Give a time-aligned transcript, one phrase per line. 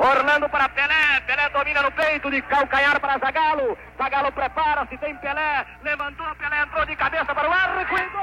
[0.00, 1.20] Orlando para Pelé.
[1.26, 3.76] Pelé domina no peito de calcanhar para Zagalo.
[3.98, 5.66] Zagalo prepara-se, tem Pelé.
[5.82, 8.20] Levantou, Pelé entrou de cabeça para o arco e gol!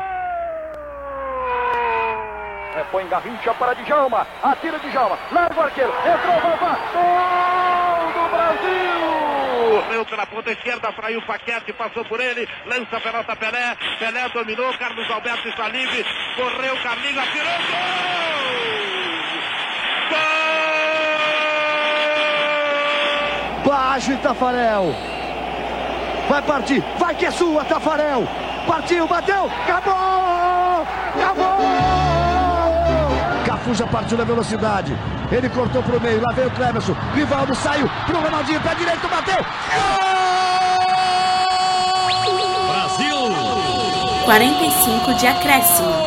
[2.75, 4.25] Repõe Garrincha para Djalma.
[4.43, 5.19] Atira Djalma.
[5.31, 5.93] Larga o arqueiro.
[5.99, 6.77] Entrou, Vavá.
[6.93, 9.28] Gol do Brasil!
[9.67, 14.29] Correu pela ponta esquerda, fraiu o Paquete, passou por ele, lança a pelota Pelé, Pelé
[14.29, 18.46] dominou, Carlos Alberto está livre, correu, Carlinhos, atirou, gol!
[23.77, 23.88] Gol!
[23.88, 24.95] Baixo Tafarel,
[26.27, 28.27] vai partir, vai que é sua, Tafarel,
[28.66, 31.59] partiu, bateu, acabou, acabou!
[33.45, 34.98] Cafu já partiu na velocidade.
[35.31, 36.22] Ele cortou para o meio.
[36.22, 36.94] Lá veio o Clemerson.
[37.13, 38.59] Rivaldo saiu para o Ronaldinho.
[38.62, 39.45] Pé direito, bateu.
[39.73, 40.28] Gol!
[42.73, 43.16] Brasil!
[44.25, 46.06] 45 de acréscimo.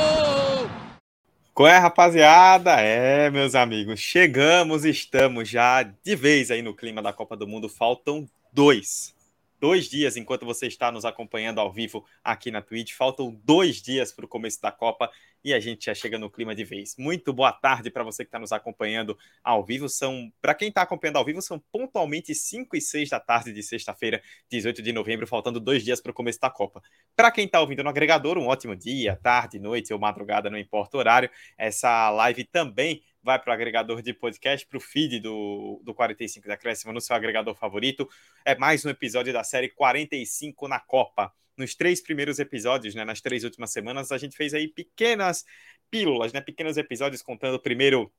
[1.60, 2.80] Qual é, rapaziada?
[2.80, 7.68] É, meus amigos, chegamos, estamos já de vez aí no clima da Copa do Mundo.
[7.68, 9.14] Faltam dois.
[9.60, 12.94] Dois dias enquanto você está nos acompanhando ao vivo aqui na Twitch.
[12.94, 15.10] Faltam dois dias para o começo da Copa
[15.44, 16.96] e a gente já chega no clima de vez.
[16.98, 19.88] Muito boa tarde para você que está nos acompanhando ao vivo.
[19.88, 23.62] São, para quem está acompanhando ao vivo, são pontualmente 5 e 6 da tarde de
[23.62, 26.82] sexta-feira, 18 de novembro, faltando dois dias para o começo da Copa.
[27.16, 30.96] Para quem está ouvindo no agregador, um ótimo dia, tarde, noite ou madrugada, não importa
[30.96, 31.30] o horário.
[31.56, 36.48] Essa live também vai para o agregador de podcast, para o feed do, do 45
[36.48, 38.08] da Crescima, no seu agregador favorito.
[38.44, 43.20] É mais um episódio da série 45 na Copa nos três primeiros episódios, né, nas
[43.20, 45.44] três últimas semanas, a gente fez aí pequenas
[45.90, 48.12] pílulas, né, pequenos episódios contando primeiro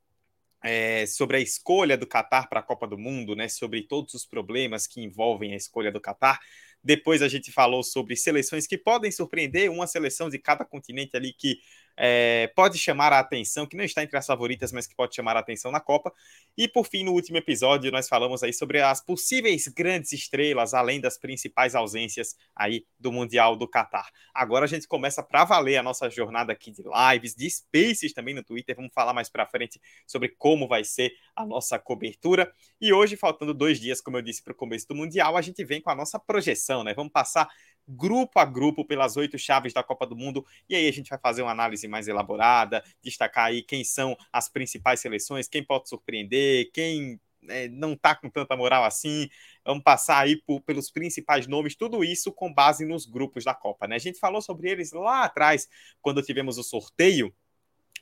[0.64, 4.26] é, sobre a escolha do Catar para a Copa do Mundo, né, sobre todos os
[4.26, 6.40] problemas que envolvem a escolha do Catar.
[6.84, 11.34] Depois a gente falou sobre seleções que podem surpreender, uma seleção de cada continente ali
[11.34, 11.60] que
[11.98, 15.36] é, pode chamar a atenção, que não está entre as favoritas, mas que pode chamar
[15.36, 16.12] a atenção na Copa.
[16.58, 21.00] E por fim, no último episódio, nós falamos aí sobre as possíveis grandes estrelas, além
[21.00, 24.10] das principais ausências aí do Mundial do Catar.
[24.34, 28.34] Agora a gente começa para valer a nossa jornada aqui de lives, de spaces também
[28.34, 28.76] no Twitter.
[28.76, 32.52] Vamos falar mais para frente sobre como vai ser a nossa cobertura.
[32.80, 35.64] E hoje, faltando dois dias, como eu disse, para o começo do Mundial, a gente
[35.64, 36.94] vem com a nossa projeção, né?
[36.94, 37.50] Vamos passar
[37.88, 41.20] grupo a grupo pelas oito chaves da Copa do Mundo e aí a gente vai
[41.20, 46.72] fazer uma análise mais elaborada, destacar aí quem são as principais seleções, quem pode surpreender,
[46.72, 47.20] quem
[47.50, 49.30] é, não tá com tanta moral assim.
[49.66, 53.88] Vamos passar aí por, pelos principais nomes, tudo isso com base nos grupos da Copa,
[53.88, 53.96] né?
[53.96, 55.68] A gente falou sobre eles lá atrás,
[56.02, 57.34] quando tivemos o sorteio,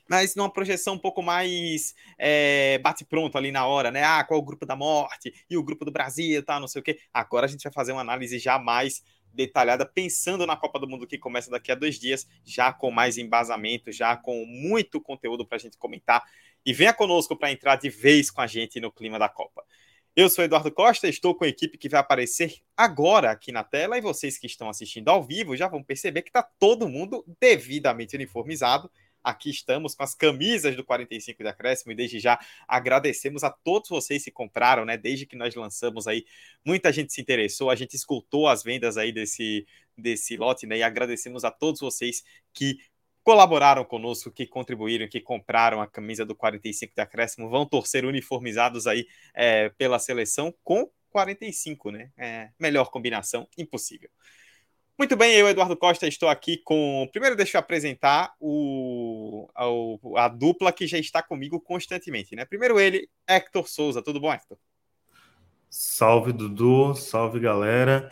[0.08, 4.02] mas numa projeção um pouco mais é, bate-pronto ali na hora, né?
[4.02, 6.82] Ah, qual o grupo da morte e o grupo do Brasil, tá, não sei o
[6.82, 6.98] quê.
[7.14, 11.06] Agora a gente vai fazer uma análise já mais detalhada, pensando na Copa do Mundo
[11.06, 15.56] que começa daqui a dois dias, já com mais embasamento, já com muito conteúdo para
[15.56, 16.22] a gente comentar.
[16.64, 19.64] E venha conosco para entrar de vez com a gente no clima da Copa.
[20.14, 23.96] Eu sou Eduardo Costa, estou com a equipe que vai aparecer agora aqui na tela
[23.96, 28.16] e vocês que estão assistindo ao vivo já vão perceber que está todo mundo devidamente
[28.16, 28.90] uniformizado
[29.22, 33.90] Aqui estamos com as camisas do 45 de acréscimo e desde já agradecemos a todos
[33.90, 34.96] vocês que compraram, né?
[34.96, 36.24] Desde que nós lançamos aí,
[36.64, 39.66] muita gente se interessou, a gente escutou as vendas aí desse,
[39.96, 40.78] desse lote, né?
[40.78, 42.22] E agradecemos a todos vocês
[42.52, 42.78] que
[43.22, 48.86] colaboraram conosco, que contribuíram, que compraram a camisa do 45 de acréscimo, vão torcer uniformizados
[48.86, 52.10] aí é, pela seleção com 45, né?
[52.16, 54.10] É, melhor combinação, impossível.
[55.00, 57.08] Muito bem, eu, Eduardo Costa, estou aqui com.
[57.10, 59.48] Primeiro, deixa eu apresentar o,
[60.14, 62.44] a, dupla que já está comigo constantemente, né?
[62.44, 64.02] Primeiro, ele, Hector Souza.
[64.02, 64.58] Tudo bom, Hector?
[65.70, 66.94] Salve, Dudu.
[66.94, 68.10] Salve, galera.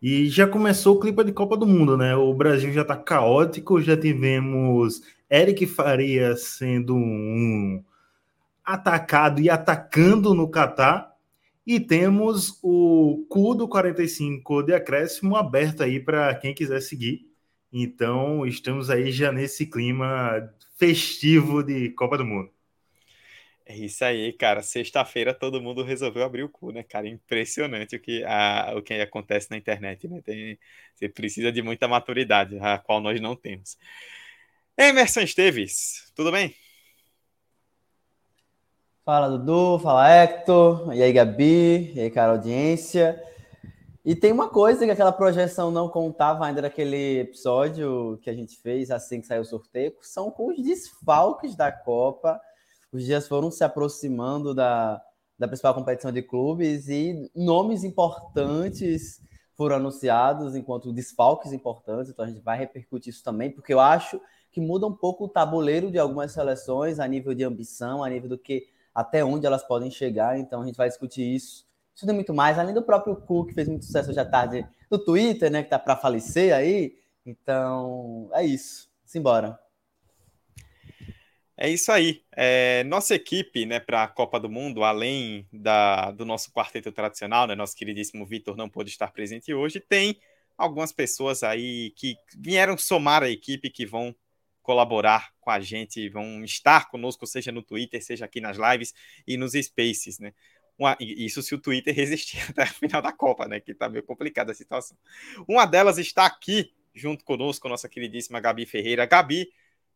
[0.00, 2.14] E já começou o clipe de Copa do Mundo, né?
[2.14, 7.82] O Brasil já está caótico, já tivemos Eric Faria sendo um
[8.64, 11.07] atacado e atacando no Catar.
[11.68, 17.30] E temos o cu do 45 de acréscimo aberto aí para quem quiser seguir.
[17.70, 22.50] Então, estamos aí já nesse clima festivo de Copa do Mundo.
[23.66, 24.62] É isso aí, cara.
[24.62, 27.06] Sexta-feira todo mundo resolveu abrir o cu, né, cara?
[27.06, 30.22] Impressionante o que, a, o que acontece na internet, né?
[30.22, 30.58] Tem,
[30.94, 33.76] você precisa de muita maturidade, a qual nós não temos.
[34.74, 36.54] Emerson Esteves, tudo bem?
[39.08, 43.18] Fala Dudu, fala Hector, e aí Gabi, e aí cara audiência.
[44.04, 48.60] E tem uma coisa que aquela projeção não contava ainda daquele episódio que a gente
[48.60, 52.38] fez assim que saiu o sorteio, são com os desfalques da Copa.
[52.92, 55.00] Os dias foram se aproximando da,
[55.38, 59.22] da principal competição de clubes e nomes importantes
[59.56, 64.20] foram anunciados enquanto desfalques importantes, então a gente vai repercutir isso também, porque eu acho
[64.52, 68.28] que muda um pouco o tabuleiro de algumas seleções a nível de ambição, a nível
[68.28, 70.36] do que até onde elas podem chegar.
[70.38, 71.64] Então a gente vai discutir isso.
[71.94, 74.66] Isso tem muito mais, além do próprio Cu, que fez muito sucesso hoje à tarde
[74.90, 75.62] no Twitter, né?
[75.62, 76.96] Que tá para falecer aí.
[77.24, 78.90] Então, é isso.
[79.04, 79.56] Simbora.
[81.56, 82.22] É isso aí.
[82.36, 87.46] É, nossa equipe, né, para a Copa do Mundo, além da, do nosso quarteto tradicional,
[87.46, 90.20] né, nosso queridíssimo Vitor não pôde estar presente hoje, tem
[90.56, 94.14] algumas pessoas aí que vieram somar a equipe, que vão
[94.68, 98.92] colaborar com a gente, vão estar conosco, seja no Twitter, seja aqui nas lives
[99.26, 100.34] e nos Spaces, né?
[100.78, 103.60] Uma, isso se o Twitter resistir até a final da Copa, né?
[103.60, 104.94] Que tá meio complicada a situação.
[105.48, 109.06] Uma delas está aqui junto conosco, nossa queridíssima Gabi Ferreira.
[109.06, 109.48] Gabi,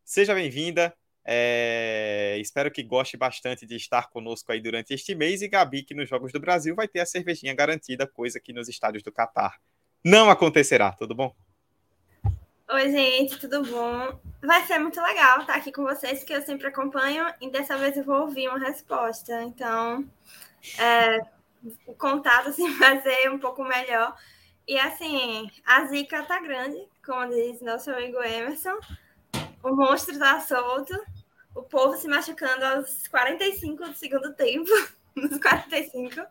[0.03, 0.91] seja bem-vinda.
[1.23, 5.43] É, espero que goste bastante de estar conosco aí durante este mês.
[5.43, 8.67] E Gabi, que nos Jogos do Brasil vai ter a cervejinha garantida, coisa que nos
[8.67, 9.55] estádios do Catar
[10.03, 10.91] não acontecerá.
[10.93, 11.52] Tudo bom?
[12.69, 14.19] Oi, gente, tudo bom?
[14.41, 17.95] Vai ser muito legal estar aqui com vocês, que eu sempre acompanho, e dessa vez
[17.97, 19.43] eu vou ouvir uma resposta.
[19.43, 20.07] Então,
[20.79, 21.19] é,
[21.85, 24.15] o contato assim, vai ser um pouco melhor.
[24.67, 28.79] E assim, a zica tá grande, como diz nosso amigo Emerson.
[29.61, 30.93] O monstro tá solto.
[31.53, 34.69] O povo se machucando aos 45 do segundo tempo.
[35.15, 36.25] Nos 45.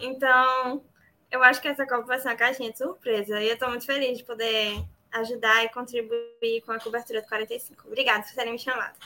[0.00, 0.84] Então,
[1.30, 3.40] eu acho que essa Copa vai ser uma caixinha de surpresa.
[3.40, 7.86] E eu tô muito feliz de poder ajudar e contribuir com a cobertura do 45.
[7.86, 8.96] Obrigada por terem me chamado.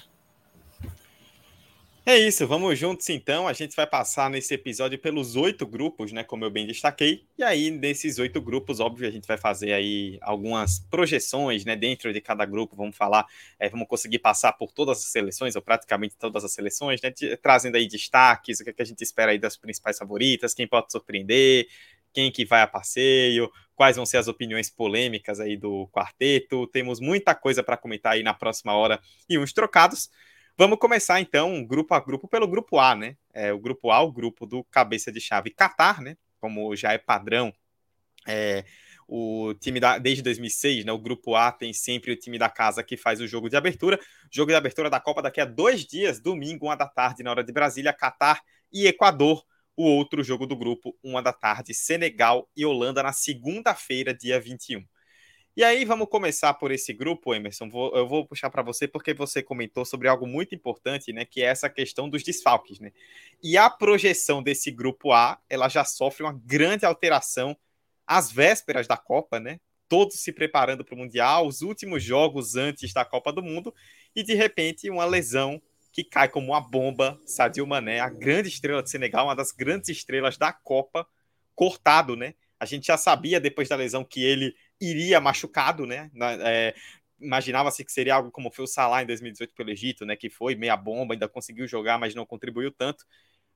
[2.05, 3.47] É isso, vamos juntos então.
[3.47, 6.25] A gente vai passar nesse episódio pelos oito grupos, né?
[6.25, 7.25] Como eu bem destaquei.
[7.39, 11.77] E aí, nesses oito grupos, óbvio, a gente vai fazer aí algumas projeções, né?
[11.77, 13.25] Dentro de cada grupo, vamos falar,
[13.57, 17.13] é, vamos conseguir passar por todas as seleções, ou praticamente todas as seleções, né?
[17.41, 20.67] Trazendo aí destaques, o que, é que a gente espera aí das principais favoritas, quem
[20.67, 21.69] pode surpreender,
[22.13, 26.67] quem que vai a passeio, quais vão ser as opiniões polêmicas aí do quarteto.
[26.69, 30.11] Temos muita coisa para comentar aí na próxima hora e uns trocados.
[30.57, 33.17] Vamos começar então, grupo a grupo, pelo grupo A, né?
[33.33, 36.17] É, o grupo A, o grupo do cabeça de chave Qatar, né?
[36.41, 37.53] Como já é padrão.
[38.27, 38.65] É,
[39.09, 40.93] o time da, desde 2006, né?
[40.93, 43.99] O grupo A tem sempre o time da casa que faz o jogo de abertura.
[44.31, 47.43] Jogo de abertura da Copa daqui a dois dias, domingo, uma da tarde, na hora
[47.43, 48.43] de Brasília, Qatar
[48.73, 49.43] e Equador.
[49.77, 54.85] O outro jogo do grupo, uma da tarde, Senegal e Holanda na segunda-feira, dia 21.
[55.55, 57.69] E aí vamos começar por esse grupo, Emerson.
[57.69, 61.27] Vou, eu vou puxar para você porque você comentou sobre algo muito importante, né?
[61.27, 62.91] Que é essa questão dos desfalques, né?
[63.43, 67.55] E a projeção desse grupo A, ela já sofre uma grande alteração
[68.07, 69.61] às vésperas da Copa, né?
[69.89, 73.75] Todos se preparando para o Mundial, os últimos jogos antes da Copa do Mundo,
[74.17, 75.61] e de repente uma lesão
[75.93, 77.21] que cai como uma bomba.
[77.27, 81.07] Sadio Mané, a grande estrela de Senegal, uma das grandes estrelas da Copa,
[81.55, 82.35] cortado, né?
[82.59, 86.11] A gente já sabia depois da lesão que ele iria machucado, né?
[86.41, 86.75] É,
[87.23, 90.17] Imaginava-se que seria algo como foi o Salah em 2018 pelo Egito, né?
[90.17, 93.05] Que foi meia bomba, ainda conseguiu jogar, mas não contribuiu tanto.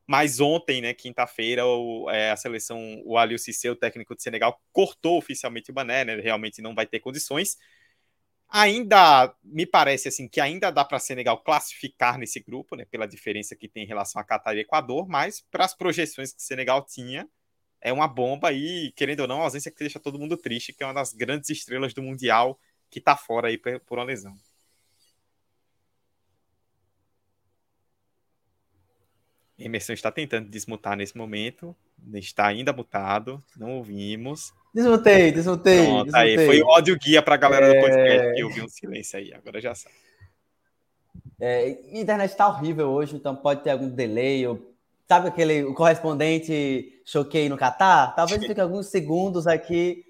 [0.07, 1.63] Mas ontem, né, quinta-feira,
[2.11, 6.15] é, a seleção, o Aliou Cissé, o técnico de Senegal, cortou oficialmente o Mané, né?
[6.21, 7.57] Realmente não vai ter condições.
[8.49, 12.85] Ainda me parece assim que ainda dá para Senegal classificar nesse grupo, né?
[12.85, 16.43] Pela diferença que tem em relação a Catar e Equador, mas para as projeções que
[16.43, 17.29] Senegal tinha,
[17.81, 20.83] é uma bomba e, querendo ou não, a ausência que deixa todo mundo triste, que
[20.83, 22.59] é uma das grandes estrelas do Mundial
[22.91, 24.35] que está fora aí por uma lesão.
[29.59, 31.75] Emerson está tentando desmutar nesse momento,
[32.15, 34.53] está ainda mutado, não ouvimos.
[34.77, 35.87] Desmutei, desmutei.
[35.87, 36.39] Pronto, desmutei.
[36.39, 37.75] aí, foi o ódio guia para a galera é...
[37.75, 39.95] do podcast que ouviu um silêncio aí, agora já sabe.
[41.41, 44.77] É, a internet está horrível hoje, então pode ter algum delay ou
[45.09, 48.15] Sabe aquele o correspondente choquei no Catar?
[48.17, 50.05] Talvez fique alguns segundos aqui.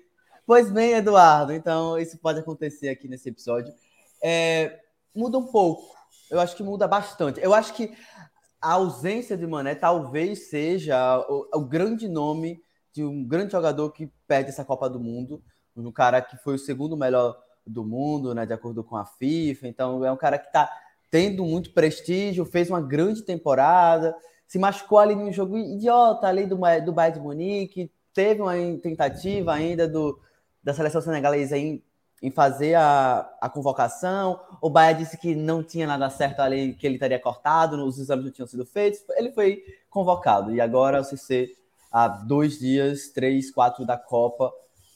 [0.46, 3.72] Pois bem, Eduardo, então isso pode acontecer aqui nesse episódio.
[4.22, 4.80] É,
[5.14, 5.94] muda um pouco.
[6.30, 7.38] Eu acho que muda bastante.
[7.42, 7.94] Eu acho que
[8.58, 12.62] a ausência de Mané talvez seja o, o grande nome
[12.96, 15.42] de um grande jogador que perde essa Copa do Mundo.
[15.76, 17.36] Um cara que foi o segundo melhor
[17.66, 19.68] do mundo, né, de acordo com a FIFA.
[19.68, 20.70] Então, é um cara que está
[21.10, 26.56] tendo muito prestígio, fez uma grande temporada se machucou ali num jogo idiota ali do,
[26.84, 30.18] do Bayern de Munique, teve uma tentativa ainda do,
[30.62, 31.82] da seleção senegalesa em,
[32.22, 36.86] em fazer a, a convocação, o Bayern disse que não tinha nada certo ali, que
[36.86, 41.04] ele estaria cortado, os exames não tinham sido feitos, ele foi convocado, e agora o
[41.04, 41.50] CC,
[41.96, 44.52] há dois dias, três, quatro da Copa,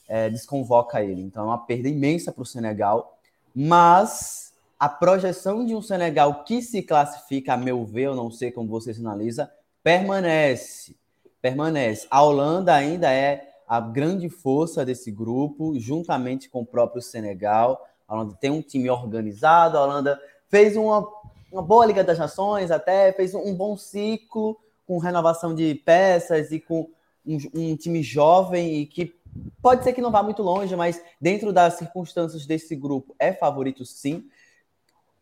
[0.07, 3.17] é, desconvoca ele, então é uma perda imensa para o Senegal,
[3.55, 8.51] mas a projeção de um Senegal que se classifica, a meu ver, eu não sei
[8.51, 9.51] como você sinaliza,
[9.83, 10.95] permanece.
[11.41, 12.05] Permanece.
[12.11, 17.83] A Holanda ainda é a grande força desse grupo, juntamente com o próprio Senegal.
[18.07, 21.07] A Holanda tem um time organizado, a Holanda fez uma
[21.51, 24.57] uma boa Liga das Nações, até fez um bom ciclo
[24.91, 26.89] com renovação de peças e com
[27.25, 29.15] um, um time jovem e que
[29.61, 33.85] pode ser que não vá muito longe, mas dentro das circunstâncias desse grupo é favorito
[33.85, 34.25] sim.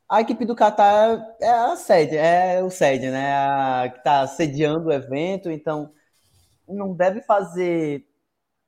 [0.10, 3.32] A equipe do Qatar é a sede, é o sede, né?
[3.36, 5.92] A, que está sediando o evento, então
[6.68, 8.08] não deve fazer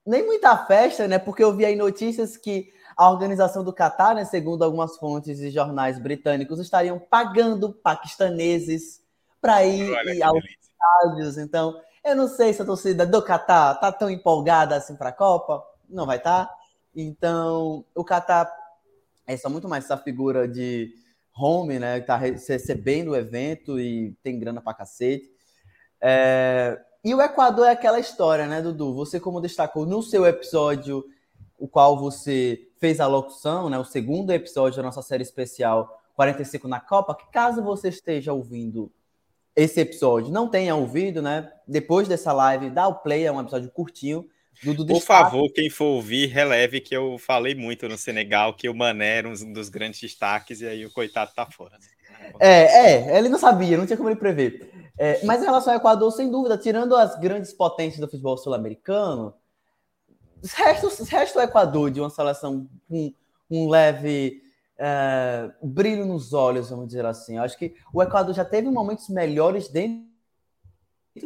[0.05, 1.17] nem muita festa, né?
[1.17, 5.49] Porque eu vi aí notícias que a organização do Qatar, né, segundo algumas fontes e
[5.49, 9.01] jornais britânicos, estariam pagando paquistaneses
[9.41, 11.37] para ir, ir aos estádios.
[11.37, 15.13] Então, eu não sei se a torcida do Qatar tá tão empolgada assim para a
[15.13, 15.63] Copa.
[15.89, 16.45] Não vai estar.
[16.45, 16.55] Tá.
[16.95, 18.51] Então, o Qatar
[19.27, 20.93] é só muito mais essa figura de
[21.37, 22.01] home, né?
[22.01, 25.29] Tá recebendo o evento e tem grana para cacete.
[26.01, 26.79] É...
[27.03, 28.93] E o Equador é aquela história, né, Dudu?
[28.93, 31.03] Você, como destacou no seu episódio,
[31.57, 36.67] o qual você fez a locução, né, o segundo episódio da nossa série especial 45
[36.67, 38.91] na Copa, que caso você esteja ouvindo
[39.55, 43.69] esse episódio, não tenha ouvido, né, depois dessa live, dá o play, é um episódio
[43.71, 44.25] curtinho,
[44.63, 48.75] Dudu Por favor, quem for ouvir, releve que eu falei muito no Senegal, que o
[48.75, 51.79] Mané era um dos grandes destaques, e aí o coitado tá fora.
[51.79, 51.87] Né?
[52.39, 54.69] É, é, ele não sabia, não tinha como ele prever.
[54.97, 59.33] É, mas em relação ao Equador, sem dúvida, tirando as grandes potências do futebol sul-americano,
[60.43, 63.11] resta, resta o Equador de uma seleção com
[63.49, 64.43] um leve
[64.83, 67.37] é, brilho nos olhos, vamos dizer assim.
[67.37, 70.09] Eu acho que o Equador já teve momentos melhores dentro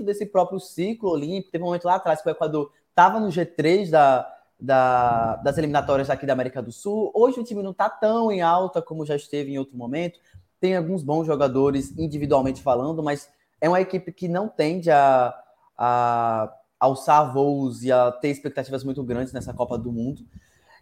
[0.03, 1.51] desse próprio ciclo olímpico.
[1.53, 6.09] Teve um momento lá atrás que o Equador estava no G3 da, da, das eliminatórias
[6.09, 7.09] aqui da América do Sul.
[7.15, 10.19] Hoje o time não está tão em alta como já esteve em outro momento.
[10.59, 13.29] Tem alguns bons jogadores individualmente falando, mas
[13.62, 15.33] é uma equipe que não tende a,
[15.77, 20.25] a alçar voos e a ter expectativas muito grandes nessa Copa do Mundo.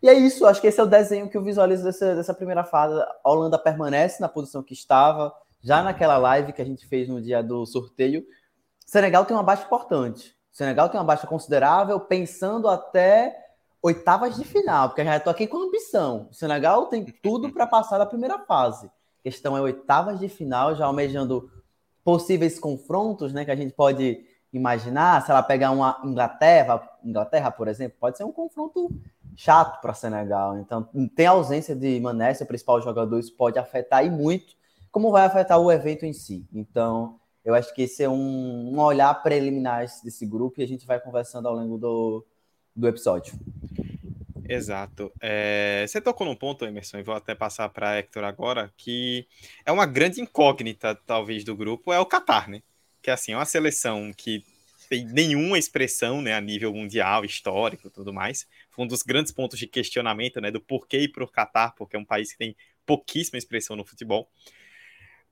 [0.03, 2.65] E é isso, acho que esse é o desenho que eu visualizo dessa, dessa primeira
[2.65, 2.93] fase.
[3.23, 7.21] A Holanda permanece na posição que estava, já naquela live que a gente fez no
[7.21, 8.21] dia do sorteio.
[8.85, 10.35] Senegal tem uma baixa importante.
[10.51, 13.33] Senegal tem uma baixa considerável, pensando até
[13.81, 16.27] oitavas de final, porque já estou aqui com ambição.
[16.29, 18.87] O Senegal tem tudo para passar da primeira fase.
[18.87, 21.49] A questão é oitavas de final, já almejando
[22.03, 25.25] possíveis confrontos, né, que a gente pode imaginar.
[25.25, 28.91] Se ela pegar uma Inglaterra, Inglaterra, por exemplo, pode ser um confronto
[29.35, 30.57] chato para Senegal.
[30.59, 34.55] Então, tem ausência de Mané, seu principal jogador, isso pode afetar e muito,
[34.91, 36.45] como vai afetar o evento em si.
[36.53, 40.85] Então, eu acho que esse é um, um olhar preliminar desse grupo e a gente
[40.85, 42.25] vai conversando ao longo do,
[42.75, 43.33] do episódio.
[44.47, 45.11] Exato.
[45.21, 49.25] É, você tocou num ponto, Emerson, e vou até passar para Hector agora, que
[49.65, 52.61] é uma grande incógnita, talvez, do grupo, é o Qatar, né?
[53.01, 54.43] Que assim, é uma seleção que
[54.89, 58.47] tem nenhuma expressão né, a nível mundial, histórico tudo mais.
[58.73, 61.95] Foi um dos grandes pontos de questionamento né, do porquê ir para o Qatar, porque
[61.95, 64.29] é um país que tem pouquíssima expressão no futebol.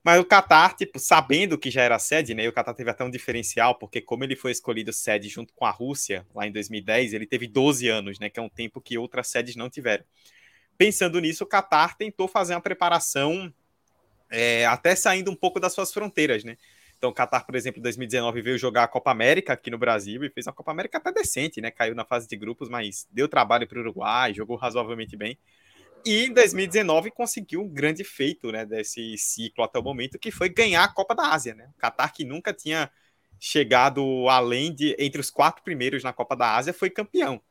[0.03, 2.43] Mas o Qatar, tipo, sabendo que já era sede, né?
[2.43, 5.65] E o Qatar teve até um diferencial, porque como ele foi escolhido sede junto com
[5.65, 8.29] a Rússia lá em 2010, ele teve 12 anos, né?
[8.29, 10.03] Que é um tempo que outras sedes não tiveram.
[10.77, 13.53] Pensando nisso, o Qatar tentou fazer uma preparação
[14.29, 16.57] é, até saindo um pouco das suas fronteiras, né?
[17.01, 20.23] Então, o Qatar, por exemplo, em 2019 veio jogar a Copa América aqui no Brasil
[20.23, 21.71] e fez uma Copa América até decente, né?
[21.71, 25.35] Caiu na fase de grupos, mas deu trabalho para o Uruguai, jogou razoavelmente bem.
[26.05, 30.47] E em 2019 conseguiu um grande feito né, desse ciclo até o momento, que foi
[30.47, 31.55] ganhar a Copa da Ásia.
[31.55, 31.71] Né?
[31.75, 32.87] O Qatar, que nunca tinha
[33.39, 37.41] chegado além de entre os quatro primeiros na Copa da Ásia, foi campeão.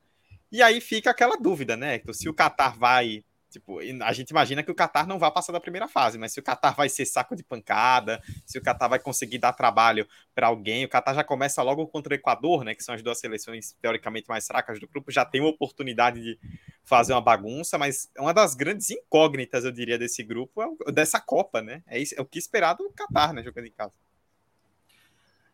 [0.52, 2.14] E aí fica aquela dúvida, né, Hector?
[2.14, 5.61] Se o Qatar vai Tipo, a gente imagina que o Qatar não vai passar da
[5.61, 9.00] primeira fase, mas se o Qatar vai ser saco de pancada, se o Qatar vai
[9.00, 12.85] conseguir dar trabalho para alguém, o Qatar já começa logo contra o Equador, né, que
[12.85, 16.38] são as duas seleções teoricamente mais fracas do grupo, já tem uma oportunidade de
[16.85, 21.61] fazer uma bagunça, mas uma das grandes incógnitas, eu diria, desse grupo é dessa Copa,
[21.61, 21.83] né?
[21.87, 23.95] É, isso, é o que esperar do Qatar, né, jogando em casa.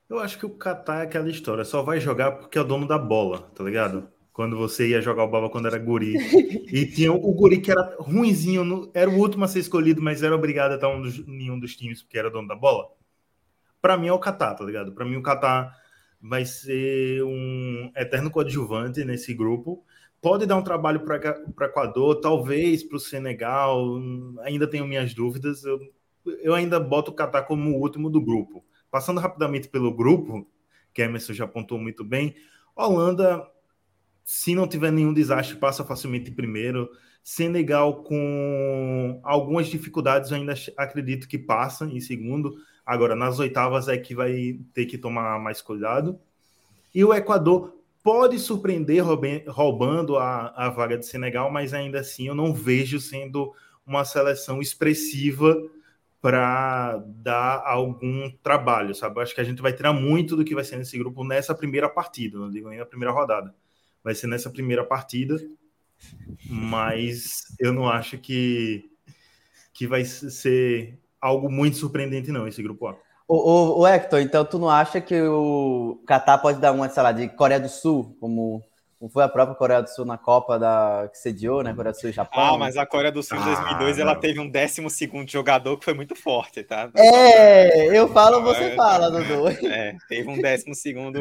[0.09, 2.87] Eu acho que o Qatar é aquela história, só vai jogar porque é o dono
[2.87, 4.09] da bola, tá ligado?
[4.37, 6.15] Quando você ia jogar o bola quando era guri.
[6.71, 10.37] E tinha o guri que era ruinzinho, era o último a ser escolhido, mas era
[10.37, 12.87] obrigado a estar um dos, em um dos times porque era dono da bola.
[13.81, 14.93] Para mim é o Catar, tá ligado?
[14.93, 15.75] Para mim o Catar
[16.21, 19.83] vai ser um eterno coadjuvante nesse grupo.
[20.21, 23.99] Pode dar um trabalho para o Equador, talvez para o Senegal,
[24.43, 25.65] ainda tenho minhas dúvidas.
[25.65, 25.81] Eu,
[26.43, 28.63] eu ainda boto o Catar como o último do grupo.
[28.91, 30.47] Passando rapidamente pelo grupo,
[30.93, 32.35] que Emerson já apontou muito bem,
[32.77, 33.56] Holanda
[34.27, 36.91] se não tiver nenhum desastre, passa facilmente em primeiro.
[37.23, 42.57] Senegal, com algumas dificuldades, ainda acredito que passa em segundo.
[42.85, 46.19] Agora, nas oitavas é que vai ter que tomar mais cuidado.
[46.93, 49.05] E o Equador pode surpreender
[49.47, 53.53] roubando a, a vaga de Senegal, mas ainda assim eu não vejo sendo
[53.87, 55.57] uma seleção expressiva
[56.21, 59.19] para dar algum trabalho, sabe?
[59.19, 61.55] Eu acho que a gente vai tirar muito do que vai ser nesse grupo nessa
[61.55, 63.55] primeira partida, não digo nem na primeira rodada.
[64.07, 65.37] Vai ser nessa primeira partida,
[66.49, 68.89] mas eu não acho que,
[69.75, 72.97] que vai ser algo muito surpreendente, não, esse grupo A.
[73.27, 77.03] O, o, o Hector, então tu não acha que o Qatar pode dar uma, sei
[77.03, 78.63] lá, de Coreia do Sul, como
[78.97, 81.75] como foi a própria Coreia do Sul na Copa da que sediou, né?
[81.75, 82.55] Coreia do Sul e Japão.
[82.55, 85.77] Ah, mas a Coreia do Sul em 2002 ah, ela teve um 12 segundo jogador
[85.77, 86.91] que foi muito forte, tá?
[86.95, 89.49] É, eu falo, você fala, Dudu.
[89.67, 91.21] É, teve um 12 segundo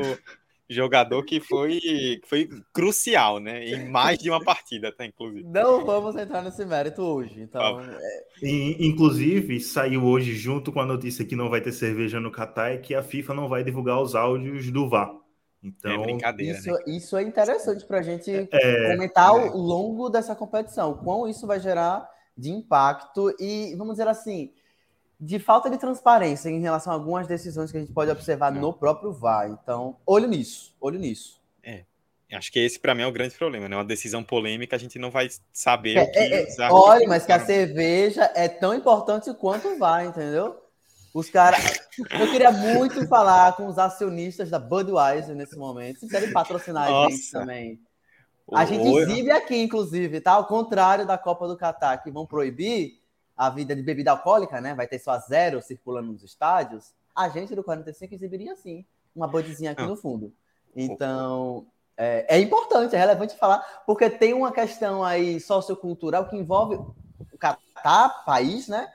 [0.69, 1.79] jogador que foi,
[2.25, 3.65] foi crucial, né?
[3.65, 5.05] Em mais de uma partida, tá?
[5.05, 5.43] Inclusive.
[5.43, 7.41] Não vamos entrar nesse mérito hoje.
[7.41, 8.25] Então, é...
[8.79, 12.77] Inclusive, saiu hoje, junto com a notícia que não vai ter cerveja no Catar, é
[12.77, 15.13] que a FIFA não vai divulgar os áudios do VAR.
[15.63, 16.79] Então, é brincadeira, isso, né?
[16.87, 19.29] isso é interessante para a gente é, comentar é.
[19.29, 20.95] ao longo dessa competição.
[20.97, 22.07] Quão isso vai gerar
[22.37, 24.51] de impacto e, vamos dizer assim,
[25.19, 28.73] de falta de transparência em relação a algumas decisões que a gente pode observar no
[28.73, 29.49] próprio VAR.
[29.49, 31.41] Então, olho nisso, olho nisso.
[31.63, 31.83] É.
[32.33, 33.75] Acho que esse, para mim, é o grande problema, né?
[33.75, 36.17] Uma decisão polêmica, a gente não vai saber é, o que.
[36.17, 40.61] É, é olha, mas que a cerveja é tão importante quanto o VAR, entendeu?
[41.13, 41.79] Os caras.
[42.11, 45.99] Eu queria muito falar com os acionistas da Budweiser nesse momento.
[45.99, 47.07] Se quiserem patrocinar Nossa.
[47.07, 47.79] a gente também.
[48.53, 50.33] A gente exibe aqui, inclusive, tá?
[50.33, 52.99] Ao contrário da Copa do Catar, que vão proibir
[53.35, 54.73] a vida de bebida alcoólica, né?
[54.73, 56.93] Vai ter só zero circulando nos estádios.
[57.15, 60.33] A gente do 45 exibiria sim uma budzinha aqui no fundo.
[60.75, 61.65] Então,
[61.95, 67.37] é, é, importante, é relevante falar, porque tem uma questão aí sociocultural que envolve o
[67.37, 68.89] Catar, país, né?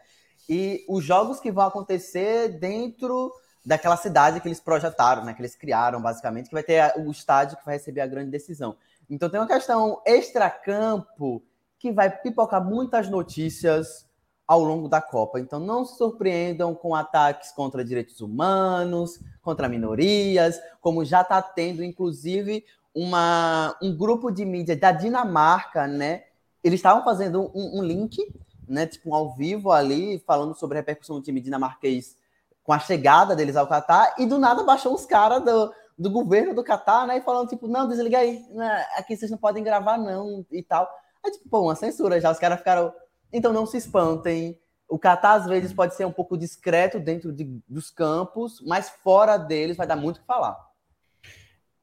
[0.51, 3.33] e os jogos que vão acontecer dentro
[3.65, 7.57] daquela cidade que eles projetaram, né, que eles criaram, basicamente, que vai ter o estádio
[7.57, 8.77] que vai receber a grande decisão.
[9.09, 11.41] Então tem uma questão extracampo
[11.79, 14.09] que vai pipocar muitas notícias
[14.51, 15.39] ao longo da Copa.
[15.39, 21.85] Então não se surpreendam com ataques contra direitos humanos, contra minorias, como já está tendo,
[21.85, 26.25] inclusive, uma, um grupo de mídia da Dinamarca, né?
[26.65, 28.19] Eles estavam fazendo um, um link
[28.67, 32.17] né, tipo, um ao vivo ali, falando sobre a repercussão do time dinamarquês
[32.65, 36.55] com a chegada deles ao Catar, e do nada baixou os caras do, do governo
[36.55, 39.97] do Catar, né, e falando, tipo, não, desliga aí, né, aqui vocês não podem gravar,
[39.97, 40.89] não, e tal.
[41.25, 42.93] Aí, tipo, pô, uma censura já, os caras ficaram.
[43.33, 44.59] Então não se espantem.
[44.89, 49.37] O Catar, às vezes, pode ser um pouco discreto dentro de, dos campos, mas fora
[49.37, 50.59] deles vai dar muito o que falar.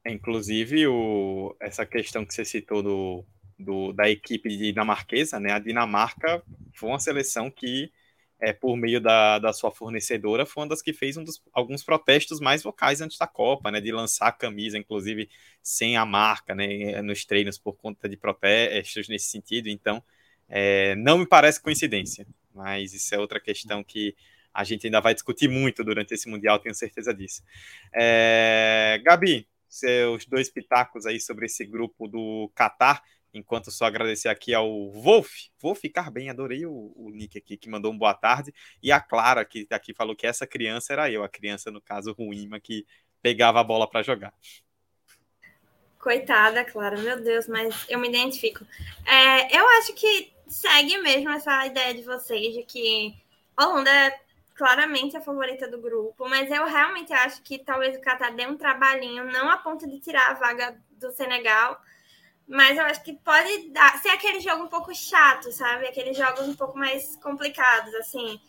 [0.05, 3.25] Inclusive, o, essa questão que você citou do,
[3.57, 5.51] do, da equipe dinamarquesa, né?
[5.51, 6.43] A Dinamarca
[6.75, 7.91] foi uma seleção que,
[8.39, 11.83] é, por meio da, da sua fornecedora, foi uma das que fez um dos, alguns
[11.83, 13.81] protestos mais vocais antes da Copa, né?
[13.81, 15.29] De lançar a camisa, inclusive,
[15.61, 17.01] sem a marca, né?
[17.01, 19.67] Nos treinos por conta de protestos nesse sentido.
[19.67, 20.03] Então,
[20.49, 24.15] é, não me parece coincidência, mas isso é outra questão que
[24.53, 27.43] a gente ainda vai discutir muito durante esse Mundial, tenho certeza disso.
[27.93, 34.53] É, Gabi, seus dois pitacos aí sobre esse grupo do Qatar enquanto só agradecer aqui
[34.53, 38.53] ao Wolf, vou ficar bem, adorei o, o, nick aqui que mandou um boa tarde,
[38.81, 42.13] e a Clara que aqui falou que essa criança era eu, a criança no caso
[42.13, 42.85] ruim, mas que
[43.21, 44.33] pegava a bola para jogar.
[45.99, 48.65] Coitada, Clara, meu Deus, mas eu me identifico.
[49.05, 53.15] É, eu acho que segue mesmo essa ideia de vocês de que
[53.57, 54.19] Holanda é
[54.55, 58.57] claramente a favorita do grupo, mas eu realmente acho que talvez o Qatar dê um
[58.57, 61.79] trabalhinho, não a ponto de tirar a vaga do Senegal,
[62.47, 65.85] mas eu acho que pode dar, ser aquele jogo um pouco chato, sabe?
[65.85, 68.39] Aqueles jogos um pouco mais complicados, assim,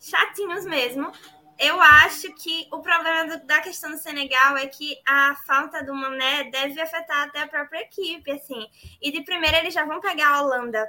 [0.00, 1.12] chatinhos mesmo.
[1.58, 5.94] Eu acho que o problema do, da questão do Senegal é que a falta do
[5.94, 8.66] Mané deve afetar até a própria equipe, assim.
[9.02, 10.88] E de primeira eles já vão pegar a Holanda.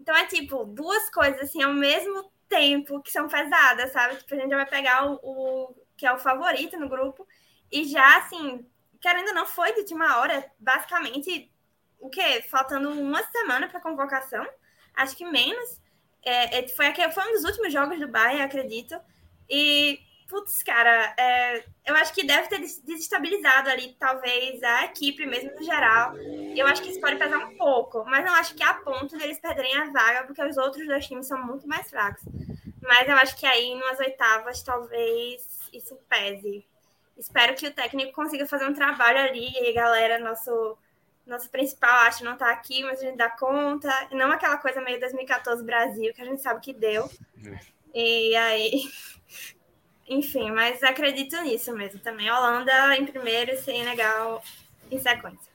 [0.00, 4.16] Então é tipo, duas coisas assim ao mesmo tempo que são pesadas, sabe?
[4.16, 7.26] Tipo, a gente já vai pegar o, o que é o favorito no grupo
[7.70, 8.66] e já assim,
[9.00, 11.52] querendo ou não, foi de última hora, basicamente
[12.00, 12.42] o quê?
[12.50, 14.46] Faltando uma semana para convocação,
[14.94, 15.80] acho que menos.
[16.22, 18.98] É, é, foi, foi um dos últimos jogos do Bayern, acredito.
[19.48, 25.50] E, putz, cara, é, eu acho que deve ter desestabilizado ali, talvez, a equipe mesmo
[25.56, 26.16] no geral.
[26.16, 29.18] Eu acho que isso pode pesar um pouco, mas não acho que é a ponto
[29.18, 32.22] deles perderem a vaga, porque os outros dois times são muito mais fracos.
[32.80, 36.64] Mas eu acho que aí, nas oitavas, talvez isso pese.
[37.18, 40.78] Espero que o técnico consiga fazer um trabalho ali, e galera, nosso
[41.26, 43.88] nosso principal acho não tá aqui, mas a gente dá conta.
[44.10, 47.08] Não aquela coisa meio 2014 Brasil, que a gente sabe que deu.
[47.44, 47.58] É.
[47.94, 48.90] E aí.
[50.10, 52.28] Enfim, mas acredito nisso mesmo também.
[52.28, 54.42] Holanda em primeiro e Senegal
[54.90, 55.52] em sequência.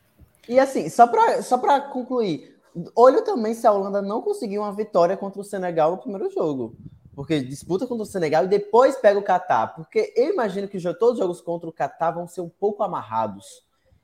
[0.47, 1.57] E assim, só para só
[1.89, 2.57] concluir,
[2.95, 6.73] olho também se a Holanda não conseguir uma vitória contra o Senegal no primeiro jogo.
[7.13, 9.75] Porque disputa contra o Senegal e depois pega o Catar.
[9.75, 13.61] Porque eu imagino que todos os jogos contra o Catar vão ser um pouco amarrados.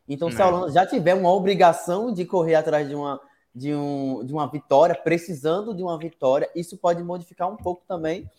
[0.07, 3.21] Então, se a Holanda já tiver uma obrigação de correr atrás de uma,
[3.55, 8.29] de, um, de uma vitória, precisando de uma vitória, isso pode modificar um pouco também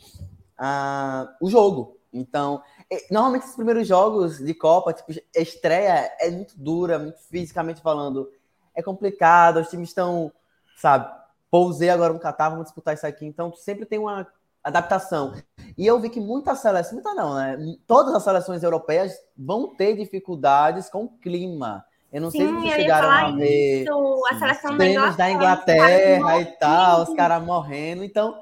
[0.59, 2.02] uh, o jogo.
[2.13, 2.63] Então,
[3.11, 8.31] normalmente os primeiros jogos de Copa, tipo, estreia é muito dura, muito fisicamente falando.
[8.75, 10.31] É complicado, os times estão,
[10.77, 11.11] sabe,
[11.51, 13.25] pousei agora no Catar, vamos disputar isso aqui.
[13.25, 14.27] Então, sempre tem uma
[14.63, 15.35] adaptação.
[15.77, 17.59] E eu vi que muitas seleções, muita não, né?
[17.87, 21.85] Todas as seleções europeias vão ter dificuldades com o clima.
[22.13, 26.41] Eu não Sim, sei se vocês chegaram a ver isso, a seleção treinos da Inglaterra
[26.41, 28.05] e tal, os caras morrendo.
[28.05, 28.39] Então,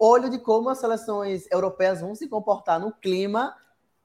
[0.00, 3.54] olho de como as seleções europeias vão se comportar no clima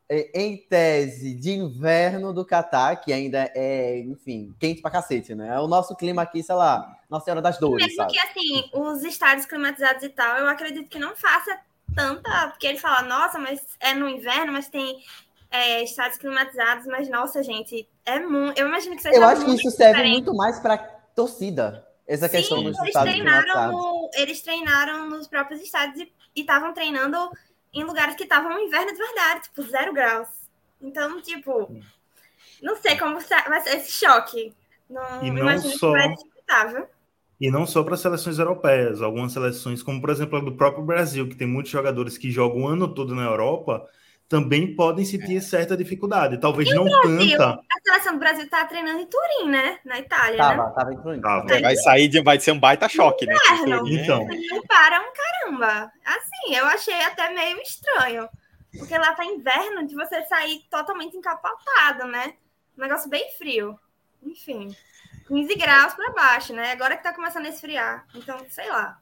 [0.10, 5.56] é, em tese de inverno do Catar, que ainda é, enfim, quente pra cacete, né?
[5.56, 8.12] É o nosso clima aqui, sei lá, Nossa Senhora das Dores, Mesmo sabe?
[8.12, 11.58] que, assim, os estádios climatizados e tal, eu acredito que não faça
[11.96, 12.50] tanta...
[12.50, 14.98] Porque ele fala, nossa, mas é no inverno, mas tem
[15.50, 18.60] é, estádios climatizados, mas, nossa, gente, é muito...
[18.60, 20.14] Eu imagino que seja Eu acho que isso serve diferente.
[20.14, 25.28] muito mais pra torcida, essa questão Sim, dos eles estádios treinaram, no- eles treinaram nos
[25.28, 27.18] próprios estádios e estavam treinando
[27.74, 30.28] em lugares que estavam no inverno de verdade, tipo, zero graus.
[30.82, 31.70] Então, tipo,
[32.62, 34.54] não sei como vai ser esse choque.
[34.90, 35.94] Não, E não só-?
[37.40, 41.28] E não só para seleções europeias, algumas seleções, como por exemplo a do próprio Brasil,
[41.28, 43.86] que tem muitos jogadores que jogam o ano todo na Europa,
[44.28, 46.40] também podem sentir certa dificuldade.
[46.40, 47.38] Talvez não Brasil?
[47.38, 47.50] tanta.
[47.54, 49.80] A seleção do Brasil tá treinando em Turim, né?
[49.86, 51.22] Na Itália, Tava, tava incluindo.
[51.22, 51.54] Tava.
[51.54, 53.36] É, vai sair de, vai ser um baita choque, né?
[53.36, 53.80] Inverno.
[53.80, 54.04] Turim, né?
[54.04, 54.38] Então, né?
[54.50, 55.92] Não para um caramba.
[56.04, 58.28] Assim, eu achei até meio estranho.
[58.78, 62.34] Porque lá tá inverno de você sair totalmente encapotado, né?
[62.78, 63.80] Um negócio bem frio.
[64.24, 64.76] Enfim.
[65.28, 66.72] 15 graus para baixo, né?
[66.72, 68.06] Agora que tá começando a esfriar.
[68.16, 69.00] Então, sei lá.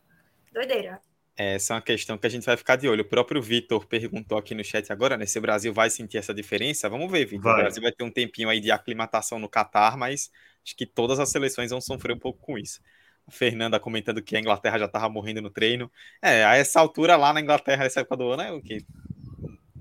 [0.52, 1.02] Doideira.
[1.36, 3.02] Essa é uma questão que a gente vai ficar de olho.
[3.02, 5.26] O próprio Vitor perguntou aqui no chat agora, né?
[5.26, 6.88] Se o Brasil vai sentir essa diferença.
[6.88, 7.52] Vamos ver, Vitor.
[7.52, 7.56] O.
[7.56, 10.30] Brasil vai ter um tempinho aí de aclimatação no Catar, mas
[10.64, 12.80] acho que todas as seleções vão sofrer um pouco com isso.
[13.28, 15.92] A Fernanda comentando que a Inglaterra já estava morrendo no treino.
[16.22, 18.86] É, a essa altura lá na Inglaterra, essa época do ano, é o quê?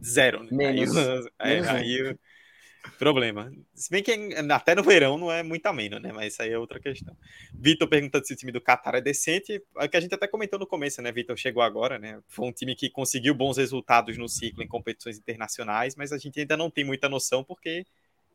[0.02, 0.50] Zero, né?
[0.50, 0.96] Menos.
[1.38, 1.76] Aí, Menos é, um.
[1.76, 2.16] aí
[2.98, 3.52] problema.
[3.74, 4.12] Se bem que
[4.50, 6.12] até no verão não é muito ameno, né?
[6.12, 7.16] Mas isso aí é outra questão.
[7.54, 9.62] Vitor perguntando se o time do Qatar é decente.
[9.76, 11.10] É que a gente até comentou no começo, né?
[11.12, 12.20] Vitor chegou agora, né?
[12.28, 16.40] Foi um time que conseguiu bons resultados no ciclo em competições internacionais, mas a gente
[16.40, 17.84] ainda não tem muita noção porque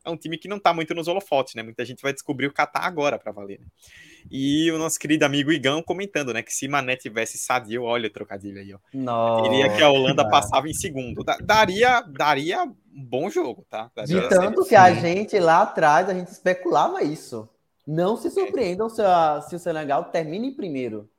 [0.07, 1.61] é um time que não tá muito nos holofotes, né?
[1.63, 3.59] Muita gente vai descobrir o Qatar agora para valer.
[3.59, 3.65] Né?
[4.31, 6.41] E o nosso querido amigo Igão comentando, né?
[6.41, 8.79] Que se Mané tivesse sadio, olha o trocadilho aí, ó.
[9.43, 11.23] Diria que a Holanda passava em segundo.
[11.23, 13.91] Da- Daria, daria um bom jogo, tá?
[13.95, 17.47] Daria De tanto que a gente lá atrás, a gente especulava isso.
[17.85, 21.09] Não se surpreendam se, a- se o Senegal termina em primeiro.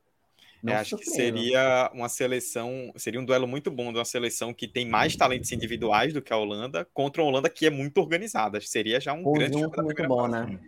[0.67, 4.67] É, acho que seria uma seleção, seria um duelo muito bom de uma seleção que
[4.67, 8.61] tem mais talentos individuais do que a Holanda, contra uma Holanda que é muito organizada.
[8.61, 10.53] Seria já um grande jogo da muito bom, fase.
[10.53, 10.61] né?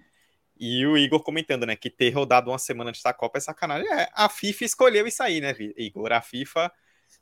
[0.59, 3.91] E o Igor comentando, né, que ter rodado uma semana antes da Copa é sacanagem.
[3.91, 6.13] É, a FIFA escolheu isso aí, né, Igor?
[6.13, 6.71] A FIFA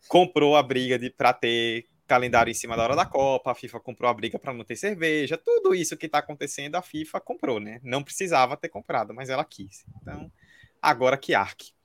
[0.08, 3.80] comprou a briga de para ter calendário em cima da hora da Copa, a FIFA
[3.80, 7.60] comprou a briga para não ter cerveja, tudo isso que tá acontecendo, a FIFA comprou,
[7.60, 7.78] né?
[7.82, 9.84] Não precisava ter comprado, mas ela quis.
[10.00, 10.32] Então,
[10.80, 11.77] agora que arque.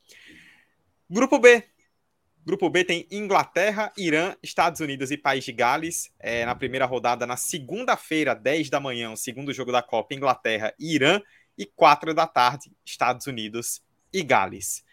[1.14, 1.64] Grupo B.
[2.44, 6.12] Grupo B tem Inglaterra, Irã, Estados Unidos e País de Gales.
[6.18, 10.74] É, na primeira rodada, na segunda-feira, 10 da manhã, o segundo jogo da Copa, Inglaterra
[10.80, 11.22] e Irã.
[11.56, 13.80] E 4 da tarde, Estados Unidos
[14.12, 14.84] e Gales.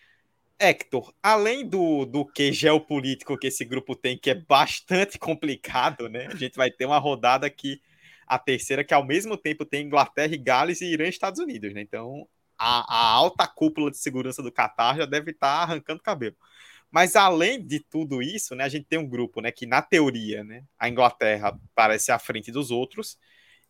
[0.59, 6.27] Hector, além do, do que geopolítico que esse grupo tem, que é bastante complicado, né?
[6.27, 7.81] A gente vai ter uma rodada que
[8.27, 11.73] a terceira, que ao mesmo tempo tem Inglaterra e Gales e Irã e Estados Unidos,
[11.73, 11.81] né?
[11.81, 12.29] Então,
[12.61, 16.37] a, a alta cúpula de segurança do Catar já deve estar arrancando cabelo.
[16.91, 20.45] Mas além de tudo isso, né, a gente tem um grupo, né, que na teoria,
[20.45, 23.19] né, a Inglaterra parece à frente dos outros.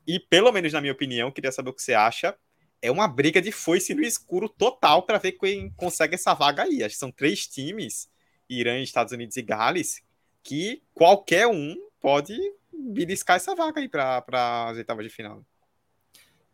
[0.07, 2.37] E pelo menos na minha opinião, queria saber o que você acha.
[2.83, 6.83] É uma briga de foice no escuro total para ver quem consegue essa vaga aí.
[6.83, 8.11] Acho que são três times,
[8.48, 10.03] Irã, Estados Unidos e Gales,
[10.42, 12.37] que qualquer um pode
[12.72, 14.24] beliscar essa vaga aí para
[14.70, 15.44] as oitavas de final.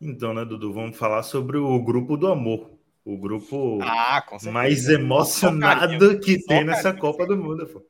[0.01, 2.71] Então, né, Dudu, vamos falar sobre o grupo do amor.
[3.05, 6.93] O grupo Ah, mais emocionado que tem nessa.
[6.93, 7.67] Copa do Mundo.
[7.67, 7.87] Pô.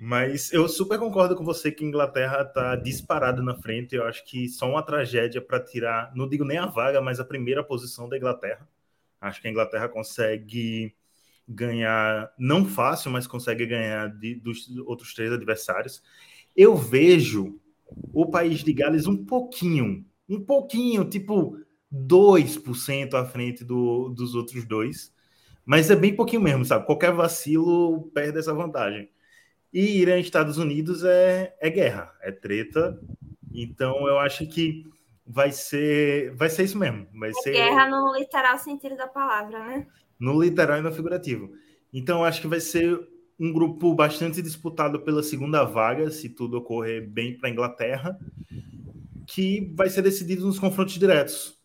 [0.00, 3.94] Mas eu super concordo com você que a Inglaterra tá disparada na frente.
[3.94, 7.24] Eu acho que só uma tragédia para tirar, não digo nem a vaga, mas a
[7.24, 8.68] primeira posição da Inglaterra.
[9.20, 10.94] Acho que a Inglaterra consegue
[11.48, 16.02] ganhar, não fácil, mas consegue ganhar de, dos outros três adversários.
[16.54, 17.58] Eu vejo
[18.12, 21.58] o país de Gales um pouquinho, um pouquinho, tipo
[21.92, 25.14] 2% à frente do, dos outros dois.
[25.64, 26.86] Mas é bem pouquinho mesmo, sabe?
[26.86, 29.10] Qualquer vacilo perde essa vantagem.
[29.72, 32.98] E Irã e Estados Unidos é, é guerra, é treta.
[33.52, 34.84] Então eu acho que
[35.26, 37.06] vai ser vai ser isso mesmo.
[37.18, 39.86] Vai é ser guerra no literal sentido da palavra, né?
[40.18, 41.52] No literal e no figurativo.
[41.92, 42.98] Então eu acho que vai ser
[43.38, 48.18] um grupo bastante disputado pela segunda vaga, se tudo ocorrer bem para a Inglaterra,
[49.26, 51.56] que vai ser decidido nos confrontos diretos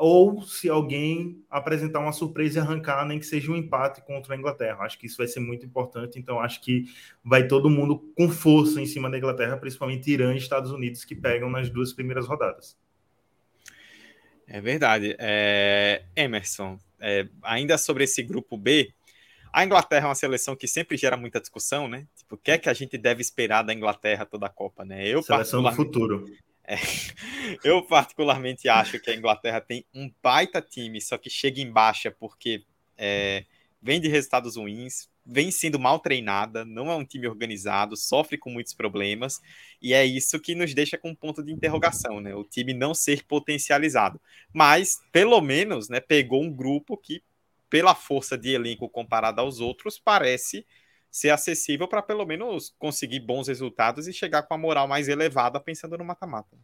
[0.00, 4.38] ou se alguém apresentar uma surpresa e arrancar, nem que seja um empate contra a
[4.38, 4.78] Inglaterra.
[4.80, 6.86] Acho que isso vai ser muito importante, então acho que
[7.22, 11.14] vai todo mundo com força em cima da Inglaterra, principalmente Irã e Estados Unidos, que
[11.14, 12.78] pegam nas duas primeiras rodadas.
[14.46, 15.14] É verdade.
[15.18, 16.02] É...
[16.16, 17.28] Emerson, é...
[17.42, 18.94] ainda sobre esse grupo B,
[19.52, 22.06] a Inglaterra é uma seleção que sempre gera muita discussão, né?
[22.16, 25.06] Tipo, o que é que a gente deve esperar da Inglaterra toda a Copa, né?
[25.06, 26.24] Eu, seleção do futuro.
[26.70, 26.76] É,
[27.64, 32.12] eu particularmente acho que a Inglaterra tem um baita time, só que chega em baixa
[32.12, 32.62] porque
[32.96, 33.44] é,
[33.82, 38.50] vem de resultados ruins, vem sendo mal treinada, não é um time organizado, sofre com
[38.50, 39.40] muitos problemas,
[39.82, 42.34] e é isso que nos deixa com um ponto de interrogação, né?
[42.36, 44.20] O time não ser potencializado.
[44.52, 47.20] Mas, pelo menos, né, pegou um grupo que,
[47.68, 50.64] pela força de elenco comparado aos outros, parece
[51.10, 55.58] ser acessível para pelo menos conseguir bons resultados e chegar com a moral mais elevada
[55.58, 56.56] pensando no mata-mata.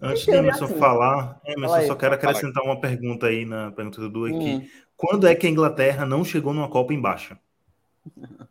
[0.00, 0.78] Antes de Emerson assim.
[0.78, 4.54] falar, Emerson, só quero acrescentar uma pergunta aí na pergunta do Dudu aqui.
[4.54, 4.68] Hum.
[4.96, 7.38] Quando é que a Inglaterra não chegou numa Copa em baixa?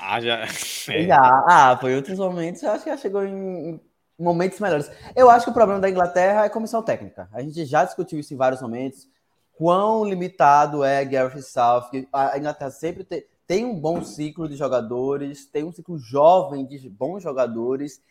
[0.00, 0.44] Ah, já.
[0.88, 1.06] É.
[1.06, 1.44] já.
[1.46, 2.60] Ah, foi outros momentos.
[2.60, 3.80] Eu acho que já chegou em
[4.18, 4.90] momentos melhores.
[5.14, 7.28] Eu acho que o problema da Inglaterra é comissão técnica.
[7.32, 9.08] A gente já discutiu isso em vários momentos.
[9.52, 11.90] Quão limitado é Gareth South.
[12.12, 16.88] A Inglaterra sempre tem tem um bom ciclo de jogadores, tem um ciclo jovem de
[16.88, 18.02] bons jogadores,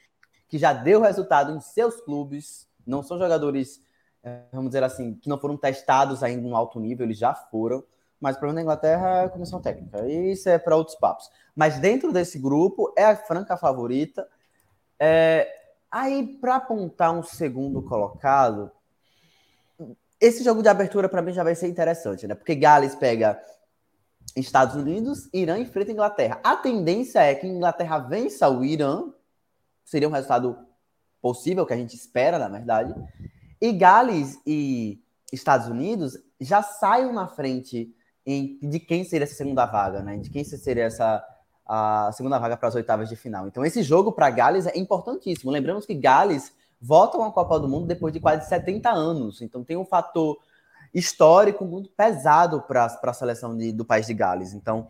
[0.48, 3.82] que já deu resultado em seus clubes, não são jogadores,
[4.24, 7.84] eh, vamos dizer assim, que não foram testados ainda no alto nível, eles já foram,
[8.20, 11.30] mas o problema da Inglaterra é a comissão técnica, isso é para outros papos.
[11.56, 14.28] Mas dentro desse grupo, é a franca favorita.
[15.00, 15.48] É...
[15.92, 18.72] Aí, para apontar um segundo colocado,
[20.20, 22.36] esse jogo de abertura para mim já vai ser interessante, né?
[22.36, 23.40] Porque Gales pega
[24.36, 26.40] Estados Unidos, Irã enfrenta Inglaterra.
[26.44, 29.14] A tendência é que a Inglaterra vença o Irã,
[29.84, 30.58] seria um resultado
[31.22, 32.94] possível, que a gente espera, na verdade.
[33.62, 37.96] E Gales e Estados Unidos já saiam na frente
[38.26, 40.18] em, de quem seria essa segunda vaga, né?
[40.18, 41.24] De quem seria essa
[41.68, 43.48] a segunda vaga para as oitavas de final.
[43.48, 45.50] Então, esse jogo para Gales é importantíssimo.
[45.50, 49.42] Lembramos que Gales volta a uma Copa do Mundo depois de quase 70 anos.
[49.42, 50.38] Então, tem um fator
[50.96, 54.54] histórico muito pesado para a seleção de, do país de Gales.
[54.54, 54.88] Então,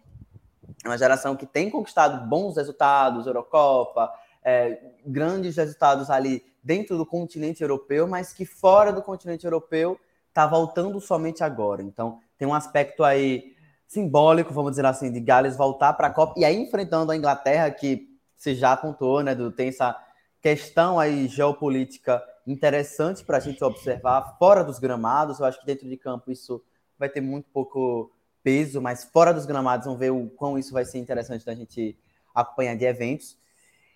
[0.84, 4.14] é uma geração que tem conquistado bons resultados, Eurocopa,
[4.44, 10.46] é, grandes resultados ali dentro do continente europeu, mas que fora do continente europeu está
[10.46, 11.82] voltando somente agora.
[11.82, 13.56] Então, tem um aspecto aí
[13.88, 17.72] simbólico, vamos dizer assim, de Gales voltar para a Copa e aí enfrentando a Inglaterra,
[17.72, 19.96] que se já apontou, né, do, tem essa
[20.40, 25.40] questão aí geopolítica interessante para a gente observar fora dos gramados.
[25.40, 26.64] Eu acho que dentro de campo isso
[26.98, 28.12] vai ter muito pouco
[28.44, 31.98] peso, mas fora dos gramados vamos ver o quão isso vai ser interessante da gente
[32.34, 33.38] acompanhar de eventos.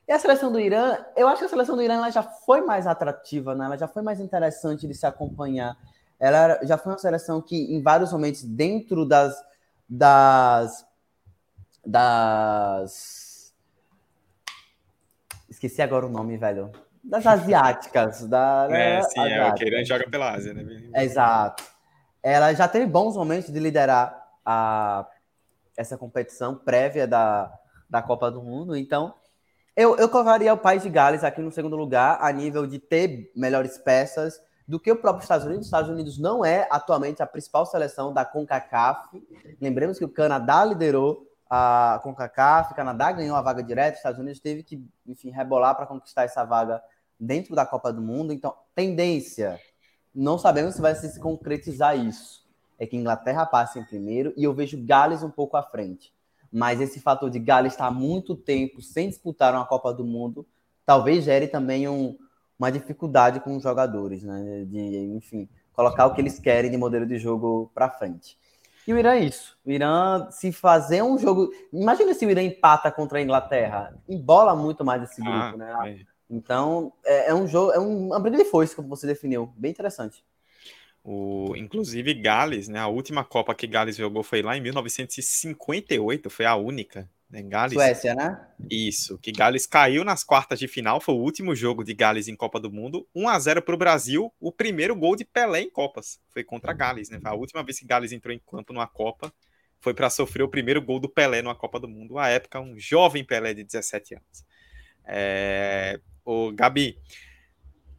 [0.08, 2.62] E a seleção do Irã, eu acho que a seleção do Irã ela já foi
[2.62, 3.66] mais atrativa, né?
[3.66, 5.78] ela já foi mais interessante de se acompanhar.
[6.20, 9.40] Ela já foi uma seleção que, em vários momentos, dentro das,
[9.88, 10.86] das,
[11.86, 13.54] das...
[15.48, 16.72] Esqueci agora o nome, velho
[17.10, 18.26] das asiáticas.
[18.28, 20.64] Da, né, é, sim, é, o Queiran joga pela Ásia, né?
[20.96, 21.64] Exato.
[22.22, 25.08] Ela já teve bons momentos de liderar a,
[25.76, 27.52] essa competição prévia da,
[27.90, 29.14] da Copa do Mundo, então
[29.76, 33.32] eu, eu colocaria o País de Gales aqui no segundo lugar, a nível de ter
[33.34, 35.62] melhores peças do que o próprio Estados Unidos.
[35.62, 39.08] Os Estados Unidos não é atualmente a principal seleção da CONCACAF.
[39.62, 44.20] Lembremos que o Canadá liderou a CONCACAF, o Canadá ganhou a vaga direta, os Estados
[44.20, 46.82] Unidos teve que, enfim, rebolar para conquistar essa vaga
[47.20, 48.32] dentro da Copa do Mundo.
[48.32, 49.60] Então, tendência,
[50.14, 52.48] não sabemos se vai se concretizar isso.
[52.78, 56.14] É que Inglaterra passe em primeiro e eu vejo Gales um pouco à frente.
[56.52, 60.48] Mas esse fator de Gales estar há muito tempo sem disputar uma Copa do Mundo,
[60.86, 62.18] talvez gere também um,
[62.58, 64.66] uma dificuldade com os jogadores, né?
[64.66, 68.38] De, enfim, colocar o que eles querem de modelo de jogo para frente.
[68.88, 69.58] E o Irã é isso.
[69.64, 71.52] O Irã, se fazer um jogo.
[71.72, 73.96] Imagina se o Irã empata contra a Inglaterra.
[74.08, 76.02] Embola muito mais esse grupo, ah, né?
[76.02, 76.19] É.
[76.30, 79.52] Então, é, é, um jogo, é uma briga de foice, como você definiu.
[79.58, 80.24] Bem interessante.
[81.04, 82.80] O, inclusive, Gales, né?
[82.80, 87.10] A última Copa que Gales jogou foi lá em 1958, foi a única.
[87.30, 88.40] Né, Gales, Suécia, né?
[88.70, 92.36] Isso, que Gales caiu nas quartas de final, foi o último jogo de Gales em
[92.36, 95.70] Copa do Mundo, 1 a 0 para o Brasil, o primeiro gol de Pelé em
[95.70, 97.20] Copas, foi contra Gales, né?
[97.22, 99.32] Foi a última vez que Gales entrou em campo numa Copa,
[99.80, 102.78] foi para sofrer o primeiro gol do Pelé numa Copa do Mundo, à época um
[102.78, 104.46] jovem Pelé de 17 anos.
[105.06, 106.96] É, o Gabi,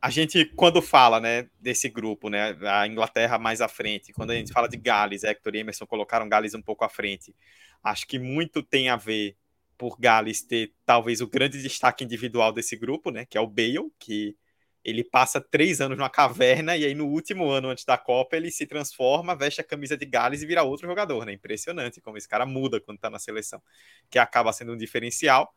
[0.00, 4.34] a gente quando fala, né, desse grupo, né, a Inglaterra mais à frente, quando a
[4.34, 7.34] gente fala de Gales, Hector e Emerson colocaram Gales um pouco à frente.
[7.82, 9.36] Acho que muito tem a ver
[9.76, 13.90] por Gales ter talvez o grande destaque individual desse grupo, né, que é o Bale,
[13.98, 14.36] que
[14.84, 18.50] ele passa três anos numa caverna e aí no último ano antes da Copa ele
[18.50, 21.32] se transforma, veste a camisa de Gales e vira outro jogador, né?
[21.32, 23.60] Impressionante como esse cara muda quando tá na seleção,
[24.08, 25.52] que acaba sendo um diferencial.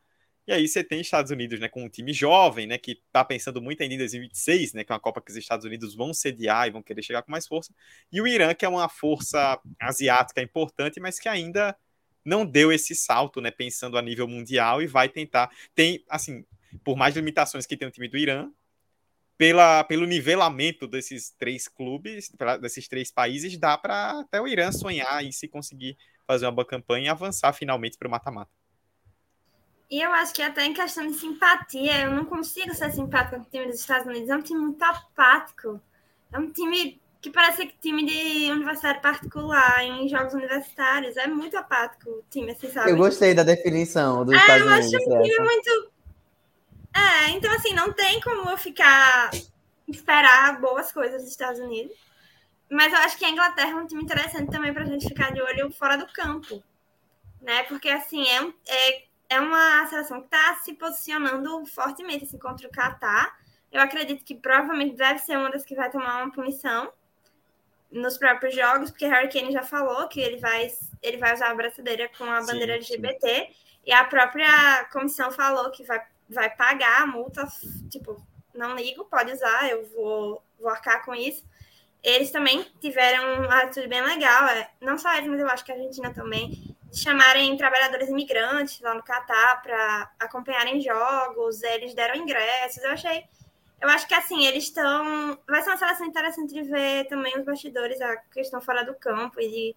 [0.46, 3.62] E aí você tem Estados Unidos, né, com um time jovem, né, que tá pensando
[3.62, 6.68] muito ainda em 2026, né, que é uma Copa que os Estados Unidos vão sediar
[6.68, 7.74] e vão querer chegar com mais força.
[8.12, 11.76] E o Irã, que é uma força asiática importante, mas que ainda
[12.26, 15.50] não deu esse salto, né, pensando a nível mundial e vai tentar.
[15.74, 16.46] Tem, assim,
[16.84, 18.50] por mais limitações que tem o time do Irã,
[19.38, 25.26] pela, pelo nivelamento desses três clubes, desses três países, dá para até o Irã sonhar
[25.26, 28.63] e se conseguir fazer uma boa campanha e avançar finalmente para o mata-mata.
[29.94, 33.44] E eu acho que até em questão de simpatia, eu não consigo ser simpática com
[33.44, 34.28] o time dos Estados Unidos.
[34.28, 35.80] É um time muito apático.
[36.32, 41.16] É um time que parece que time de universidade particular, em jogos universitários.
[41.16, 42.90] É muito apático o time, assim, sabe?
[42.90, 44.94] Eu gostei da definição dos é, Estados Unidos.
[44.94, 45.94] Eu acho um time muito
[46.96, 49.30] é, então assim, não tem como eu ficar
[49.88, 51.96] esperar boas coisas dos Estados Unidos.
[52.68, 55.32] Mas eu acho que a Inglaterra é um time interessante também para a gente ficar
[55.32, 56.64] de olho fora do campo.
[57.40, 57.62] Né?
[57.64, 62.72] Porque assim, é, é, é uma seleção que está se posicionando fortemente assim, contra o
[62.72, 63.38] Catar.
[63.72, 66.92] Eu acredito que provavelmente deve ser uma das que vai tomar uma punição
[67.92, 70.68] nos próprios jogos, porque Harry Kane já falou que ele vai,
[71.02, 73.28] ele vai usar a braçadeira com a bandeira sim, LGBT.
[73.28, 73.56] Sim.
[73.86, 77.48] E a própria comissão falou que vai vai pagar a multa,
[77.90, 78.22] tipo,
[78.54, 81.46] não ligo, pode usar, eu vou, vou arcar com isso.
[82.02, 85.72] Eles também tiveram uma atitude bem legal, é, não só eles, mas eu acho que
[85.72, 92.84] a Argentina também, chamarem trabalhadores imigrantes lá no Catar para acompanharem jogos, eles deram ingressos,
[92.84, 93.24] eu achei.
[93.82, 95.38] Eu acho que assim, eles estão.
[95.48, 99.42] Vai ser uma seleção interessante de ver também os bastidores, a questão fora do campo
[99.42, 99.76] e de,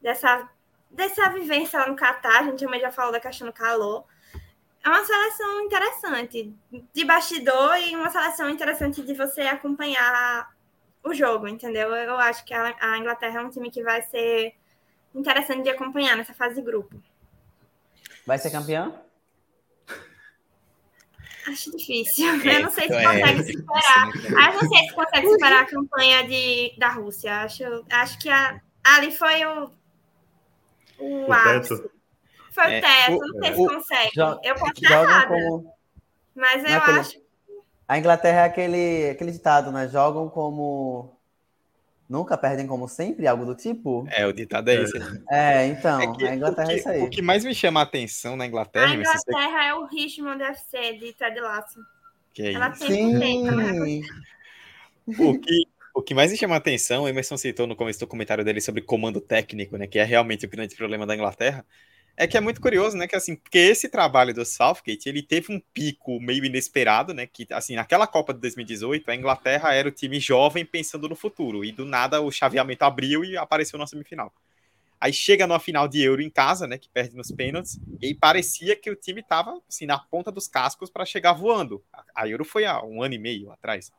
[0.00, 0.48] dessa,
[0.90, 2.40] dessa vivência lá no Catar.
[2.40, 4.04] A gente também já falou da questão do calor
[4.82, 6.54] é uma seleção interessante
[6.92, 10.50] de bastidor e uma seleção interessante de você acompanhar
[11.04, 11.94] o jogo, entendeu?
[11.94, 14.54] Eu acho que a, Inglaterra é um time que vai ser
[15.14, 17.00] interessante de acompanhar nessa fase de grupo.
[18.26, 18.94] Vai ser campeão?
[21.48, 22.26] Acho difícil.
[22.44, 24.12] É, eu não sei se é, consegue superar.
[24.38, 27.42] Ah, eu não sei se consegue superar a campanha de, da Rússia.
[27.42, 29.70] Acho, acho que a, ali foi o,
[30.98, 31.90] o, o ápice.
[32.52, 34.10] Foi o é, teto, o, não sei se consegue.
[34.44, 35.26] eu posso estar errada.
[35.28, 35.74] Como...
[36.34, 37.00] Mas eu Naquele...
[37.00, 37.20] acho.
[37.88, 39.88] A Inglaterra é aquele, aquele ditado, né?
[39.88, 41.18] Jogam como.
[42.10, 44.04] Nunca perdem como sempre, algo do tipo?
[44.10, 44.98] É, o ditado é esse.
[45.30, 47.02] É, então, é que, a Inglaterra que, é isso aí.
[47.02, 48.90] O que mais me chama a atenção na Inglaterra...
[48.90, 51.78] A Inglaterra é o Richmond FC de Ted Lasso.
[52.34, 52.84] Que é Ela isso?
[52.84, 53.14] Sim.
[53.14, 54.00] Né?
[55.20, 55.62] o que,
[55.94, 58.60] o que mais me chama a atenção, o Emerson citou no começo do comentário dele
[58.60, 59.86] sobre comando técnico, né?
[59.86, 61.64] Que é realmente o grande problema da Inglaterra
[62.16, 63.06] é que é muito curioso, né?
[63.06, 67.26] Que assim, porque esse trabalho do Southgate, ele teve um pico meio inesperado, né?
[67.26, 71.64] Que assim, naquela Copa de 2018, a Inglaterra era o time jovem pensando no futuro,
[71.64, 74.32] e do nada o chaveamento abriu e apareceu na semifinal.
[75.00, 78.76] Aí chega numa final de Euro em casa, né, que perde nos pênaltis, e parecia
[78.76, 81.82] que o time tava assim na ponta dos cascos para chegar voando.
[82.14, 83.90] A Euro foi há um ano e meio atrás.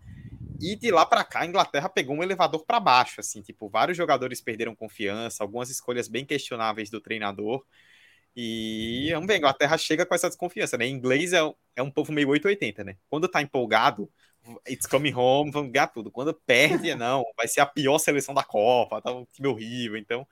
[0.62, 3.98] E de lá para cá, a Inglaterra pegou um elevador para baixo, assim, tipo, vários
[3.98, 7.66] jogadores perderam confiança, algumas escolhas bem questionáveis do treinador.
[8.36, 10.86] E vamos ver, a Inglaterra chega com essa desconfiança, né?
[10.86, 11.40] Em inglês é,
[11.76, 12.96] é um povo meio 880, né?
[13.10, 14.10] Quando tá empolgado,
[14.68, 16.12] it's coming home, vamos ganhar tudo.
[16.12, 19.98] Quando perde, não, vai ser a pior seleção da Copa, tá um time horrível.
[19.98, 20.26] Então,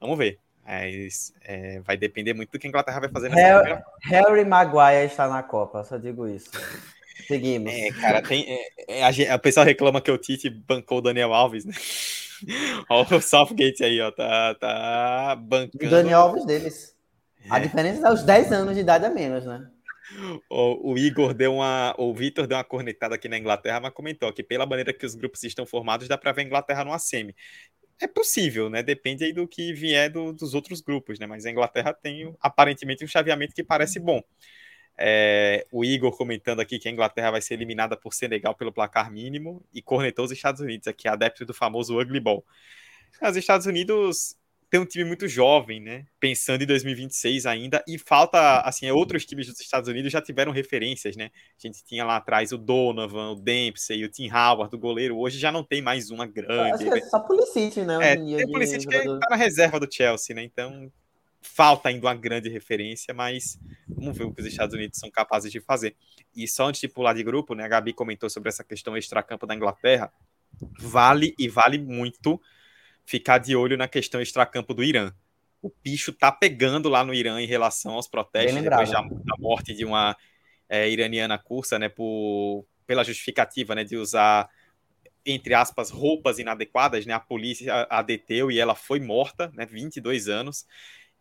[0.00, 0.38] vamos ver.
[0.64, 5.06] Mas é, vai depender muito do que a Inglaterra vai fazer nessa Harry, Harry Maguire
[5.06, 6.50] está na Copa, só digo isso.
[7.28, 7.72] Seguimos.
[7.72, 11.32] É, cara, tem, é, é, a, a pessoa reclama que o Tite bancou o Daniel
[11.32, 11.72] Alves, né?
[12.90, 15.86] Olha o Southgate aí, ó, tá, tá bancando.
[15.86, 16.95] O Daniel Alves deles.
[17.50, 19.70] A diferença é os 10 anos de idade a menos, né?
[20.48, 21.94] O, o, Igor deu uma.
[21.98, 25.14] O Vitor deu uma cornetada aqui na Inglaterra, mas comentou que pela maneira que os
[25.14, 27.34] grupos estão formados, dá para ver a Inglaterra no semi.
[28.00, 28.82] É possível, né?
[28.82, 31.26] Depende aí do que vier do, dos outros grupos, né?
[31.26, 34.22] Mas a Inglaterra tem aparentemente um chaveamento que parece bom.
[34.98, 39.10] É, o Igor comentando aqui que a Inglaterra vai ser eliminada por Senegal pelo placar
[39.10, 42.44] mínimo e cornetou os Estados Unidos aqui, adepto do famoso Ugly Ball.
[43.22, 44.36] Os Estados Unidos
[44.68, 46.06] tem um time muito jovem, né?
[46.18, 51.16] Pensando em 2026 ainda, e falta, assim, outros times dos Estados Unidos já tiveram referências,
[51.16, 51.30] né?
[51.58, 55.18] A gente tinha lá atrás o Donovan, o Dempsey, o Tim Howard, o goleiro.
[55.18, 56.88] Hoje já não tem mais uma grande.
[56.88, 58.12] Acho que é só Pulisic, né?
[58.12, 60.42] É, tem Pulisic que tá na reserva do Chelsea, né?
[60.42, 60.90] Então
[61.40, 63.58] falta ainda uma grande referência, mas
[63.88, 65.94] vamos ver o que os Estados Unidos são capazes de fazer.
[66.34, 67.64] E só antes de pular de grupo, né?
[67.64, 70.12] A Gabi comentou sobre essa questão extracampo da Inglaterra.
[70.80, 72.40] Vale e vale muito
[73.06, 75.12] ficar de olho na questão extracampo do Irã.
[75.62, 79.72] O bicho tá pegando lá no Irã em relação aos protestos depois da, da, morte
[79.72, 80.16] de uma
[80.68, 84.50] é, iraniana cursa, né, por, pela justificativa, né, de usar
[85.24, 87.12] entre aspas roupas inadequadas, né?
[87.12, 90.64] A polícia a deteu e ela foi morta, né, 22 anos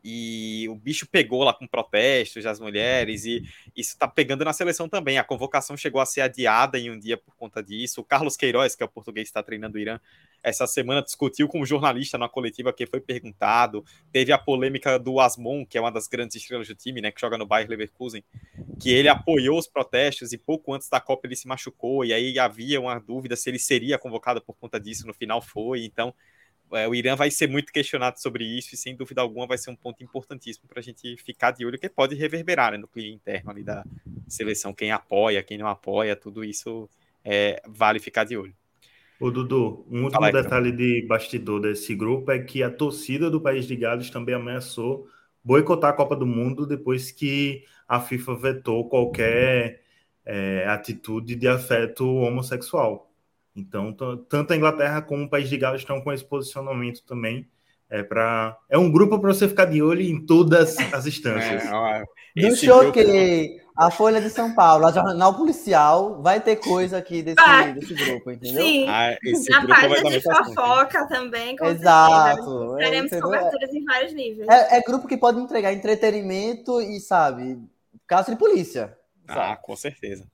[0.08, 3.42] e o bicho pegou lá com protestos das mulheres, e
[3.76, 5.18] isso está pegando na seleção também.
[5.18, 8.02] A convocação chegou a ser adiada em um dia por conta disso.
[8.02, 10.00] O Carlos Queiroz, que é o português que está treinando o Irã,
[10.44, 13.84] essa semana discutiu com um jornalista na coletiva que foi perguntado.
[14.12, 17.20] Teve a polêmica do Asmon, que é uma das grandes estrelas do time, né, que
[17.20, 18.24] joga no Bayer Leverkusen,
[18.80, 22.38] que ele apoiou os protestos e pouco antes da Copa ele se machucou, e aí
[22.38, 25.84] havia uma dúvida se ele seria convocado por conta disso, no final foi.
[25.84, 26.14] Então,
[26.72, 29.70] é, o Irã vai ser muito questionado sobre isso e, sem dúvida alguma, vai ser
[29.70, 33.16] um ponto importantíssimo para a gente ficar de olho, que pode reverberar né, no clima
[33.16, 33.86] interno ali da
[34.28, 36.90] seleção, quem apoia, quem não apoia, tudo isso
[37.24, 38.54] é, vale ficar de olho.
[39.20, 43.66] O Dudu, um último detalhe de bastidor desse grupo é que a torcida do País
[43.66, 45.08] de Gales também ameaçou
[45.44, 49.82] boicotar a Copa do Mundo depois que a FIFA vetou qualquer
[50.26, 53.10] é, atitude de afeto homossexual.
[53.56, 53.96] Então,
[54.28, 57.48] tanto a Inglaterra como o País de Gales estão com esse posicionamento também.
[57.90, 58.58] É, pra...
[58.68, 61.64] é um grupo para você ficar de olho em todas as instâncias.
[61.64, 63.72] É, Do choquei, grupo...
[63.78, 67.94] a Folha de São Paulo, a Jornal Policial, vai ter coisa aqui desse, ah, desse
[67.94, 68.62] grupo, entendeu?
[68.62, 69.16] Sim, ah,
[69.54, 71.56] a página de fofoca também.
[71.62, 72.76] Exato.
[72.78, 74.48] Teremos é, coberturas em vários níveis.
[74.50, 77.60] É, é, grupo que pode entregar entretenimento e, sabe,
[78.08, 78.98] caso de polícia.
[79.28, 79.62] Ah, sabe?
[79.62, 80.28] com certeza.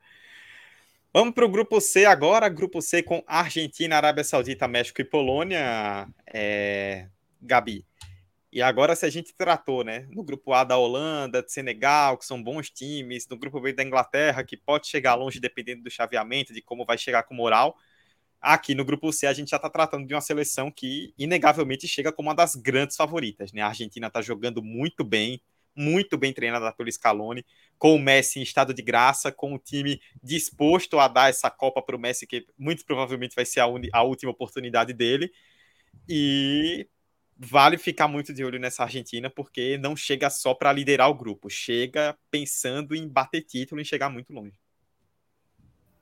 [1.14, 6.07] Vamos para o grupo C agora, grupo C com Argentina, Arábia Saudita, México e Polônia,
[6.26, 7.09] é...
[7.41, 7.86] Gabi.
[8.49, 12.26] E agora se a gente tratou, né, no grupo A da Holanda, de Senegal, que
[12.26, 16.53] são bons times, no grupo B da Inglaterra, que pode chegar longe dependendo do chaveamento,
[16.53, 17.76] de como vai chegar com moral.
[18.39, 22.14] Aqui no grupo C a gente já está tratando de uma seleção que inegavelmente chega
[22.14, 23.62] como uma das grandes favoritas, né?
[23.62, 25.41] A Argentina está jogando muito bem,
[25.76, 27.46] muito bem treinada pelo Scaloni,
[27.78, 31.82] com o Messi em estado de graça, com o time disposto a dar essa Copa
[31.82, 35.32] para o Messi, que muito provavelmente vai ser a, a última oportunidade dele.
[36.08, 36.88] E
[37.38, 41.50] vale ficar muito de olho nessa Argentina, porque não chega só para liderar o grupo,
[41.50, 44.61] chega pensando em bater título e chegar muito longe.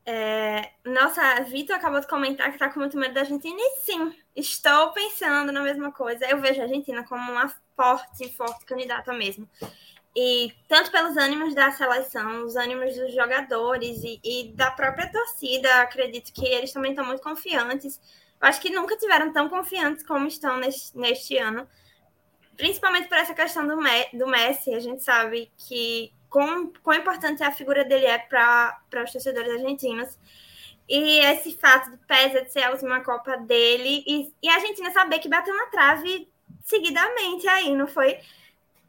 [0.06, 4.16] É, nossa, Vitor acabou de comentar que está com muito medo da Argentina, e sim,
[4.36, 6.26] estou pensando na mesma coisa.
[6.26, 9.48] Eu vejo a Argentina como uma forte, forte candidata mesmo.
[10.16, 15.82] E tanto pelos ânimos da seleção, os ânimos dos jogadores e, e da própria torcida,
[15.82, 18.02] acredito que eles também estão muito confiantes.
[18.42, 21.68] Eu acho que nunca tiveram tão confiantes como estão neste, neste ano.
[22.58, 23.76] Principalmente por essa questão do,
[24.14, 29.12] do Messi, a gente sabe que quão, quão importante a figura dele é para os
[29.12, 30.18] torcedores argentinos.
[30.88, 35.20] E esse fato de pesa ser a última Copa dele e, e a Argentina saber
[35.20, 36.28] que bateu na trave
[36.64, 38.18] seguidamente aí, não foi?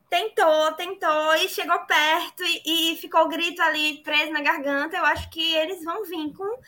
[0.09, 4.97] Tentou, tentou e chegou perto e, e ficou o grito ali preso na garganta.
[4.97, 6.59] Eu acho que eles vão vir com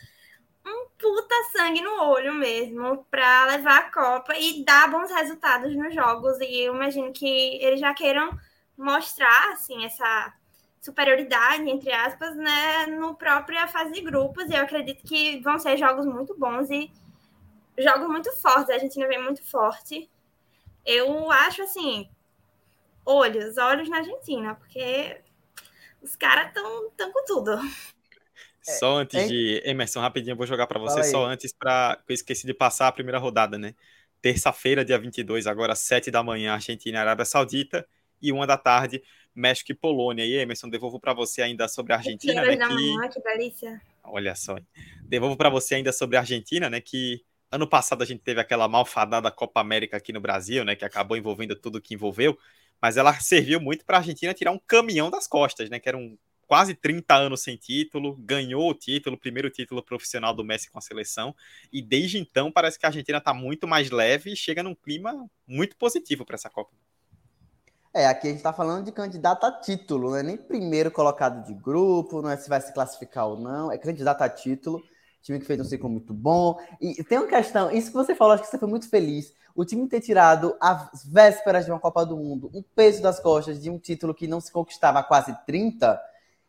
[0.65, 5.93] um puta sangue no olho mesmo para levar a Copa e dar bons resultados nos
[5.93, 6.39] jogos.
[6.41, 8.37] E eu imagino que eles já queiram
[8.77, 10.33] mostrar assim essa
[10.83, 14.49] superioridade, entre aspas, né, no própria fase de grupos.
[14.49, 16.91] E eu acredito que vão ser jogos muito bons e
[17.77, 18.69] jogos muito fortes.
[18.69, 20.09] A Argentina vem muito forte.
[20.85, 22.09] Eu acho assim,
[23.05, 25.21] olhos, olhos na Argentina, porque
[26.01, 27.57] os caras estão tão com tudo.
[28.61, 29.61] Só antes é, de.
[29.63, 32.01] Emerson, rapidinho, eu vou jogar para você, só antes para.
[32.07, 33.73] Eu esqueci de passar a primeira rodada, né?
[34.21, 37.85] Terça-feira, dia 22, agora 7 da manhã, Argentina e Arábia Saudita,
[38.21, 39.03] e uma da tarde,
[39.35, 40.25] México e Polônia.
[40.25, 42.41] E Emerson, devolvo para você ainda sobre a Argentina.
[42.41, 43.09] né, que...
[43.13, 43.81] Que delícia.
[44.03, 44.57] Olha só.
[45.03, 46.81] Devolvo para você ainda sobre a Argentina, né?
[46.81, 50.75] Que ano passado a gente teve aquela malfadada Copa América aqui no Brasil, né?
[50.75, 52.37] Que acabou envolvendo tudo que envolveu
[52.83, 55.79] mas ela serviu muito para a Argentina tirar um caminhão das costas, né?
[55.79, 60.43] Que eram quase 30 anos sem título, ganhou o título, o primeiro título profissional do
[60.43, 61.33] Messi com a seleção,
[61.71, 65.25] e desde então parece que a Argentina está muito mais leve e chega num clima
[65.47, 66.75] muito positivo para essa Copa.
[67.95, 71.45] É, aqui a gente está falando de candidato a título, não é nem primeiro colocado
[71.45, 74.81] de grupo, não é se vai se classificar ou não, é candidato a título.
[75.21, 76.57] time que fez um ciclo muito bom.
[76.81, 79.31] E tem uma questão, isso que você falou, acho que você foi muito feliz.
[79.55, 83.61] O time ter tirado as vésperas de uma Copa do Mundo, um peso das costas
[83.61, 86.01] de um título que não se conquistava há quase 30,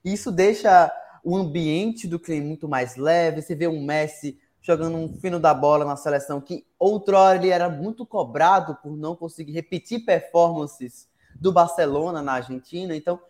[0.03, 0.91] isso deixa
[1.23, 3.43] o ambiente do clima muito mais leve.
[3.43, 7.69] Você vê um Messi jogando um fino da bola na seleção que outrora ele era
[7.69, 11.07] muito cobrado por não conseguir repetir performances
[11.41, 12.95] do Barcelona na Argentina.
[12.95, 13.21] Então,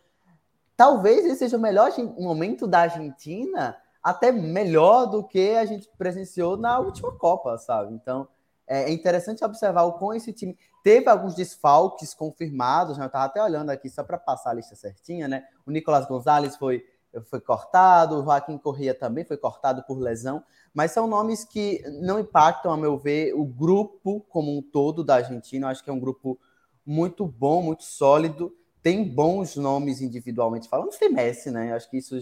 [0.76, 6.56] talvez esse seja o melhor momento da Argentina, até melhor do que a gente presenciou
[6.56, 7.94] na última Copa, sabe?
[7.94, 8.28] Então,
[8.66, 13.04] é interessante observar o quão esse time teve alguns desfalques confirmados, né?
[13.04, 15.44] Eu estava até olhando aqui só para passar a lista certinha, né?
[15.66, 16.84] O Nicolas Gonzalez foi,
[17.24, 20.42] foi cortado, o Joaquim Corrêa também foi cortado por lesão,
[20.72, 25.16] mas são nomes que não impactam, a meu ver, o grupo como um todo da
[25.16, 25.66] Argentina.
[25.66, 26.38] Eu acho que é um grupo
[26.86, 31.72] muito bom, muito sólido, tem bons nomes individualmente falando, tem Messi, né?
[31.72, 32.18] Acho que isso,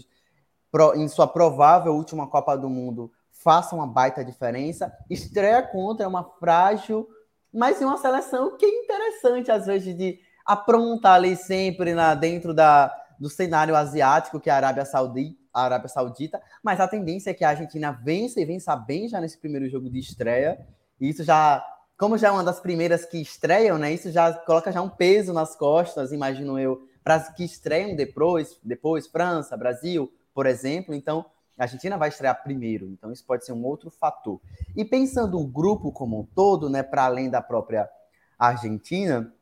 [0.95, 4.93] em sua provável última Copa do Mundo, faça uma baita diferença.
[5.11, 7.09] Estreia contra uma frágil,
[7.53, 12.55] mas em uma seleção que é interessante, às vezes, de aprontar ali sempre na, dentro
[12.55, 17.31] da, do cenário asiático, que é a Arábia Saudita, a Arábia Saudita, mas a tendência
[17.31, 20.67] é que a Argentina vença e vença bem já nesse primeiro jogo de estreia.
[21.01, 21.65] E isso já,
[22.03, 23.93] como já é uma das primeiras que estreiam, né?
[23.93, 28.59] Isso já coloca já um peso nas costas, imagino eu, para as que estreiam depois,
[28.61, 30.97] depois França, Brasil, por exemplo.
[30.97, 31.25] Então,
[31.57, 34.41] a Argentina vai estrear primeiro, então isso pode ser um outro fator.
[34.75, 37.89] E pensando o grupo como um todo, né, para além da própria
[38.37, 39.33] Argentina,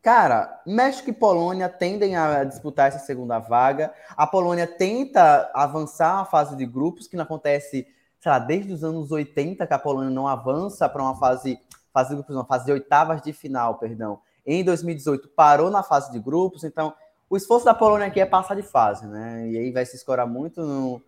[0.00, 3.92] cara, México e Polônia tendem a disputar essa segunda vaga.
[4.16, 7.88] A Polônia tenta avançar a fase de grupos, que não acontece,
[8.22, 11.58] sei lá, desde os anos 80 que a Polônia não avança para uma fase,
[11.92, 14.20] fase de grupos, fase de oitavas de final, perdão.
[14.46, 16.94] Em 2018 parou na fase de grupos, então
[17.28, 19.48] o esforço da Polônia aqui é passar de fase, né?
[19.50, 21.02] E aí vai se escorar muito no,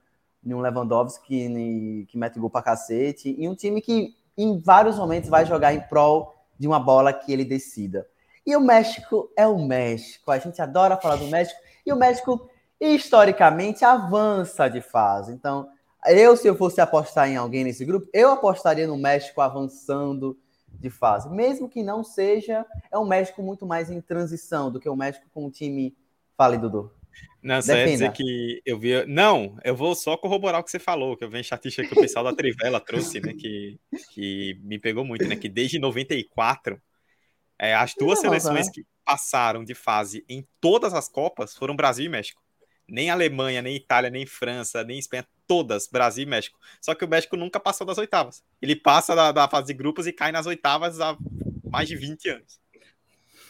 [0.45, 5.47] um Lewandowski que mete gol pra cacete, e um time que em vários momentos vai
[5.47, 8.09] jogar em prol de uma bola que ele decida.
[8.45, 12.51] E o México é o México, a gente adora falar do México, e o México
[12.81, 15.33] historicamente avança de fase.
[15.33, 15.69] Então,
[16.07, 20.39] eu, se eu fosse apostar em alguém nesse grupo, eu apostaria no México avançando
[20.69, 21.31] de fase.
[21.31, 25.27] Mesmo que não seja, é um México muito mais em transição do que o México
[25.33, 25.97] com um time.
[26.37, 26.91] Fale, Dudu.
[27.43, 29.05] Não, só ia dizer que eu vi.
[29.07, 32.01] Não, eu vou só corroborar o que você falou, que eu venho estatística que o
[32.01, 33.33] pessoal da Trivela trouxe, né?
[33.35, 33.79] Que,
[34.13, 35.37] que me pegou muito, né?
[35.37, 36.81] Que desde 94,
[37.59, 38.73] é, as duas seleções né?
[38.75, 42.43] que passaram de fase em todas as Copas foram Brasil e México.
[42.89, 46.59] Nem Alemanha, nem Itália, nem França, nem Espanha, todas, Brasil e México.
[46.81, 48.43] Só que o México nunca passou das oitavas.
[48.61, 51.17] Ele passa da, da fase de grupos e cai nas oitavas há
[51.65, 52.61] mais de 20 anos.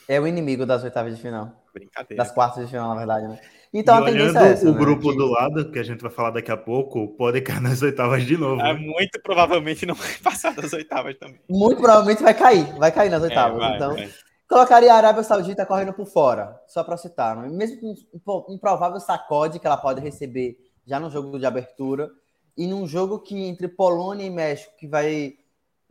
[0.09, 1.65] É o inimigo das oitavas de final.
[1.73, 2.23] Brincadeira.
[2.23, 3.41] Das quartas de final, na verdade, né?
[3.73, 4.79] Então e a tendência é essa, o né?
[4.79, 8.23] grupo do lado, que a gente vai falar daqui a pouco, pode cair nas oitavas
[8.23, 8.61] de novo.
[8.61, 8.75] É, né?
[8.75, 11.41] Muito provavelmente não vai passar das oitavas também.
[11.51, 13.57] Muito provavelmente vai cair, vai cair nas é, oitavas.
[13.57, 14.11] É, vai, então, vai.
[14.49, 17.37] colocaria a Arábia Saudita correndo por fora, só para citar.
[17.37, 17.49] Né?
[17.49, 20.57] Mesmo com um provável sacode que ela pode receber
[20.87, 22.11] já no jogo de abertura,
[22.57, 25.37] e num jogo que entre Polônia e México, que vai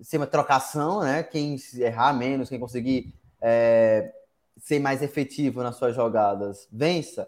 [0.01, 1.23] ser uma trocação, né?
[1.23, 4.13] Quem errar menos, quem conseguir é,
[4.57, 7.27] ser mais efetivo nas suas jogadas, vença.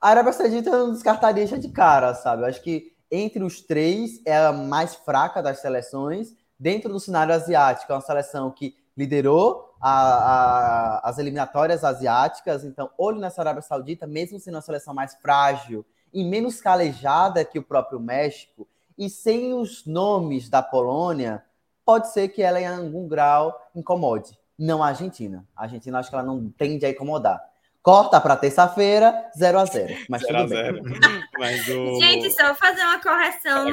[0.00, 2.42] A Arábia Saudita eu não descartaria já de cara, sabe?
[2.42, 6.34] Eu acho que entre os três é a mais fraca das seleções.
[6.58, 9.90] Dentro do cenário asiático, é uma seleção que liderou a,
[11.00, 12.64] a, as eliminatórias asiáticas.
[12.64, 15.84] Então, olho nessa Arábia Saudita, mesmo sendo uma seleção mais frágil
[16.14, 21.42] e menos calejada que o próprio México, e sem os nomes da Polônia,
[21.84, 24.38] pode ser que ela, em algum grau, incomode.
[24.56, 25.44] Não a Argentina.
[25.56, 27.42] A Argentina acho que ela não tende a incomodar.
[27.82, 30.82] Corta para terça-feira, 0 a 0 Mas 0 tudo bem.
[31.38, 32.00] Mas o...
[32.00, 33.66] Gente, só fazer uma correção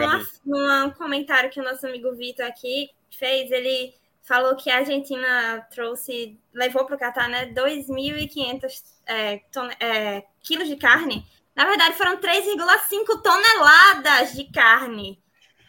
[0.46, 3.50] num comentário que o nosso amigo Vitor aqui fez.
[3.52, 9.42] Ele falou que a Argentina trouxe, levou para o Catar, né, 2.500 é,
[9.80, 11.26] é, quilos de carne.
[11.56, 15.22] Na verdade, foram 3,5 toneladas de carne.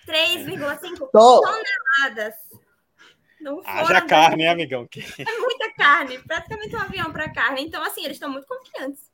[0.06, 2.34] 3,5 toneladas.
[3.40, 4.88] Não Haja carne, hein, amigão?
[4.94, 7.62] É muita carne, praticamente um avião para carne.
[7.62, 9.10] Então, assim, eles estão muito confiantes.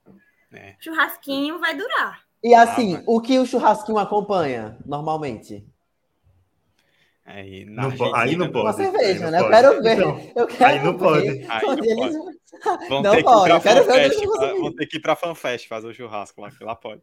[0.53, 0.75] É.
[0.79, 2.23] Churrasquinho vai durar.
[2.43, 5.67] E assim, ah, o que o churrasquinho acompanha normalmente?
[7.25, 8.67] Aí, não, aí não pode.
[8.67, 9.43] Uma cerveja, né?
[9.43, 9.45] Pode.
[9.45, 9.99] Eu quero ver.
[9.99, 10.99] Então, eu quero aí não ver.
[10.99, 11.29] pode.
[11.29, 12.17] Aí não eles...
[12.17, 12.28] pode.
[12.89, 13.53] Vão, ter pode.
[13.53, 14.11] Eu quero ver
[14.59, 17.03] vão ter que ir para FanFest fazer o churrasco lá, que lá pode.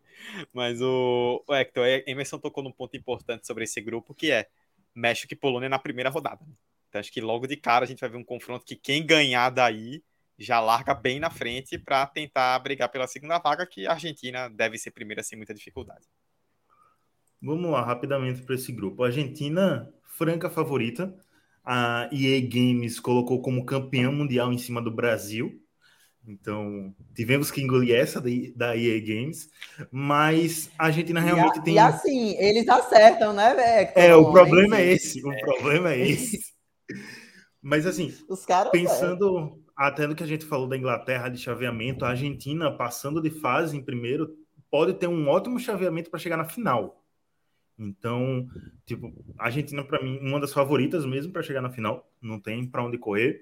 [0.52, 4.48] Mas o, o Hector, a Emerson tocou num ponto importante sobre esse grupo, que é
[4.94, 6.44] México e Polônia na primeira rodada.
[6.90, 9.50] Então acho que logo de cara a gente vai ver um confronto que quem ganhar
[9.50, 10.02] daí
[10.38, 14.78] já larga bem na frente para tentar brigar pela segunda vaga, que a Argentina deve
[14.78, 16.06] ser primeira sem muita dificuldade.
[17.42, 19.04] Vamos lá, rapidamente para esse grupo.
[19.04, 21.16] Argentina, franca favorita.
[21.66, 25.62] A EA Games colocou como campeão mundial em cima do Brasil.
[26.28, 28.20] Então, tivemos que engolir essa
[28.56, 29.50] da EA Games,
[29.92, 31.74] mas a Argentina realmente e a, tem.
[31.76, 33.92] E assim, eles acertam, né, velho?
[33.96, 35.24] É, o problema é esse.
[35.24, 35.40] O é.
[35.40, 36.40] problema é esse.
[37.62, 38.14] mas assim,
[38.72, 43.30] pensando até no que a gente falou da Inglaterra de chaveamento, a Argentina passando de
[43.30, 44.36] fase em primeiro
[44.72, 47.05] pode ter um ótimo chaveamento para chegar na final.
[47.78, 48.48] Então,
[48.86, 52.66] tipo, a Argentina para mim uma das favoritas mesmo para chegar na final, não tem
[52.66, 53.42] para onde correr.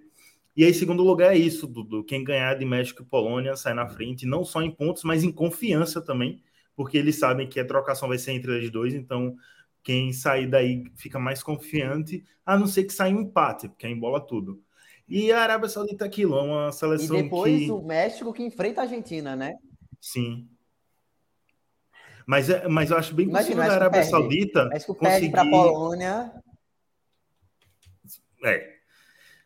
[0.56, 2.04] E aí, segundo lugar é isso, Dudu.
[2.04, 5.32] Quem ganhar de México e Polônia sai na frente, não só em pontos, mas em
[5.32, 6.44] confiança também,
[6.76, 9.36] porque eles sabem que a trocação vai ser entre eles dois, então
[9.84, 13.94] quem sair daí fica mais confiante, a não ser que saia um empate, porque aí
[13.94, 14.62] embola tudo.
[15.08, 17.72] E a Arábia Saudita aquilo, é uma seleção E depois que...
[17.72, 19.56] o México que enfrenta a Argentina, né?
[20.00, 20.48] Sim.
[22.26, 24.10] Mas, é, mas eu acho bem possível a Arábia perde.
[24.10, 25.32] Saudita México conseguir...
[25.32, 26.32] para a Polônia.
[28.46, 28.74] É.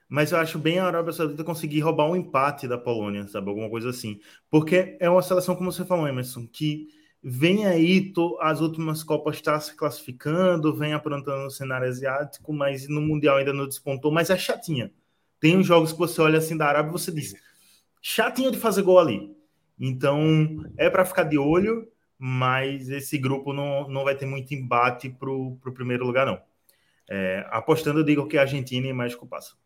[0.10, 3.50] Mas eu acho bem a Arábia Saudita conseguir roubar um empate da Polônia, sabe?
[3.50, 4.20] Alguma coisa assim.
[4.50, 6.88] Porque é uma seleção, como você falou, Emerson, que
[7.22, 12.88] vem aí, to, as últimas Copas está se classificando, vem aprontando no cenário asiático, mas
[12.88, 14.92] no Mundial ainda não despontou, mas é chatinha.
[15.40, 17.36] Tem uns jogos que você olha assim da Arábia e você diz,
[18.02, 19.36] chatinha de fazer gol ali.
[19.80, 21.88] Então, é para ficar de olho,
[22.18, 26.42] mas esse grupo não, não vai ter muito embate para o primeiro lugar, não.
[27.10, 29.58] É, apostando, eu digo que a Argentina e México passam.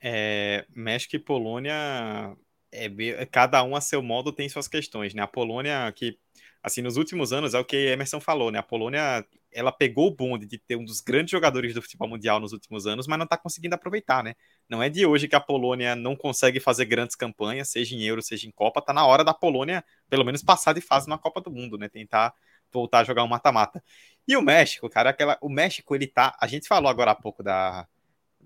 [0.00, 2.36] É, México e Polônia,
[2.70, 5.22] é, cada um a seu modo tem suas questões, né?
[5.22, 6.18] A Polônia, que,
[6.62, 8.58] assim, nos últimos anos, é o que Emerson falou, né?
[8.58, 9.26] A Polônia,
[9.56, 12.86] ela pegou o bonde de ter um dos grandes jogadores do futebol mundial nos últimos
[12.86, 14.34] anos, mas não está conseguindo aproveitar, né?
[14.68, 18.20] Não é de hoje que a Polônia não consegue fazer grandes campanhas, seja em Euro,
[18.20, 21.40] seja em Copa, tá na hora da Polônia, pelo menos, passar de fase na Copa
[21.40, 21.88] do Mundo, né?
[21.88, 22.34] Tentar
[22.70, 23.82] voltar a jogar um mata-mata.
[24.28, 26.36] E o México, cara, aquela, o México, ele tá.
[26.40, 27.88] A gente falou agora há pouco da,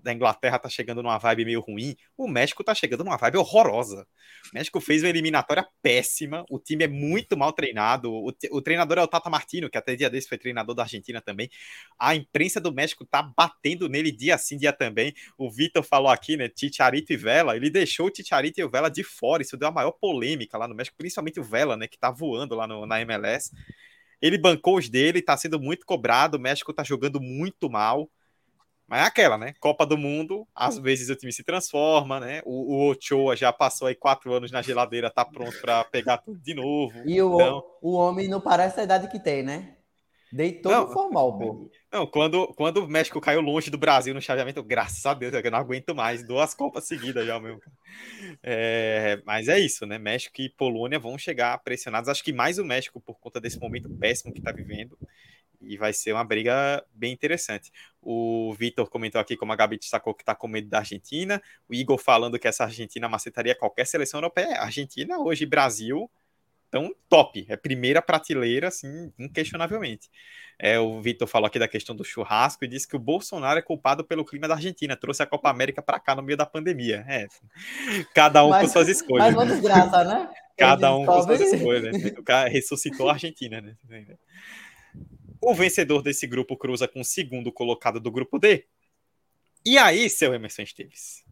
[0.01, 4.07] da Inglaterra tá chegando numa vibe meio ruim, o México tá chegando numa vibe horrorosa.
[4.51, 8.97] O México fez uma eliminatória péssima, o time é muito mal treinado, o, o treinador
[8.97, 11.49] é o Tata Martino, que até dia desse foi treinador da Argentina também.
[11.99, 15.13] A imprensa do México tá batendo nele dia sim, dia também.
[15.37, 18.89] O Vitor falou aqui, né, Ticharito e Vela, ele deixou o Ticharito e o Vela
[18.89, 21.97] de fora, isso deu a maior polêmica lá no México, principalmente o Vela, né, que
[21.97, 23.51] tá voando lá no, na MLS.
[24.21, 28.09] Ele bancou os dele, tá sendo muito cobrado, o México tá jogando muito mal.
[28.91, 29.53] Mas é aquela, né?
[29.57, 32.41] Copa do Mundo, às vezes o time se transforma, né?
[32.43, 36.37] O, o Ochoa já passou aí quatro anos na geladeira, tá pronto para pegar tudo
[36.41, 37.01] de novo.
[37.05, 37.63] E o, então...
[37.81, 39.77] o homem não parece a idade que tem, né?
[40.29, 41.71] Deitou não, formal, pô.
[41.89, 45.51] Não, quando, quando o México caiu longe do Brasil no chaveamento, graças a Deus, eu
[45.51, 46.27] não aguento mais.
[46.27, 47.61] Duas Copas seguidas já, mesmo.
[48.43, 49.97] É, mas é isso, né?
[49.97, 52.09] México e Polônia vão chegar pressionados.
[52.09, 54.97] Acho que mais o México por conta desse momento péssimo que tá vivendo
[55.61, 57.71] e vai ser uma briga bem interessante.
[58.01, 61.41] O Vitor comentou aqui, como a Gabi destacou, que está com medo da Argentina.
[61.69, 64.59] O Igor falando que essa Argentina macetaria qualquer seleção europeia.
[64.59, 66.09] Argentina, hoje, Brasil,
[66.71, 67.45] tão top.
[67.47, 70.09] É primeira prateleira, assim, inquestionavelmente.
[70.57, 73.61] É, o Vitor falou aqui da questão do churrasco e disse que o Bolsonaro é
[73.61, 74.95] culpado pelo clima da Argentina.
[74.95, 77.05] Trouxe a Copa América para cá no meio da pandemia.
[77.07, 77.27] É,
[78.15, 79.27] cada um mas, com suas escolhas.
[79.27, 80.29] Mas uma desgraça, né?
[80.57, 81.83] Cada um com suas escolhas.
[81.83, 82.13] Né?
[82.17, 83.75] O cara ressuscitou a Argentina, né?
[85.43, 88.67] O vencedor desse grupo cruza com o segundo colocado do grupo D.
[89.65, 91.25] E aí, seu Emerson Esteves?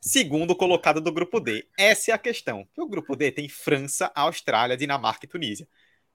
[0.00, 1.64] Segundo colocado do grupo D.
[1.78, 2.68] Essa é a questão.
[2.76, 5.68] O grupo D tem França, Austrália, Dinamarca e Tunísia.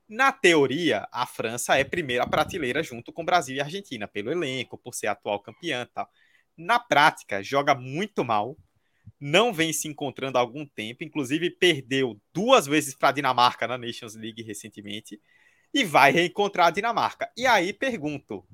[0.08, 4.94] Na teoria, a França é primeira prateleira junto com Brasil e Argentina, pelo elenco, por
[4.94, 6.10] ser atual campeã e tal.
[6.58, 8.58] Na prática, joga muito mal,
[9.18, 13.78] não vem se encontrando há algum tempo, inclusive perdeu duas vezes para a Dinamarca na
[13.78, 15.22] Nations League recentemente
[15.74, 17.32] e vai reencontrar a Dinamarca.
[17.36, 18.46] E aí pergunto: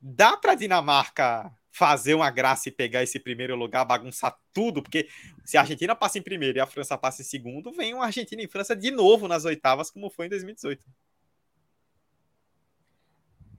[0.00, 4.82] dá para a Dinamarca fazer uma graça e pegar esse primeiro lugar, bagunçar tudo?
[4.82, 5.08] Porque
[5.44, 8.42] se a Argentina passa em primeiro e a França passa em segundo, vem uma Argentina
[8.42, 10.84] e França de novo nas oitavas, como foi em 2018.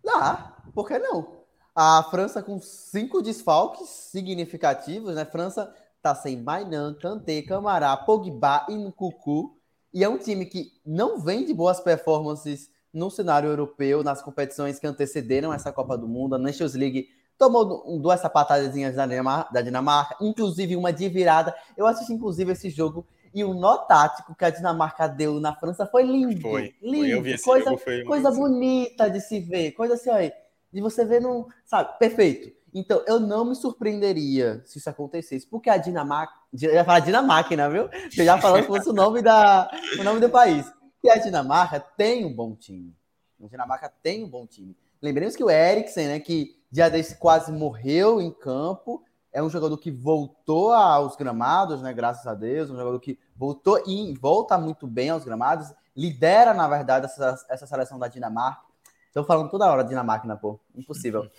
[0.03, 1.43] Dá, por que não?
[1.75, 5.25] A França com cinco desfalques significativos, né?
[5.25, 9.59] França tá sem Mainan, Kanté, Camará, Pogba e Nkuku.
[9.93, 14.79] E é um time que não vem de boas performances no cenário europeu, nas competições
[14.79, 16.35] que antecederam essa Copa do Mundo.
[16.35, 21.53] A Nations League tomou duas sapatadazinhas da Dinamarca, da Dinamarca, inclusive uma de virada.
[21.75, 25.85] Eu assisti, inclusive, esse jogo e o nó tático que a Dinamarca deu na França
[25.85, 26.41] foi lindo.
[26.41, 26.73] Foi.
[26.81, 27.37] Lindo.
[27.37, 29.73] Foi, coisa, foi coisa bonita de se ver.
[29.73, 30.31] Coisa assim, ó,
[30.71, 31.49] de você ver no.
[31.65, 32.55] Sabe, perfeito.
[32.73, 36.33] Então, eu não me surpreenderia se isso acontecesse, porque a Dinamarca.
[36.61, 37.89] Eu ia falar Dinamarca, né, viu?
[38.17, 39.69] Eu já falando que fosse o nome, da,
[39.99, 40.65] o nome do país
[41.09, 42.95] a Dinamarca tem um bom time.
[43.43, 44.75] A Dinamarca tem um bom time.
[45.01, 49.77] Lembremos que o Eriksen, né, que dia desse quase morreu em campo, é um jogador
[49.77, 54.87] que voltou aos gramados, né, graças a Deus, um jogador que voltou e volta muito
[54.87, 58.61] bem aos gramados, lidera, na verdade, essa, essa seleção da Dinamarca.
[59.07, 60.59] Estou falando toda hora Dinamarca, né, pô?
[60.75, 61.29] Impossível.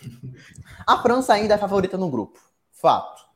[0.87, 2.39] A França ainda é favorita no grupo.
[2.71, 3.27] Fato.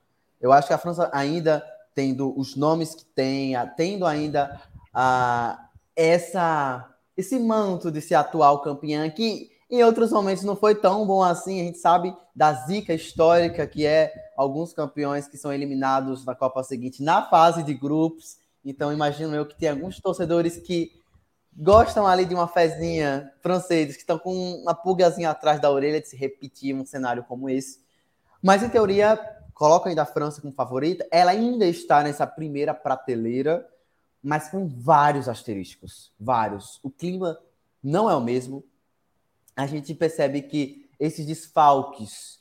[0.40, 1.62] Eu acho que a França ainda
[1.94, 4.60] tendo os nomes que tem, tendo ainda
[4.94, 5.68] a,
[6.00, 11.22] essa, esse manto de ser atual campeã, que em outros momentos não foi tão bom
[11.22, 11.60] assim.
[11.60, 16.62] A gente sabe da zica histórica que é alguns campeões que são eliminados na Copa
[16.62, 18.38] seguinte na fase de grupos.
[18.64, 20.90] Então, imagino eu que tem alguns torcedores que
[21.54, 24.32] gostam ali de uma fezinha franceses, que estão com
[24.62, 27.80] uma pulgazinha atrás da orelha de se repetir um cenário como esse.
[28.42, 29.18] Mas, em teoria,
[29.52, 31.06] coloca ainda a França como favorita.
[31.10, 33.66] Ela ainda está nessa primeira prateleira,
[34.22, 36.12] mas com vários asteriscos.
[36.18, 36.78] Vários.
[36.82, 37.38] O clima
[37.82, 38.64] não é o mesmo.
[39.56, 42.38] A gente percebe que esses desfalques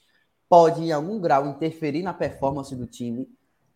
[0.47, 3.30] podem, em algum grau, interferir na performance do time.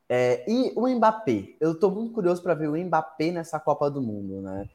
[0.10, 4.02] É, e o Mbappé, eu estou muito curioso para ver o Mbappé nessa Copa do
[4.02, 4.70] Mundo, né?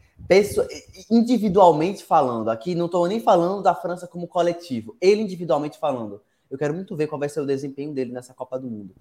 [1.10, 6.20] Individualmente falando, aqui não estou nem falando da França como coletivo, ele individualmente falando.
[6.50, 8.94] Eu quero muito ver qual vai ser o desempenho dele nessa Copa do Mundo.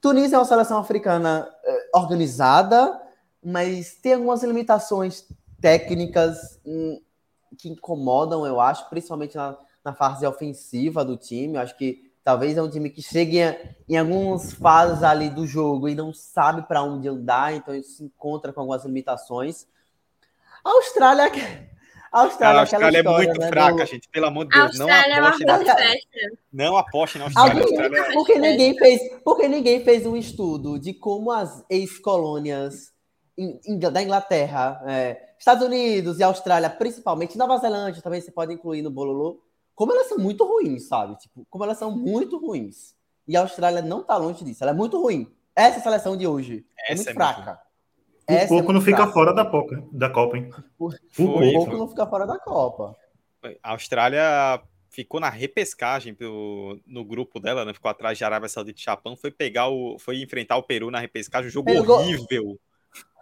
[0.00, 3.00] Tunísia é uma seleção africana eh, organizada,
[3.42, 5.26] mas tem algumas limitações
[5.60, 7.00] técnicas hum,
[7.58, 11.54] que incomodam, eu acho, principalmente na, na fase ofensiva do time.
[11.54, 13.40] Eu acho que Talvez é um time que chegue
[13.88, 18.04] em algumas fases ali do jogo e não sabe para onde andar, então isso se
[18.04, 19.66] encontra com algumas limitações.
[20.62, 21.24] A Austrália,
[22.12, 23.86] a Austrália, a Austrália é história, muito né, fraca, do...
[23.86, 24.08] gente.
[24.10, 26.00] Pelo amor de Deus, não é aposte na Austrália.
[26.52, 27.62] Não aposte na Austrália.
[27.62, 28.12] Alguém, Austrália.
[28.12, 32.92] Porque ninguém fez, porque ninguém fez um estudo de como as ex-colônias
[33.90, 38.90] da Inglaterra, é, Estados Unidos e Austrália, principalmente Nova Zelândia, também você pode incluir no
[38.90, 39.40] bololô
[39.80, 41.16] como elas são muito ruins, sabe?
[41.16, 42.94] Tipo, como elas são muito ruins.
[43.26, 44.62] E a Austrália não tá longe disso.
[44.62, 45.26] Ela é muito ruim.
[45.56, 47.60] Essa seleção de hoje é Essa é muito é fraca.
[48.28, 48.40] Muito...
[48.42, 50.50] Por pouco é não fica fora da Copa, da Copa, hein?
[50.76, 52.94] Por, por pouco não fica fora da Copa.
[53.62, 57.72] A Austrália ficou na repescagem pro, no grupo dela, né?
[57.72, 61.00] Ficou atrás de Arábia Saudita e Japão, foi pegar o, foi enfrentar o Peru na
[61.00, 62.00] repescagem, um jogo Pegou...
[62.00, 62.60] horrível.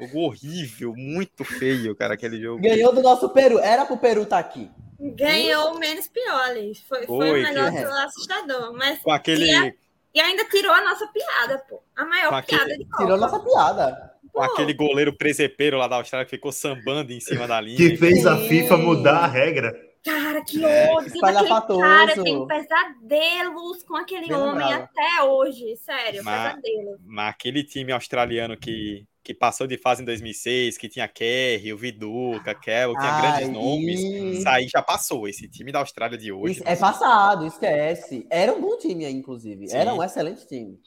[0.01, 2.63] Jogo horrível, muito feio, cara, aquele jogo.
[2.63, 3.59] Ganhou do nosso Peru.
[3.59, 4.71] Era pro Peru estar tá aqui.
[4.99, 6.75] Ganhou menos piole.
[6.89, 8.05] Foi, foi, foi um negócio que...
[8.05, 8.73] assustador.
[8.75, 9.51] Mas com aquele...
[9.51, 9.75] e,
[10.15, 11.81] e, ainda tirou a nossa piada, pô.
[11.97, 12.79] A maior com piada aquele...
[12.79, 13.03] de Copa.
[13.03, 14.13] Tirou a nossa piada.
[14.33, 17.77] Com aquele goleiro presepeiro lá da Austrália que ficou sambando em cima da linha.
[17.77, 19.89] Que fez a FIFA mudar a regra.
[20.05, 22.15] Cara, que é, ódio daquele cara.
[22.17, 25.77] Eu tenho pesadelos com aquele Bem homem até hoje.
[25.77, 27.01] Sério, mas, pesadelos.
[27.05, 31.77] Mas aquele time australiano que que passou de fase em 2006, que tinha Kerry, o
[31.77, 34.01] Viduca, Kell, tinha ah, grandes nomes.
[34.01, 35.29] Isso aí já passou.
[35.29, 36.55] Esse time da Austrália de hoje.
[36.55, 38.27] Isso, é passado, esquece.
[38.31, 39.69] Era um bom time, inclusive.
[39.69, 39.77] Sim.
[39.77, 40.81] Era um excelente time.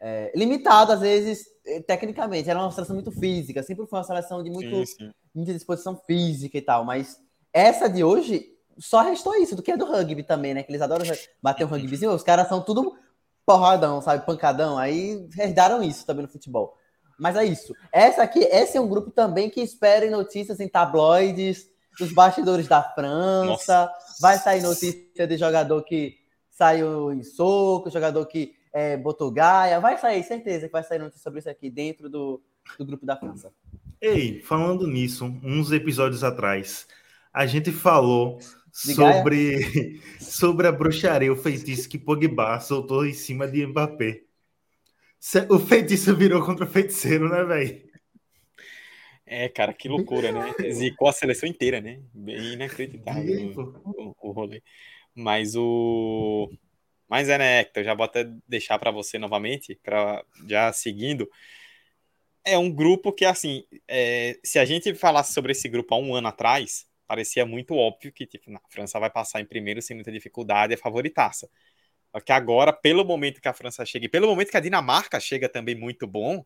[0.00, 2.48] É, limitado, às vezes, eh, tecnicamente.
[2.48, 3.60] Era uma seleção muito física.
[3.64, 5.10] Sempre foi uma seleção de muito, sim, sim.
[5.34, 6.84] muita disposição física e tal.
[6.84, 7.18] Mas
[7.52, 10.62] essa de hoje só restou isso, do que é do rugby também, né?
[10.62, 11.04] Que eles adoram
[11.42, 12.12] bater um rugbyzinho.
[12.12, 12.96] Os caras são tudo
[13.44, 14.24] porradão, sabe?
[14.24, 14.78] Pancadão.
[14.78, 16.78] Aí herdaram isso também no futebol.
[17.18, 17.74] Mas é isso.
[17.92, 22.82] Essa aqui, esse é um grupo também que espera notícias em tabloides dos bastidores da
[22.82, 23.46] França.
[23.46, 23.92] Nossa.
[24.20, 26.16] Vai sair notícia de jogador que
[26.50, 29.80] saiu em soco, jogador que é, botou gaia.
[29.80, 32.42] Vai sair, certeza que vai sair notícia sobre isso aqui dentro do,
[32.78, 33.52] do grupo da França.
[34.00, 36.86] Ei, falando nisso, uns episódios atrás,
[37.32, 38.38] a gente falou
[38.72, 44.22] sobre, sobre a bruxaria, o feitiço que Pogba soltou em cima de Mbappé.
[45.50, 47.82] O feitiço virou contra o feiticeiro, né, velho?
[49.24, 50.54] É, cara, que loucura, né?
[50.70, 52.02] Zicou a seleção inteira, né?
[52.12, 53.52] Bem inacreditável
[53.84, 54.62] o, o, rolê.
[55.14, 56.50] Mas o.
[57.08, 57.82] Mas é, né, Hector?
[57.82, 61.28] Já vou até deixar para você novamente, para já seguindo.
[62.44, 64.38] É um grupo que, assim, é...
[64.44, 68.26] se a gente falasse sobre esse grupo há um ano atrás, parecia muito óbvio que,
[68.26, 71.48] tipo, a França vai passar em primeiro sem muita dificuldade, é favoritaça
[72.20, 75.48] que agora, pelo momento que a França chega e pelo momento que a Dinamarca chega
[75.48, 76.44] também muito bom,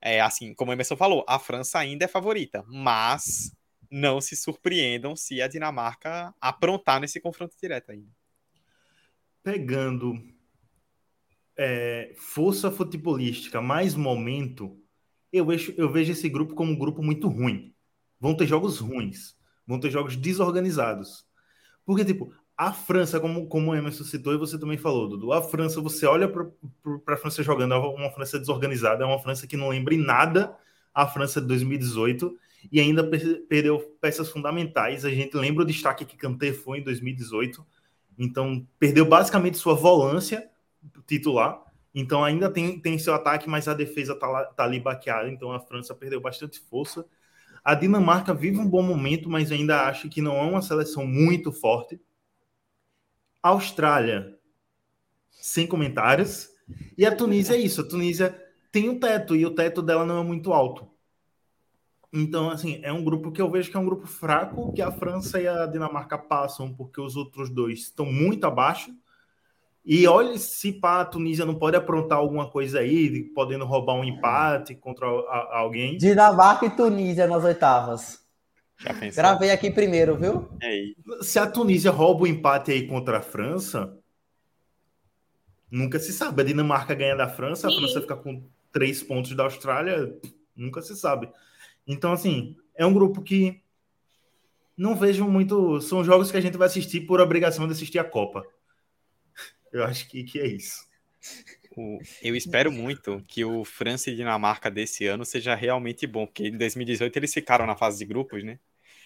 [0.00, 3.52] é assim, como o Emerson falou, a França ainda é favorita, mas
[3.90, 8.10] não se surpreendam se a Dinamarca aprontar nesse confronto direto ainda.
[9.42, 10.18] Pegando
[11.56, 14.80] é, força futebolística mais momento,
[15.32, 17.74] eu vejo, eu vejo esse grupo como um grupo muito ruim.
[18.18, 19.36] Vão ter jogos ruins,
[19.66, 21.26] vão ter jogos desorganizados.
[21.84, 22.32] Porque, tipo,
[22.66, 26.06] a França, como, como o Emerson citou e você também falou, Dudu, a França, você
[26.06, 29.94] olha para a França jogando, é uma França desorganizada, é uma França que não lembra
[29.94, 30.56] em nada
[30.94, 32.36] a França de 2018,
[32.70, 33.02] e ainda
[33.48, 35.04] perdeu peças fundamentais.
[35.04, 37.66] A gente lembra o destaque que Kanté foi em 2018,
[38.16, 40.48] então perdeu basicamente sua volância
[41.04, 41.60] titular.
[41.92, 45.58] Então ainda tem, tem seu ataque, mas a defesa está tá ali baqueada, então a
[45.58, 47.04] França perdeu bastante força.
[47.64, 51.50] A Dinamarca vive um bom momento, mas ainda acho que não é uma seleção muito
[51.50, 52.00] forte.
[53.42, 54.38] A Austrália,
[55.30, 56.48] sem comentários.
[56.96, 57.80] E a Tunísia é isso.
[57.80, 58.40] A Tunísia
[58.70, 60.88] tem um teto e o teto dela não é muito alto.
[62.12, 64.92] Então, assim, é um grupo que eu vejo que é um grupo fraco, que a
[64.92, 68.94] França e a Dinamarca passam, porque os outros dois estão muito abaixo.
[69.84, 74.04] E olha se pá, a Tunísia não pode aprontar alguma coisa aí, podendo roubar um
[74.04, 75.96] empate contra a, alguém.
[75.96, 78.21] Dinamarca e Tunísia nas oitavas.
[79.14, 80.48] Gravei aqui primeiro, viu?
[81.22, 83.96] Se a Tunísia rouba o empate aí contra a França,
[85.70, 86.42] nunca se sabe.
[86.42, 90.14] A Dinamarca ganha da França, a França fica com três pontos da Austrália,
[90.54, 91.30] nunca se sabe.
[91.86, 93.62] Então, assim, é um grupo que
[94.76, 95.80] não vejo muito.
[95.80, 98.44] São jogos que a gente vai assistir por obrigação de assistir a Copa.
[99.72, 100.86] Eu acho que, que é isso.
[102.22, 106.58] eu espero muito que o França e Dinamarca desse ano seja realmente bom, porque em
[106.58, 108.58] 2018 eles ficaram na fase de grupos, né?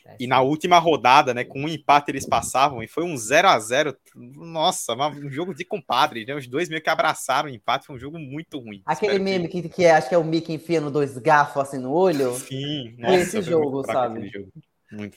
[0.06, 3.48] É, e na última rodada, né, com um empate eles passavam e foi um 0
[3.48, 6.34] a 0 Nossa, um jogo de compadres, né?
[6.34, 8.82] Os dois meio que abraçaram o empate, foi um jogo muito ruim.
[8.86, 11.92] Aquele meme que, que é, acho que é o Mickey enfiando dois garfos assim no
[11.92, 12.32] olho.
[12.34, 14.28] Sim, nossa, esse jogo, sabe?
[14.28, 14.52] Jogo.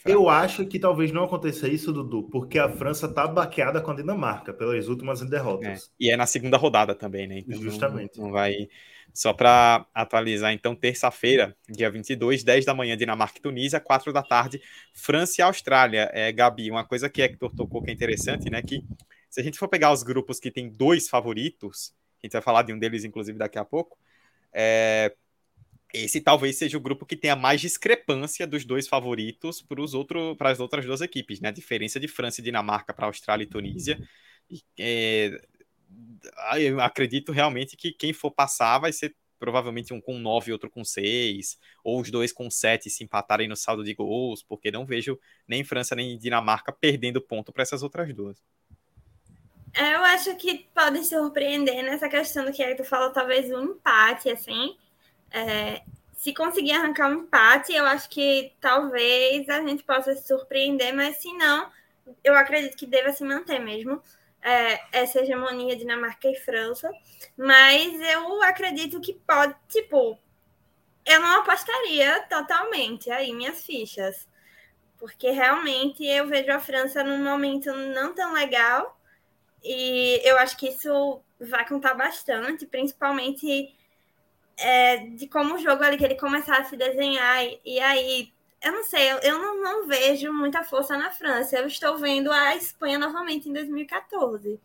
[0.04, 3.96] Eu acho que talvez não aconteça isso, Dudu, porque a França tá baqueada com a
[3.96, 5.92] Dinamarca pelas últimas derrotas.
[6.00, 6.06] É.
[6.06, 7.40] E é na segunda rodada também, né?
[7.40, 8.18] Então Justamente.
[8.18, 8.68] Não, não vai.
[9.14, 14.24] Só para atualizar, então, terça-feira, dia 22, 10 da manhã, Dinamarca e Tunísia, 4 da
[14.24, 14.62] tarde,
[14.93, 16.10] França e Austrália.
[16.14, 18.62] É, Gabi, uma coisa que Hector tocou que é interessante, né?
[18.62, 18.84] Que
[19.30, 22.64] se a gente for pegar os grupos que tem dois favoritos, a gente vai falar
[22.64, 23.97] de um deles, inclusive, daqui a pouco,
[24.53, 25.14] é,
[25.93, 29.66] esse talvez seja o grupo que tenha mais discrepância dos dois favoritos
[30.38, 31.49] para as outras duas equipes, né?
[31.49, 33.99] A diferença de França e Dinamarca para Austrália e Tunísia.
[34.49, 35.41] E, é,
[36.58, 40.70] eu acredito realmente que quem for passar vai ser provavelmente um com 9 e outro
[40.70, 44.86] com 6, ou os dois com 7 se empatarem no saldo de gols, porque não
[44.86, 45.18] vejo
[45.48, 48.44] nem França nem Dinamarca perdendo ponto para essas outras duas.
[49.74, 54.30] É, eu acho que podem surpreender nessa questão do que tu falou, talvez um empate,
[54.30, 54.76] assim.
[55.32, 55.82] É,
[56.14, 61.18] se conseguir arrancar um empate, eu acho que talvez a gente possa se surpreender, mas
[61.18, 61.70] se não,
[62.24, 64.02] eu acredito que deva se manter mesmo
[64.42, 66.92] é, essa hegemonia Dinamarca e França.
[67.38, 70.18] Mas eu acredito que pode, tipo,
[71.06, 74.28] eu não apostaria totalmente aí minhas fichas.
[74.98, 79.00] Porque realmente eu vejo a França num momento não tão legal.
[79.64, 83.74] E eu acho que isso vai contar bastante, principalmente
[84.60, 88.34] é, de como o jogo ali que ele começar a se desenhar, e, e aí,
[88.62, 91.57] eu não sei, eu, não, não, vejo muita força na França.
[91.57, 94.60] Eu estou vendo a Espanha novamente em 2014.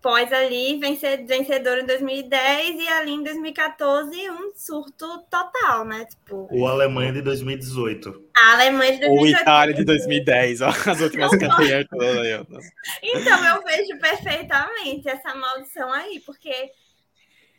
[0.00, 6.04] Pós ali, vencer, vencedor em 2010 e ali em 2014 um surto total, né?
[6.04, 8.30] Tipo, o Alemanha de 2018.
[8.34, 9.38] A Alemanha de 2018.
[9.38, 11.86] O Itália de 2010, ó, as últimas campeãs.
[13.02, 16.70] Então eu vejo perfeitamente essa maldição aí, porque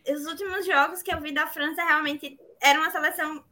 [0.10, 3.44] os últimos jogos que eu vi da França realmente era uma seleção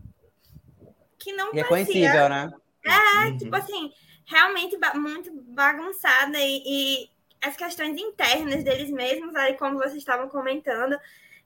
[1.21, 2.51] que não Reconhecível, né?
[2.85, 3.37] É, uhum.
[3.37, 3.91] tipo assim,
[4.25, 7.09] realmente muito bagunçada e, e,
[7.41, 10.97] as questões internas deles mesmos, aí como vocês estavam comentando,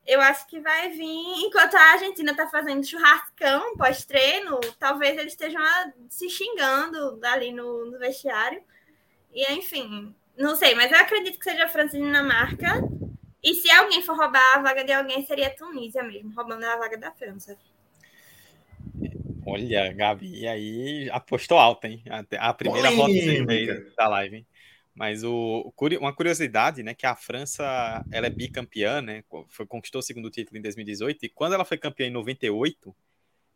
[0.05, 5.61] eu acho que vai vir, enquanto a Argentina tá fazendo churrascão pós-treino, talvez eles estejam
[6.09, 8.61] se xingando ali no, no vestiário.
[9.34, 12.84] E enfim, não sei, mas eu acredito que seja a França e Dinamarca.
[13.41, 16.78] E se alguém for roubar a vaga de alguém, seria a Tunísia mesmo, roubando a
[16.78, 17.57] vaga da França.
[19.46, 22.04] Olha, Gabi, aí apostou alto, hein?
[22.39, 23.14] A, primeira volta
[23.96, 24.48] da live, hein?
[24.96, 29.24] Mas o, uma curiosidade, né, que a França, ela é bicampeã, né?
[29.50, 32.96] Foi, conquistou o segundo título em 2018 e quando ela foi campeã em 98,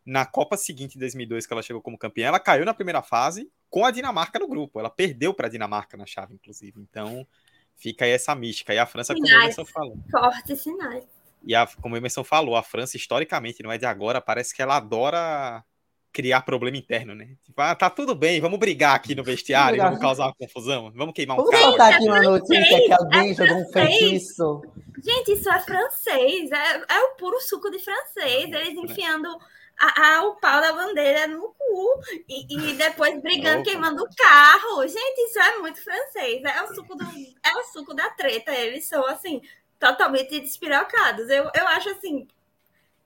[0.06, 3.50] na Copa seguinte em 2002 que ela chegou como campeã, ela caiu na primeira fase
[3.70, 4.80] com a Dinamarca no grupo.
[4.80, 6.80] Ela perdeu para a Dinamarca na chave, inclusive.
[6.82, 7.26] Então,
[7.76, 8.74] fica aí essa mística.
[8.74, 9.98] E a França, sinais, como o Emerson falou.
[10.12, 11.06] Fortes sinais.
[11.44, 14.62] E a, como o Emerson falou, a França, historicamente, não é de agora, parece que
[14.62, 15.64] ela adora
[16.12, 17.30] criar problema interno, né?
[17.44, 20.92] Tipo, ah, tá tudo bem, vamos brigar aqui no vestiário, vamos, vamos causar uma confusão,
[20.96, 21.78] vamos queimar um vamos carro.
[21.78, 24.62] Vamos aqui uma notícia que alguém é jogou um feitiço.
[25.04, 29.30] Gente, isso é francês, é, é o puro suco de francês, eles enfiando
[29.80, 33.72] a, a, o pau da bandeira no cu e, e depois brigando, Opa.
[33.72, 34.86] queimando o carro.
[34.88, 36.44] Gente, isso é muito francês.
[36.44, 38.54] É o suco, do, é o suco da treta.
[38.54, 39.42] Eles são, assim,
[39.80, 41.30] totalmente despirocados.
[41.30, 42.28] Eu, eu acho, assim,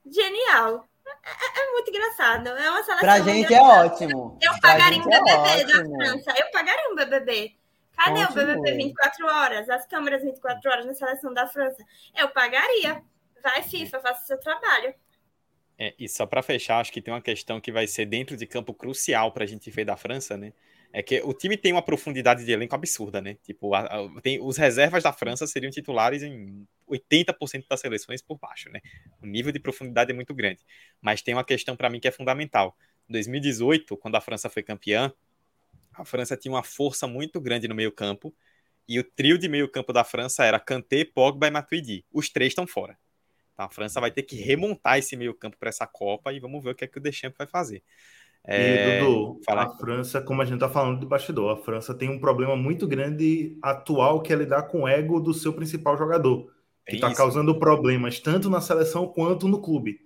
[0.05, 0.87] genial.
[1.23, 2.47] É, é, muito engraçado.
[2.47, 2.99] É uma seleção.
[2.99, 4.37] Pra gente é ótimo.
[4.41, 6.33] Eu pagaria um BBB é da França.
[6.37, 7.55] Eu pagaria um BBB.
[7.95, 8.43] Cadê Continue.
[8.43, 9.69] o BBB 24 horas?
[9.69, 11.83] As câmeras 24 horas na seleção da França?
[12.15, 13.03] Eu pagaria.
[13.41, 14.93] Vai, FIFA, faça o seu trabalho.
[15.77, 18.45] É, e só para fechar, acho que tem uma questão que vai ser dentro de
[18.45, 20.53] campo crucial para a gente ver da França, né?
[20.95, 23.35] É que o time tem uma profundidade de elenco absurda, né?
[23.43, 28.37] Tipo, a, a, tem, os reservas da França seriam titulares em 80% das seleções por
[28.37, 28.79] baixo, né?
[29.19, 30.59] O nível de profundidade é muito grande.
[31.01, 32.77] Mas tem uma questão para mim que é fundamental.
[33.09, 35.11] Em 2018, quando a França foi campeã,
[35.93, 38.33] a França tinha uma força muito grande no meio-campo
[38.87, 42.05] e o trio de meio-campo da França era Kanté, Pogba e Matuidi.
[42.11, 42.97] Os três estão fora.
[43.53, 46.71] Então, a França vai ter que remontar esse meio-campo para essa Copa e vamos ver
[46.71, 47.83] o que é que o Deschamps vai fazer.
[48.45, 48.99] É...
[48.99, 52.19] E, Dudu, a França, como a gente está falando de bastidor, a França tem um
[52.19, 56.51] problema muito grande atual que é lidar com o ego do seu principal jogador,
[56.85, 60.01] que está causando problemas tanto na seleção quanto no clube.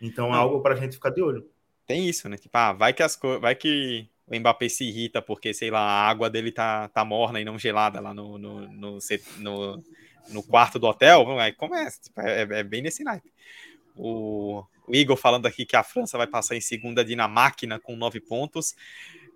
[0.00, 1.48] Então é algo para a gente ficar de olho.
[1.86, 2.36] Tem isso, né?
[2.36, 3.40] Tipo, ah, vai que as co...
[3.40, 7.40] vai que o Mbappé se irrita porque, sei lá, a água dele tá, tá morna
[7.40, 8.98] e não gelada lá no, no, no,
[9.38, 9.84] no,
[10.28, 11.38] no quarto do hotel.
[11.38, 13.32] Aí começa, tipo, é, é, bem nesse naipe.
[13.96, 18.20] O, o, Igor falando aqui que a França vai passar em segunda Dinamarca com nove
[18.20, 18.74] pontos.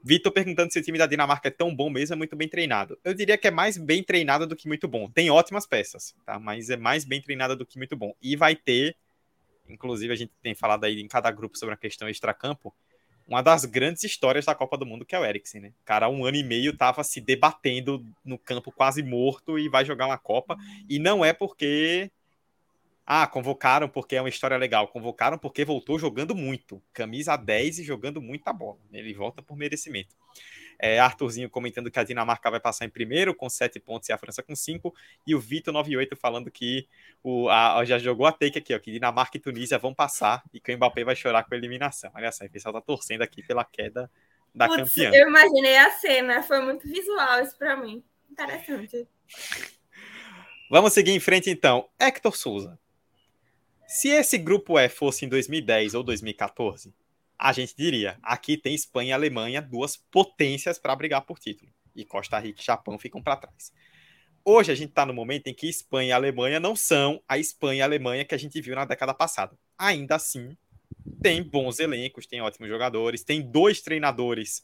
[0.05, 2.98] Vitor perguntando se o time da Dinamarca é tão bom mesmo, é muito bem treinado.
[3.05, 5.09] Eu diria que é mais bem treinado do que muito bom.
[5.09, 6.38] Tem ótimas peças, tá?
[6.38, 8.12] Mas é mais bem treinada do que muito bom.
[8.20, 8.96] E vai ter,
[9.68, 12.74] inclusive a gente tem falado aí em cada grupo sobre a questão extracampo,
[13.26, 15.72] uma das grandes histórias da Copa do Mundo, que é o Eriksen, né?
[15.84, 20.07] Cara, um ano e meio, tava se debatendo no campo quase morto e vai jogar
[20.07, 20.57] uma Copa.
[20.88, 22.11] E não é porque.
[23.05, 24.88] Ah, convocaram porque é uma história legal.
[24.88, 26.82] Convocaram porque voltou jogando muito.
[26.92, 28.78] Camisa 10 e jogando muita bola.
[28.92, 30.14] Ele volta por merecimento.
[30.78, 34.18] É, Arthurzinho comentando que a Dinamarca vai passar em primeiro com sete pontos e a
[34.18, 34.94] França com cinco.
[35.26, 36.88] E o Vitor 98 falando que
[37.22, 40.59] o, a, já jogou a take aqui, ó, que Dinamarca e Tunísia vão passar e
[40.59, 42.11] que o Mbappé vai chorar com a eliminação.
[42.14, 44.11] Olha só, o pessoal tá torcendo aqui pela queda
[44.55, 45.11] da Putz, campeã.
[45.14, 48.03] Eu imaginei a cena, foi muito visual isso para mim.
[48.30, 49.07] Interessante.
[50.70, 51.88] Vamos seguir em frente então.
[51.98, 52.82] Hector Souza.
[53.95, 56.95] Se esse grupo E fosse em 2010 ou 2014,
[57.38, 61.70] a gente diria: aqui tem Espanha e Alemanha, duas potências para brigar por título.
[61.95, 63.70] E Costa Rica e Japão ficam para trás.
[64.43, 67.80] Hoje a gente está no momento em que Espanha e Alemanha não são a Espanha
[67.80, 69.59] e Alemanha que a gente viu na década passada.
[69.76, 70.57] Ainda assim,
[71.20, 74.62] tem bons elencos, tem ótimos jogadores, tem dois treinadores,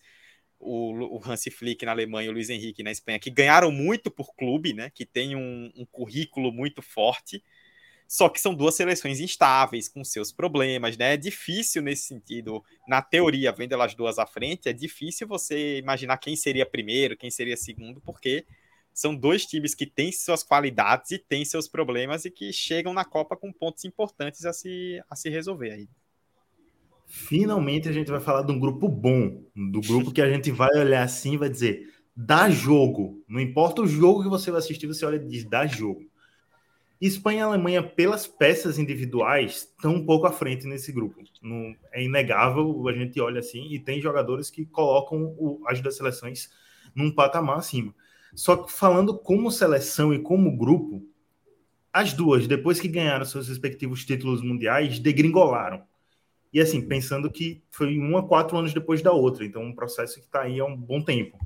[0.59, 4.11] o, o Hansi Flick na Alemanha e o Luiz Henrique na Espanha, que ganharam muito
[4.11, 4.89] por clube, né?
[4.89, 7.45] Que tem um, um currículo muito forte.
[8.09, 11.13] Só que são duas seleções instáveis, com seus problemas, né?
[11.13, 16.17] É difícil nesse sentido, na teoria, vendo elas duas à frente, é difícil você imaginar
[16.17, 18.47] quem seria primeiro, quem seria segundo, porque
[18.95, 23.05] são dois times que têm suas qualidades e têm seus problemas e que chegam na
[23.05, 25.89] Copa com pontos importantes a se, a se resolver aí.
[27.07, 30.75] Finalmente a gente vai falar de um grupo bom, do grupo que a gente vai
[30.79, 33.23] olhar assim e vai dizer, dá jogo.
[33.29, 36.05] Não importa o jogo que você vai assistir, você olha e diz, dá jogo.
[37.01, 41.23] Espanha e Alemanha, pelas peças individuais, estão um pouco à frente nesse grupo.
[41.93, 46.51] É inegável, a gente olha assim, e tem jogadores que colocam o, as duas seleções
[46.95, 47.95] num patamar acima.
[48.35, 51.07] Só que falando como seleção e como grupo,
[51.93, 55.83] as duas, depois que ganharam seus respectivos títulos mundiais, degringolaram.
[56.53, 60.15] E assim, pensando que foi um a quatro anos depois da outra, então um processo
[60.15, 61.39] que está aí há um bom tempo.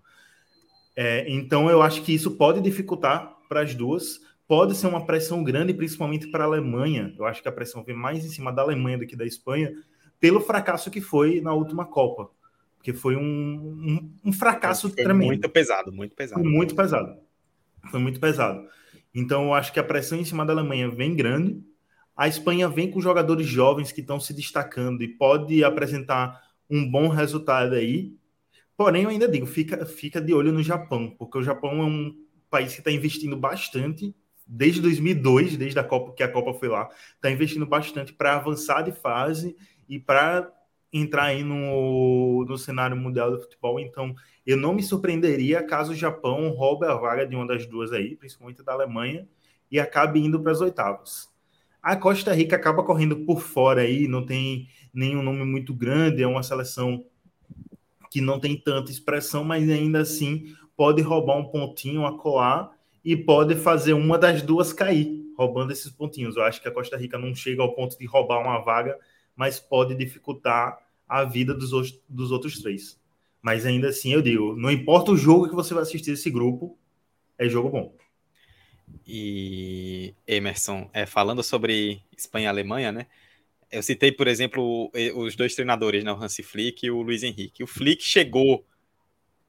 [0.94, 4.20] É, então eu acho que isso pode dificultar para as duas,
[4.52, 7.14] pode ser uma pressão grande, principalmente para a Alemanha.
[7.18, 9.72] Eu acho que a pressão vem mais em cima da Alemanha do que da Espanha,
[10.20, 12.30] pelo fracasso que foi na última Copa.
[12.76, 15.28] Porque foi um, um, um fracasso foi tremendo.
[15.28, 16.42] Muito pesado, muito pesado.
[16.42, 17.16] Foi muito pesado.
[17.90, 18.68] Foi muito pesado.
[19.14, 21.58] Então, eu acho que a pressão em cima da Alemanha vem grande.
[22.14, 26.38] A Espanha vem com jogadores jovens que estão se destacando e pode apresentar
[26.68, 28.14] um bom resultado aí.
[28.76, 32.14] Porém, eu ainda digo, fica, fica de olho no Japão, porque o Japão é um
[32.50, 34.14] país que está investindo bastante
[34.46, 38.82] desde 2002, desde a Copa que a Copa foi lá, está investindo bastante para avançar
[38.82, 39.56] de fase
[39.88, 40.50] e para
[40.92, 43.80] entrar aí no, no cenário mundial do futebol.
[43.80, 44.14] Então,
[44.46, 48.14] eu não me surpreenderia caso o Japão roube a vaga de uma das duas aí,
[48.14, 49.26] principalmente da Alemanha,
[49.70, 51.30] e acabe indo para as oitavas.
[51.82, 56.26] A Costa Rica acaba correndo por fora aí, não tem nenhum nome muito grande, é
[56.26, 57.04] uma seleção
[58.10, 62.70] que não tem tanta expressão, mas ainda assim pode roubar um pontinho a colar
[63.04, 66.36] e pode fazer uma das duas cair, roubando esses pontinhos.
[66.36, 68.98] Eu acho que a Costa Rica não chega ao ponto de roubar uma vaga,
[69.34, 70.78] mas pode dificultar
[71.08, 73.00] a vida dos, dos outros três.
[73.40, 76.78] Mas ainda assim, eu digo, não importa o jogo que você vai assistir esse grupo,
[77.36, 77.94] é jogo bom.
[79.06, 83.06] E Emerson, é, falando sobre Espanha e Alemanha, né?
[83.72, 87.64] eu citei, por exemplo, os dois treinadores, né, o Hansi Flick e o Luiz Henrique.
[87.64, 88.66] O Flick chegou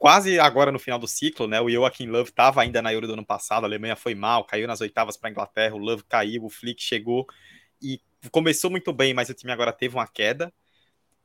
[0.03, 1.61] quase agora no final do ciclo, né?
[1.61, 4.67] O Joachim Love estava ainda na Euro do ano passado, a Alemanha foi mal, caiu
[4.67, 7.25] nas oitavas para a Inglaterra, o Love caiu, o Flick chegou
[7.81, 10.53] e começou muito bem, mas o time agora teve uma queda.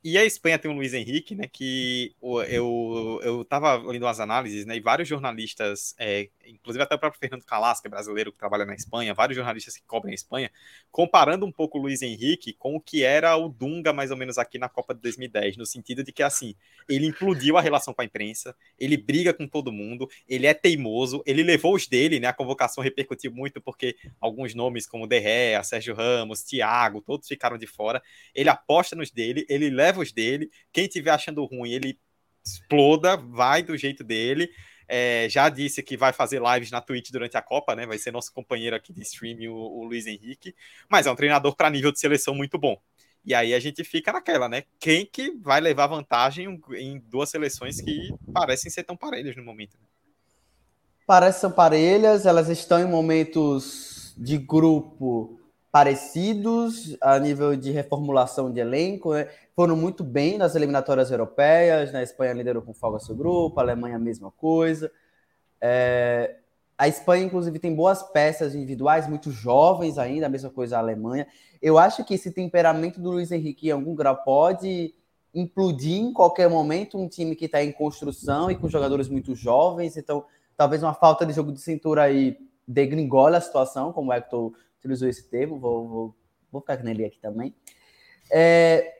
[0.04, 1.48] E a Espanha tem o Luiz Henrique, né?
[1.52, 2.14] Que
[2.48, 3.46] eu, eu
[3.84, 4.76] lendo as análises, né?
[4.76, 8.64] E vários jornalistas, é, inclusive até o próprio Fernando Calas, que é brasileiro que trabalha
[8.64, 10.50] na Espanha, vários jornalistas que cobrem a Espanha,
[10.90, 14.38] comparando um pouco o Luiz Henrique com o que era o Dunga, mais ou menos,
[14.38, 16.54] aqui na Copa de 2010, no sentido de que, assim,
[16.88, 21.22] ele implodiu a relação com a imprensa, ele briga com todo mundo, ele é teimoso,
[21.26, 22.28] ele levou os dele, né?
[22.28, 27.66] A convocação repercutiu muito porque alguns nomes como Derré, Sérgio Ramos, Thiago, todos ficaram de
[27.66, 28.02] fora.
[28.34, 30.50] Ele aposta nos dele, ele leva leva os dele.
[30.72, 31.98] Quem tiver achando ruim, ele
[32.44, 34.50] exploda, vai do jeito dele.
[34.88, 37.86] É, já disse que vai fazer lives na Twitch durante a Copa, né?
[37.86, 40.54] Vai ser nosso companheiro aqui de stream, o, o Luiz Henrique.
[40.88, 42.80] Mas é um treinador para nível de seleção muito bom.
[43.24, 44.64] E aí a gente fica naquela, né?
[44.80, 49.74] Quem que vai levar vantagem em duas seleções que parecem ser tão parelhas no momento?
[49.74, 49.86] Né?
[51.06, 55.37] Parecem são parelhas, elas estão em momentos de grupo
[55.70, 59.28] parecidos a nível de reformulação de elenco, né?
[59.54, 62.04] foram muito bem nas eliminatórias europeias, na né?
[62.04, 64.90] Espanha liderou com folga seu grupo, a Alemanha a mesma coisa.
[65.60, 66.36] É...
[66.76, 71.26] A Espanha, inclusive, tem boas peças individuais, muito jovens ainda, a mesma coisa a Alemanha.
[71.60, 74.94] Eu acho que esse temperamento do Luiz Henrique, em algum grau, pode
[75.34, 79.96] implodir em qualquer momento um time que está em construção e com jogadores muito jovens.
[79.96, 80.24] Então,
[80.56, 84.52] talvez uma falta de jogo de cintura aí degringola a situação, como o Hector
[84.88, 86.14] utilizou esse termo, vou, vou,
[86.50, 87.54] vou ficar nele aqui também.
[88.30, 88.94] É,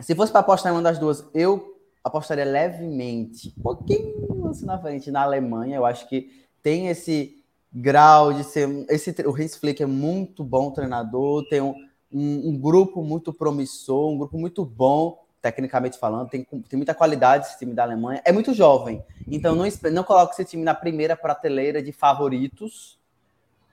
[0.00, 4.78] se fosse para apostar em uma das duas, eu apostaria levemente, um pouquinho assim na
[4.78, 5.76] frente, na Alemanha.
[5.76, 7.42] Eu acho que tem esse
[7.72, 8.68] grau de ser.
[8.88, 11.74] Esse, o Heinz Flick é muito bom treinador, tem um,
[12.12, 17.46] um, um, grupo muito promissor, um grupo muito bom, tecnicamente falando, tem, tem muita qualidade
[17.46, 18.20] esse time da Alemanha.
[18.24, 22.98] É muito jovem, então não, não coloque esse time na primeira prateleira de favoritos,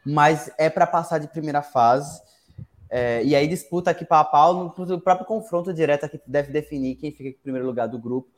[0.09, 2.21] mas é para passar de primeira fase.
[2.89, 6.95] É, e aí disputa aqui para a pau no próprio confronto direto que deve definir
[6.95, 8.29] quem fica em primeiro lugar do grupo.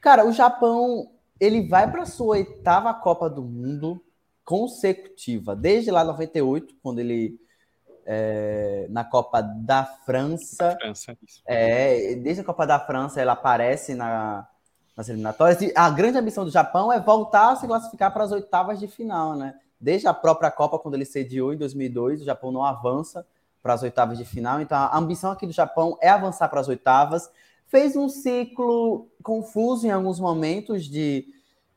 [0.00, 1.10] Cara, o Japão
[1.40, 4.02] ele vai para sua oitava Copa do Mundo
[4.44, 7.40] consecutiva, desde lá 98, quando ele
[8.04, 10.76] é, na Copa da França.
[10.80, 14.46] França é, desde a Copa da França ela aparece na,
[14.96, 15.62] nas eliminatórias.
[15.62, 18.86] E a grande ambição do Japão é voltar a se classificar para as oitavas de
[18.86, 19.54] final, né?
[19.80, 23.26] Desde a própria Copa, quando ele sediou em 2002, o Japão não avança
[23.62, 24.60] para as oitavas de final.
[24.60, 27.28] Então, a ambição aqui do Japão é avançar para as oitavas.
[27.66, 31.26] Fez um ciclo confuso em alguns momentos de,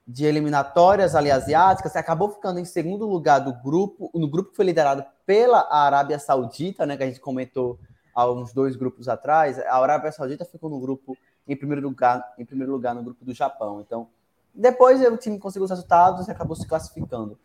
[0.08, 4.66] de eliminatórias ali asiáticas, acabou ficando em segundo lugar do grupo, no grupo que foi
[4.66, 7.80] liderado pela Arábia Saudita, né, que a gente comentou
[8.14, 9.58] há uns dois grupos atrás.
[9.60, 13.34] A Arábia Saudita ficou no grupo em primeiro lugar, em primeiro lugar no grupo do
[13.34, 13.82] Japão.
[13.82, 14.08] Então,
[14.54, 17.38] depois o time conseguiu os resultados e acabou se classificando.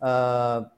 [0.00, 0.68] Uh,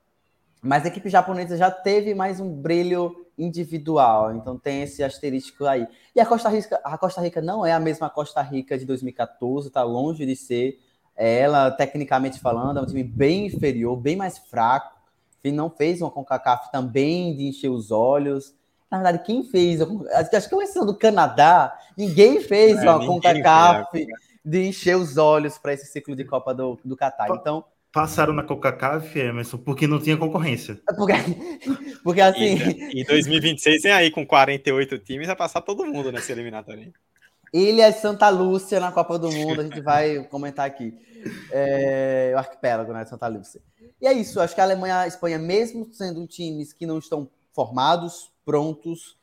[0.62, 5.89] mas a equipe japonesa já teve mais um brilho individual, então tem esse asterístico aí.
[6.14, 9.68] E a Costa Rica, a Costa Rica não é a mesma Costa Rica de 2014,
[9.68, 10.79] está longe de ser.
[11.16, 14.99] Ela, tecnicamente falando, é um time bem inferior, bem mais fraco.
[15.43, 18.55] Não fez uma CONCACAF também de encher os olhos.
[18.91, 19.81] Na verdade, quem fez?
[19.81, 21.75] Acho que é exceção do Canadá.
[21.97, 24.07] Ninguém fez é, uma CONCACAF
[24.45, 27.31] de encher os olhos para esse ciclo de Copa do, do Catar.
[27.31, 30.80] Então, passaram na Coca-Cola, Emerson, porque não tinha concorrência.
[30.97, 31.12] Porque,
[32.05, 32.57] porque assim.
[32.93, 36.93] E, em 2026 vem aí com 48 times, vai passar todo mundo nessa eliminatória.
[37.53, 40.95] Ilha Santa Lúcia na Copa do Mundo, a gente vai comentar aqui.
[41.53, 43.61] É, o arquipélago né, de Santa Lúcia.
[44.01, 46.99] E é isso, acho que a Alemanha e a Espanha, mesmo sendo times que não
[46.99, 49.19] estão formados, prontos,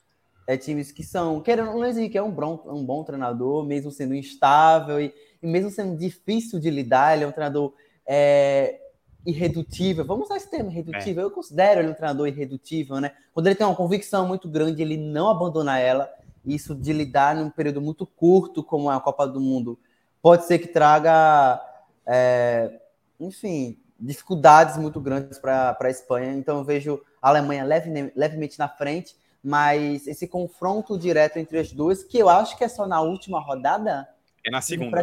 [0.45, 1.41] é times que são.
[1.41, 5.47] Querendo, o Luiz Henrique é um bom, um bom treinador, mesmo sendo instável e, e
[5.47, 7.73] mesmo sendo difícil de lidar, ele é um treinador
[8.07, 8.79] é,
[9.25, 10.05] irredutível.
[10.05, 11.23] Vamos usar esse termo, irredutível.
[11.23, 11.25] É.
[11.25, 13.11] Eu considero ele um treinador irredutível, né?
[13.33, 16.09] Quando ele tem uma convicção muito grande, ele não abandona ela.
[16.45, 19.77] Isso de lidar num período muito curto, como é a Copa do Mundo,
[20.21, 21.61] pode ser que traga,
[22.05, 22.79] é,
[23.19, 26.31] enfim, dificuldades muito grandes para a Espanha.
[26.33, 29.13] Então eu vejo a Alemanha leve, levemente na frente,
[29.43, 33.41] mas esse confronto direto entre as duas, que eu acho que é só na última
[33.41, 34.07] rodada,
[34.47, 35.01] é na segunda.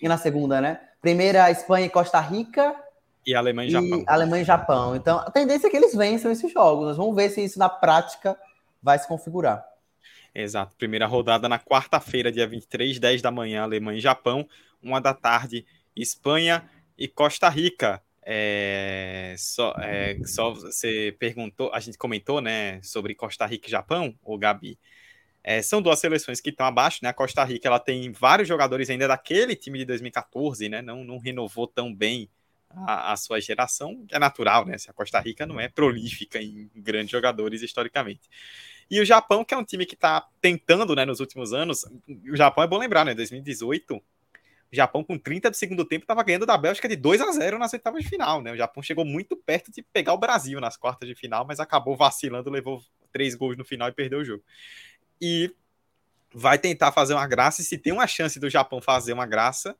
[0.00, 0.80] E na segunda, né?
[1.02, 2.74] Primeira, Espanha e Costa Rica.
[3.26, 4.04] E Alemanha e Japão.
[4.06, 4.94] Alemanha e Japão.
[4.94, 6.86] Então, a tendência é que eles vençam esses jogos.
[6.86, 8.38] Nós vamos ver se isso na prática
[8.80, 9.66] vai se configurar.
[10.32, 10.76] Exato.
[10.76, 14.46] Primeira rodada na quarta-feira, dia 23, 10 da manhã, Alemanha e Japão.
[14.80, 15.66] Uma da tarde,
[15.96, 18.00] Espanha e Costa Rica.
[18.22, 24.14] É, só, é, só você perguntou, a gente comentou, né, sobre Costa Rica e Japão,
[24.22, 24.78] o Gabi.
[25.46, 27.10] É, são duas seleções que estão abaixo, né?
[27.10, 30.80] A Costa Rica ela tem vários jogadores ainda daquele time de 2014, né?
[30.80, 32.30] Não, não renovou tão bem
[32.70, 34.78] a, a, sua geração, que é natural, né?
[34.78, 38.22] Se a Costa Rica não é prolífica em grandes jogadores historicamente.
[38.90, 42.36] E o Japão, que é um time que está tentando, né, nos últimos anos, o
[42.36, 43.14] Japão é bom lembrar, né?
[43.14, 44.02] 2018, o
[44.72, 47.72] Japão com 30 do segundo tempo estava ganhando da Bélgica de 2 a 0 nas
[47.74, 48.52] oitavas de final, né?
[48.52, 51.94] O Japão chegou muito perto de pegar o Brasil nas quartas de final, mas acabou
[51.96, 54.42] vacilando, levou três gols no final e perdeu o jogo
[55.20, 55.54] e
[56.32, 57.62] vai tentar fazer uma graça.
[57.62, 59.76] E se tem uma chance do Japão fazer uma graça,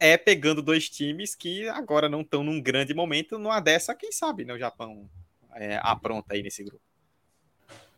[0.00, 3.38] é pegando dois times que agora não estão num grande momento.
[3.38, 4.54] Numa dessa, quem sabe, né?
[4.54, 5.08] O Japão
[5.54, 6.82] é, apronta aí nesse grupo.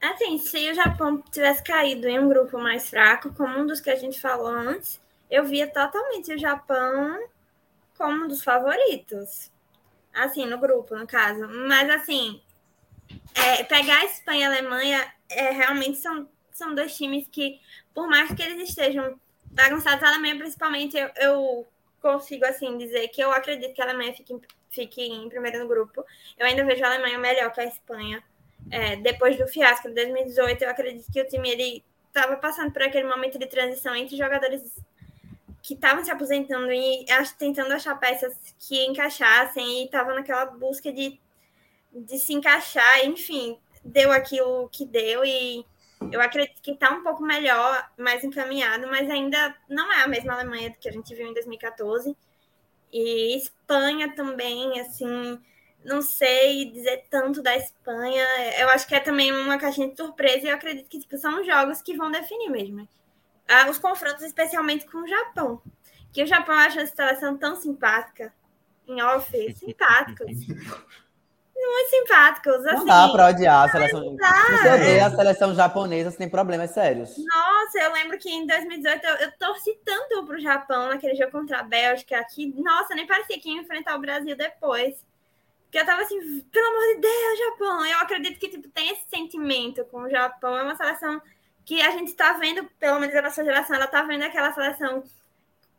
[0.01, 3.89] Assim, se o Japão tivesse caído em um grupo mais fraco, como um dos que
[3.89, 7.27] a gente falou antes, eu via totalmente o Japão
[7.97, 9.51] como um dos favoritos.
[10.13, 11.49] Assim, no grupo, no caso.
[11.49, 12.43] Mas, assim,
[13.35, 17.61] é, pegar a Espanha e a Alemanha é, realmente são são dois times que,
[17.93, 21.67] por mais que eles estejam bagunçados, a Alemanha, principalmente, eu, eu
[22.01, 24.41] consigo assim dizer que eu acredito que a Alemanha fique,
[24.71, 26.05] fique em primeiro no grupo.
[26.39, 28.23] Eu ainda vejo a Alemanha melhor que a Espanha.
[28.71, 32.83] É, depois do fiasco de 2018, eu acredito que o time ele estava passando por
[32.83, 34.63] aquele momento de transição entre jogadores
[35.61, 37.05] que estavam se aposentando e
[37.37, 41.19] tentando achar peças que encaixassem e estavam naquela busca de,
[41.93, 45.67] de se encaixar, enfim, deu aquilo que deu e
[46.13, 50.35] eu acredito que está um pouco melhor, mais encaminhado, mas ainda não é a mesma
[50.35, 52.17] Alemanha que a gente viu em 2014.
[52.93, 55.41] E Espanha também, assim,
[55.85, 58.25] não sei dizer tanto da Espanha.
[58.59, 61.45] Eu acho que é também uma caixinha de surpresa e eu acredito que tipo, são
[61.45, 62.89] jogos que vão definir mesmo.
[63.49, 65.61] Ah, os confrontos, especialmente com o Japão.
[66.13, 68.33] Que o Japão acha a seleção tão simpática.
[68.87, 70.31] Em off, simpáticos.
[71.55, 72.67] muito simpáticos.
[72.67, 72.77] Assim.
[72.77, 74.17] Não dá pra odiar a seleção.
[74.17, 77.15] Se você odeia a seleção japonesa, você tem problemas sérios.
[77.17, 81.61] Nossa, eu lembro que em 2018 eu, eu torci tanto pro Japão naquele jogo contra
[81.61, 84.95] a Bélgica que, nossa, nem parecia que ia enfrentar o Brasil depois.
[85.65, 87.87] Porque eu tava assim, pelo amor de Deus, Japão.
[87.87, 90.57] Eu acredito que tipo, tem esse sentimento com o Japão.
[90.57, 91.21] É uma seleção
[91.65, 95.03] que a gente tá vendo, pelo menos a nossa geração, ela tá vendo aquela seleção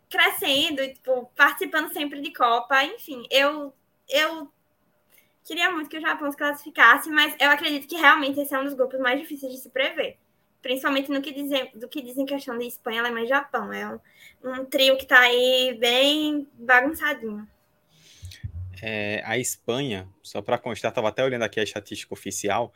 [0.10, 2.84] crescendo, tipo, participando sempre de Copa.
[2.84, 3.74] Enfim, eu,
[4.10, 4.52] eu
[5.46, 8.64] Queria muito que o Japão se classificasse, mas eu acredito que realmente esse é um
[8.64, 10.18] dos grupos mais difíceis de se prever.
[10.60, 13.72] Principalmente no que dizem, do que dizem questão de Espanha, Alemanha e Japão.
[13.72, 14.00] É um,
[14.44, 17.48] um trio que está aí bem bagunçadinho.
[18.82, 22.74] É, a Espanha, só para constar, estava até olhando aqui a estatística oficial,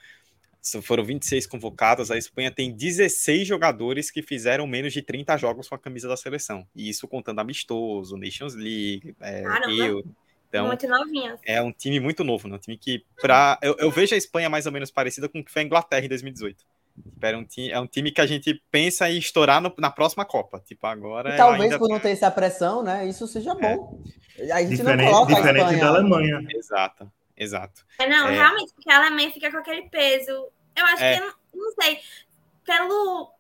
[0.84, 5.76] foram 26 convocados, a Espanha tem 16 jogadores que fizeram menos de 30 jogos com
[5.76, 6.68] a camisa da seleção.
[6.76, 10.16] E isso contando amistoso, Nations League, é, Euro.
[10.49, 11.39] Então, muito novinhas.
[11.45, 12.55] É um time muito novo, né?
[12.55, 15.45] Um time que, pra, eu, eu, vejo a Espanha mais ou menos parecida com o
[15.45, 16.57] que foi a Inglaterra em 2018.
[16.57, 19.91] Tipo, era um time, é um time que a gente pensa em estourar no, na
[19.91, 20.59] próxima Copa.
[20.59, 21.35] Tipo, agora.
[21.35, 23.07] E talvez por não ter essa pressão, né?
[23.07, 24.03] Isso seja bom.
[24.39, 24.51] É.
[24.51, 25.84] A gente diferente, não coloca diferente a Espanha.
[25.84, 26.47] da Alemanha.
[26.49, 27.85] Exato, exato.
[27.99, 28.34] É, não, é...
[28.34, 30.31] realmente, porque a Alemanha fica com aquele peso.
[30.76, 31.15] Eu acho é.
[31.15, 31.99] que, não, não sei,
[32.65, 33.31] pelo,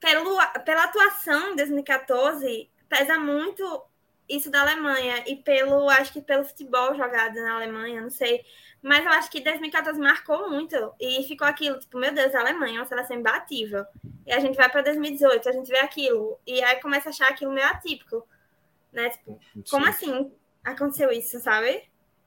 [0.00, 3.85] pelo, pela atuação em 2014, pesa muito
[4.28, 8.42] isso da Alemanha e pelo, acho que pelo futebol jogado na Alemanha, não sei.
[8.82, 12.78] Mas eu acho que 2014 marcou muito e ficou aquilo, tipo, meu Deus, a Alemanha
[12.78, 13.84] é uma seleção imbatível.
[14.26, 17.28] E a gente vai para 2018, a gente vê aquilo e aí começa a achar
[17.28, 18.26] aquilo meio atípico,
[18.92, 19.10] né?
[19.10, 19.40] Tipo,
[19.70, 20.30] como assim
[20.64, 21.82] aconteceu isso, sabe?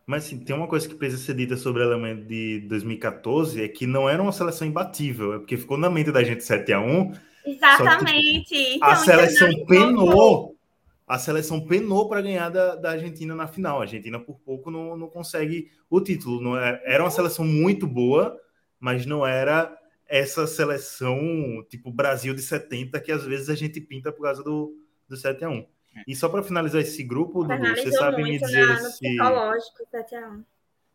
[0.06, 3.68] Mas assim, tem uma coisa que precisa ser dita sobre a Alemanha de 2014 é
[3.68, 6.80] que não era uma seleção imbatível, é porque ficou na mente da gente 7 a
[6.80, 7.14] 1
[7.46, 8.50] Exatamente.
[8.50, 10.59] Que, tipo, então, a seleção penou
[11.10, 13.80] a seleção penou para ganhar da, da, Argentina na final.
[13.80, 16.40] A Argentina, por pouco, não, não consegue o título.
[16.40, 18.40] Não é, era uma seleção muito boa,
[18.80, 19.76] mas não era
[20.08, 21.18] essa seleção
[21.68, 24.76] tipo Brasil de 70 que às vezes a gente pinta por causa do,
[25.08, 25.66] do 7 a 1
[26.08, 29.18] E só para finalizar esse grupo, Dudu, você sabe me dizer na, se.
[29.90, 30.44] 7 a 1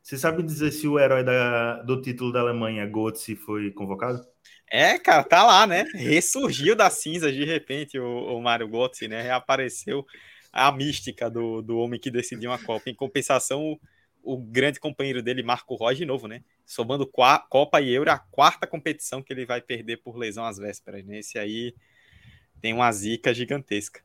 [0.00, 4.24] Você sabe dizer se o herói da, do título da Alemanha, Götze, foi convocado?
[4.70, 5.84] É, cara, tá lá, né?
[5.94, 9.22] Ressurgiu das cinzas de repente o, o Mário Götze, né?
[9.22, 10.04] Reapareceu
[10.52, 12.88] a mística do, do homem que decidiu uma Copa.
[12.90, 13.80] Em compensação, o,
[14.22, 16.42] o grande companheiro dele, Marco Roy, de novo, né?
[16.64, 21.04] Somando Copa e Euro, a quarta competição que ele vai perder por lesão às vésperas,
[21.04, 21.18] né?
[21.18, 21.74] Esse aí
[22.60, 24.00] tem uma zica gigantesca.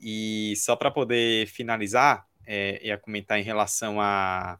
[0.00, 4.58] E só para poder finalizar, é, ia comentar em relação a,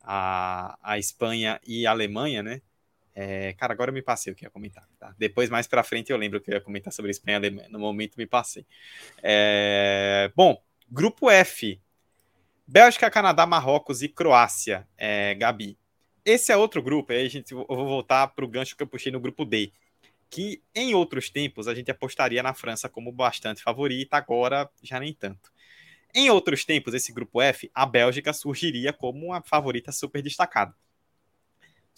[0.00, 2.62] a, a Espanha e a Alemanha, né?
[3.20, 4.88] É, cara, agora eu me passei o que ia comentar.
[4.96, 5.12] Tá?
[5.18, 7.68] Depois, mais para frente, eu lembro que eu ia comentar sobre Espanha Alemanha.
[7.68, 8.64] No momento, me passei.
[9.20, 11.80] É, bom, grupo F:
[12.64, 14.86] Bélgica, Canadá, Marrocos e Croácia.
[14.96, 15.76] É, Gabi.
[16.24, 17.12] Esse é outro grupo.
[17.12, 19.72] Aí a gente, eu vou voltar para o gancho que eu puxei no grupo D.
[20.30, 25.12] que em outros tempos a gente apostaria na França como bastante favorita, agora já nem
[25.12, 25.50] tanto.
[26.14, 30.74] Em outros tempos, esse grupo F, a Bélgica surgiria como uma favorita super destacada.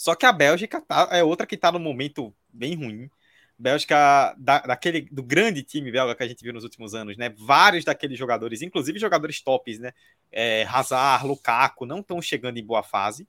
[0.01, 3.11] Só que a Bélgica tá, é outra que está no momento bem ruim.
[3.59, 7.29] Bélgica, da, daquele, do grande time belga que a gente viu nos últimos anos, né?
[7.37, 9.93] Vários daqueles jogadores, inclusive jogadores tops, né?
[10.33, 13.29] É, Hazard, Lukaku, não estão chegando em boa fase.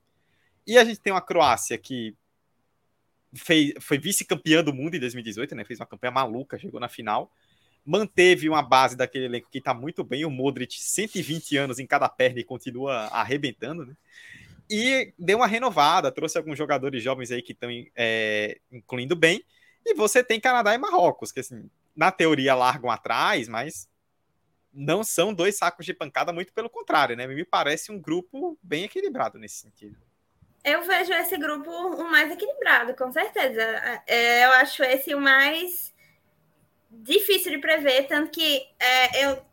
[0.66, 2.16] E a gente tem uma Croácia que
[3.34, 5.66] fez, foi vice-campeã do mundo em 2018, né?
[5.66, 7.30] Fez uma campanha maluca, chegou na final.
[7.86, 10.24] Manteve uma base daquele elenco que está muito bem.
[10.24, 13.94] O Modric, 120 anos em cada perna e continua arrebentando, né?
[14.74, 19.44] E deu uma renovada, trouxe alguns jogadores jovens aí que estão é, incluindo bem.
[19.86, 23.90] E você tem Canadá e Marrocos, que assim, na teoria largam atrás, mas
[24.74, 27.28] não são dois sacos de pancada, muito pelo contrário, né?
[27.28, 29.98] Me parece um grupo bem equilibrado nesse sentido.
[30.64, 33.62] Eu vejo esse grupo o mais equilibrado, com certeza.
[34.08, 35.94] É, eu acho esse o mais
[36.90, 39.46] difícil de prever, tanto que é, eu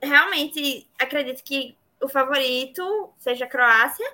[0.00, 4.06] realmente acredito que o favorito seja a Croácia,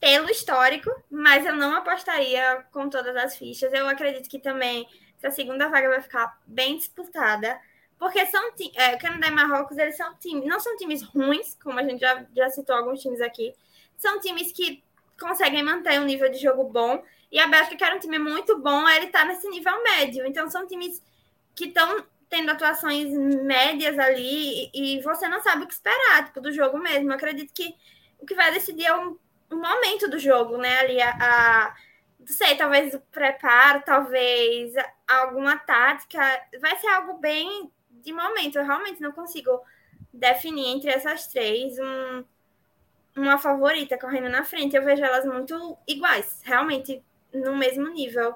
[0.00, 3.72] pelo histórico, mas eu não apostaria com todas as fichas.
[3.72, 4.86] Eu acredito que também
[5.18, 7.58] essa segunda vaga vai ficar bem disputada,
[7.98, 11.82] porque são é, Canadá e Marrocos, eles são times, não são times ruins, como a
[11.82, 13.54] gente já, já citou alguns times aqui,
[13.96, 14.84] são times que
[15.18, 18.58] conseguem manter um nível de jogo bom, e a Bélgica, que era um time muito
[18.58, 20.26] bom, ele está nesse nível médio.
[20.26, 21.02] Então, são times
[21.54, 23.10] que estão tendo atuações
[23.42, 27.10] médias ali, e, e, você não sabe o que esperar, tipo, do jogo mesmo.
[27.10, 27.74] Eu acredito que
[28.18, 29.16] o que vai decidir é um
[29.50, 30.78] um momento do jogo, né?
[30.80, 31.76] Ali a, a
[32.18, 34.72] não sei, talvez o preparo, talvez
[35.06, 36.20] alguma tática,
[36.60, 38.58] vai ser algo bem de momento.
[38.58, 39.62] Eu realmente não consigo
[40.12, 42.24] definir entre essas três um,
[43.16, 44.74] uma favorita correndo na frente.
[44.74, 47.02] Eu vejo elas muito iguais, realmente
[47.32, 48.34] no mesmo nível.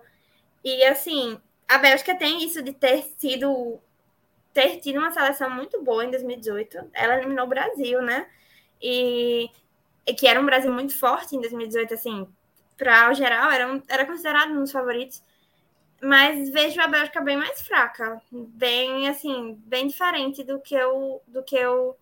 [0.63, 3.81] E assim, a Bélgica tem isso de ter sido
[4.53, 6.91] ter tido uma seleção muito boa em 2018.
[6.93, 8.29] Ela eliminou o Brasil, né?
[8.83, 9.51] E
[10.15, 12.29] que era um Brasil muito forte em 2018, assim,
[12.77, 15.23] para o geral, era, um, era considerado um dos favoritos.
[16.03, 21.43] Mas vejo a Bélgica bem mais fraca, bem, assim, bem diferente do que eu, do
[21.43, 21.97] que eu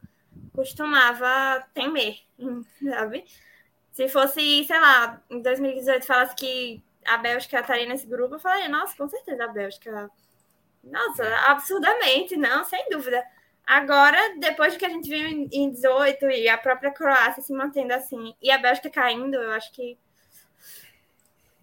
[0.55, 2.21] costumava temer,
[2.83, 3.25] sabe?
[3.93, 8.69] Se fosse, sei lá, em 2018 falasse que a Bélgica estaria nesse grupo, eu falaria,
[8.69, 10.09] nossa, com certeza a Bélgica.
[10.85, 13.25] Nossa, absurdamente, não, sem dúvida.
[13.69, 18.35] Agora, depois que a gente viu em 18 e a própria Croácia se mantendo assim
[18.41, 19.99] e a Bélgica caindo, eu acho que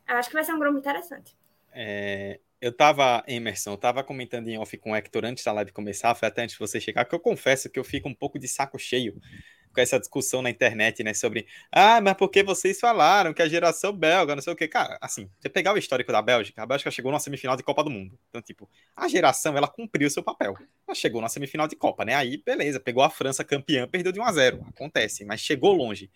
[0.07, 1.35] eu acho que vai ser um grupo interessante.
[1.73, 5.71] É, eu tava, Emerson, eu tava comentando em off com o Hector antes da live
[5.71, 8.37] começar, foi até antes de você chegar, que eu confesso que eu fico um pouco
[8.37, 9.19] de saco cheio
[9.75, 13.47] com essa discussão na internet, né, sobre, ah, mas por que vocês falaram que a
[13.47, 16.65] geração belga, não sei o que, cara, assim, você pegar o histórico da Bélgica, a
[16.65, 20.23] Bélgica chegou na semifinal de Copa do Mundo, então, tipo, a geração, ela cumpriu seu
[20.23, 20.55] papel,
[20.87, 24.19] ela chegou na semifinal de Copa, né, aí, beleza, pegou a França campeã, perdeu de
[24.19, 26.09] 1 a 0 acontece, mas chegou longe,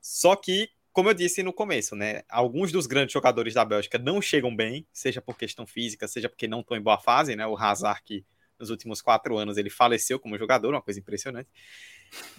[0.00, 4.20] só que, como eu disse no começo, né, alguns dos grandes jogadores da Bélgica não
[4.20, 7.56] chegam bem, seja por questão física, seja porque não estão em boa fase, né, o
[7.56, 8.24] Hazard que
[8.60, 11.48] nos últimos quatro anos ele faleceu como jogador, uma coisa impressionante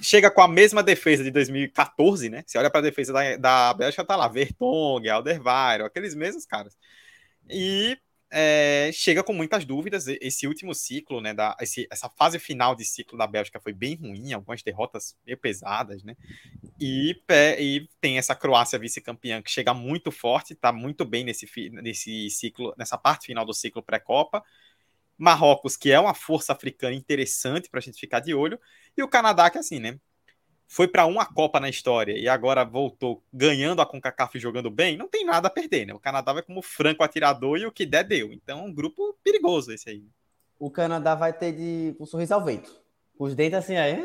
[0.02, 2.43] chega com a mesma defesa de 2014, né?
[2.45, 6.77] Você olha para a defesa da, da Bélgica, tá lá, Vertonghen, Alderweireld, aqueles mesmos caras.
[7.49, 7.98] E
[8.30, 10.07] é, chega com muitas dúvidas.
[10.07, 11.34] Esse último ciclo, né?
[11.34, 15.38] Da, esse, essa fase final de ciclo da Bélgica foi bem ruim, algumas derrotas meio
[15.38, 16.15] pesadas, né?
[16.80, 17.15] E,
[17.60, 22.73] e tem essa Croácia vice-campeã que chega muito forte, tá muito bem nesse, nesse ciclo,
[22.77, 24.43] nessa parte final do ciclo pré-copa.
[25.22, 28.60] Marrocos, que é uma força africana interessante para a gente ficar de olho,
[28.98, 29.99] e o Canadá, que assim, né?
[30.68, 34.98] Foi para uma Copa na história e agora voltou ganhando a CONCACAF e jogando bem,
[34.98, 35.93] não tem nada a perder, né?
[35.93, 38.34] O Canadá vai como franco atirador e o que der, deu.
[38.34, 40.03] Então, um grupo perigoso esse aí.
[40.57, 42.81] O Canadá vai ter de um sorriso ao vento.
[43.19, 44.02] Os dentes assim, aí.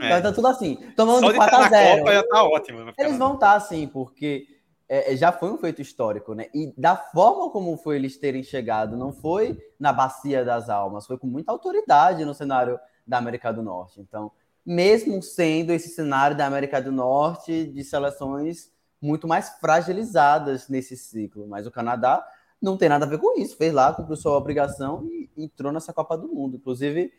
[0.00, 0.08] É.
[0.08, 0.76] Vai estar tudo assim.
[0.94, 2.94] Tomando Só de 4 a 0 Copa já tá ótimo.
[2.96, 4.46] Eles vão estar tá assim, porque
[4.90, 6.46] é, é, já foi um feito histórico, né?
[6.52, 11.16] E da forma como foi eles terem chegado, não foi na bacia das almas, foi
[11.16, 12.76] com muita autoridade no cenário
[13.06, 14.00] da América do Norte.
[14.00, 14.32] Então,
[14.66, 21.46] mesmo sendo esse cenário da América do Norte de seleções muito mais fragilizadas nesse ciclo,
[21.46, 22.26] mas o Canadá
[22.60, 25.92] não tem nada a ver com isso, fez lá, cumpriu sua obrigação e entrou nessa
[25.92, 26.56] Copa do Mundo.
[26.56, 27.12] Inclusive,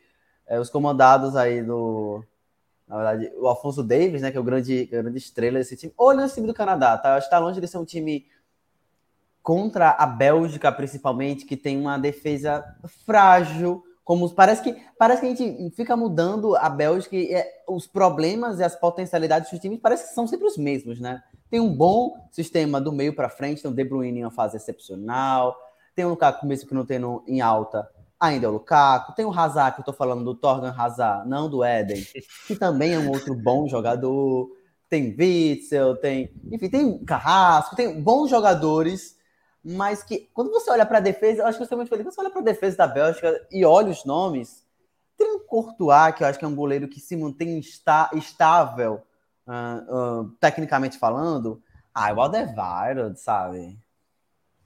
[0.46, 2.22] é, os comandados aí do,
[2.92, 5.94] na verdade, o Alfonso Davis, né, que é o grande, grande estrela desse time.
[5.98, 7.12] Olha esse time do Canadá, tá?
[7.12, 8.26] Eu acho que tá longe de ser um time
[9.42, 12.66] contra a Bélgica, principalmente, que tem uma defesa
[13.06, 13.82] frágil.
[14.04, 18.60] Como parece que parece que a gente fica mudando a Bélgica e é, os problemas
[18.60, 21.24] e as potencialidades dos times parece que são sempre os mesmos, né?
[21.50, 24.58] Tem um bom sistema do meio para frente, tem o De Bruyne em uma fase
[24.58, 25.56] excepcional,
[25.96, 27.90] Tem o Lukaku mesmo que não tem no, em alta,
[28.22, 29.16] ainda é o Lukaku.
[29.16, 32.06] Tem o Hazard, que eu tô falando do Torgan Hazard, não do Eden,
[32.46, 34.50] que também é um outro bom jogador.
[34.88, 36.32] Tem Witzel, tem.
[36.52, 39.18] Enfim, tem Carrasco, tem bons jogadores,
[39.64, 42.06] mas que quando você olha para a defesa, eu acho que você é muito feliz.
[42.06, 44.64] Quando você olha para a defesa da Bélgica e olha os nomes,
[45.18, 49.02] tem o Courtois, que eu acho que é um goleiro que se mantém está, estável,
[49.48, 51.62] uh, uh, tecnicamente falando.
[51.94, 53.78] Ah, o Aldevardo, sabe?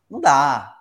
[0.09, 0.75] Não dá.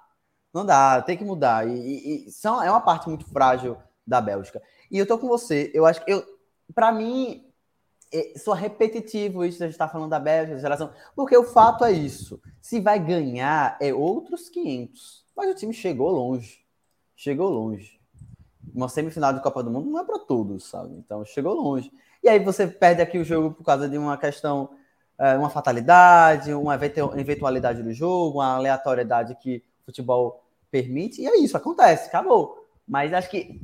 [0.54, 1.68] Não dá, tem que mudar.
[1.68, 3.76] E, e, e, são, é uma parte muito frágil
[4.06, 4.62] da Bélgica.
[4.88, 5.72] E eu tô com você.
[5.74, 6.24] Eu acho que eu,
[6.72, 7.44] para mim,
[8.12, 11.84] é, sou repetitivo isso a gente tá falando da Bélgica, da geração, porque o fato
[11.84, 12.40] é isso.
[12.62, 15.24] Se vai ganhar, é outros 500.
[15.36, 16.60] Mas o time chegou longe.
[17.16, 18.00] Chegou longe.
[18.72, 20.94] Uma semifinal de Copa do Mundo não é para todos, sabe?
[20.94, 21.90] Então chegou longe.
[22.22, 24.70] E aí você perde aqui o jogo por causa de uma questão,
[25.18, 30.43] é, uma fatalidade, uma eventualidade do jogo, uma aleatoriedade que o futebol
[30.74, 32.66] permite, e é isso, acontece, acabou.
[32.86, 33.60] Mas acho que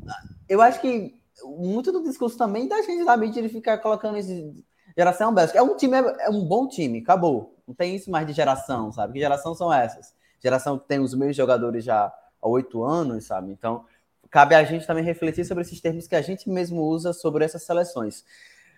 [0.48, 4.64] eu acho que muito do discurso também da gente da mídia ele ficar colocando esse
[4.96, 5.58] geração Bélgica.
[5.58, 7.56] É um time, é um bom time, acabou.
[7.66, 9.14] Não tem isso mais de geração, sabe?
[9.14, 10.14] Que geração são essas?
[10.40, 12.06] Geração que tem os mesmos jogadores já
[12.40, 13.50] há oito anos, sabe?
[13.50, 13.84] Então,
[14.30, 17.64] cabe a gente também refletir sobre esses termos que a gente mesmo usa sobre essas
[17.64, 18.24] seleções.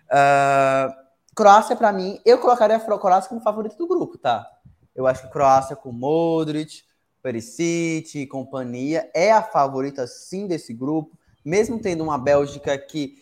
[0.05, 0.91] Uh,
[1.35, 4.47] Croácia, para mim, eu colocaria a Croácia como favorito do grupo, tá?
[4.95, 6.83] Eu acho que Croácia com Modric,
[7.23, 13.17] Perisic e companhia é a favorita sim desse grupo, mesmo tendo uma Bélgica que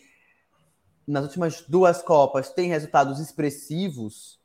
[1.06, 4.40] nas últimas duas Copas tem resultados expressivos,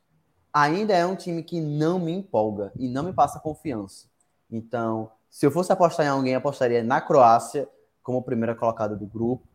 [0.53, 4.07] ainda é um time que não me empolga e não me passa confiança.
[4.49, 7.67] Então, se eu fosse apostar em alguém, apostaria na Croácia
[8.03, 9.47] como primeira colocada do grupo.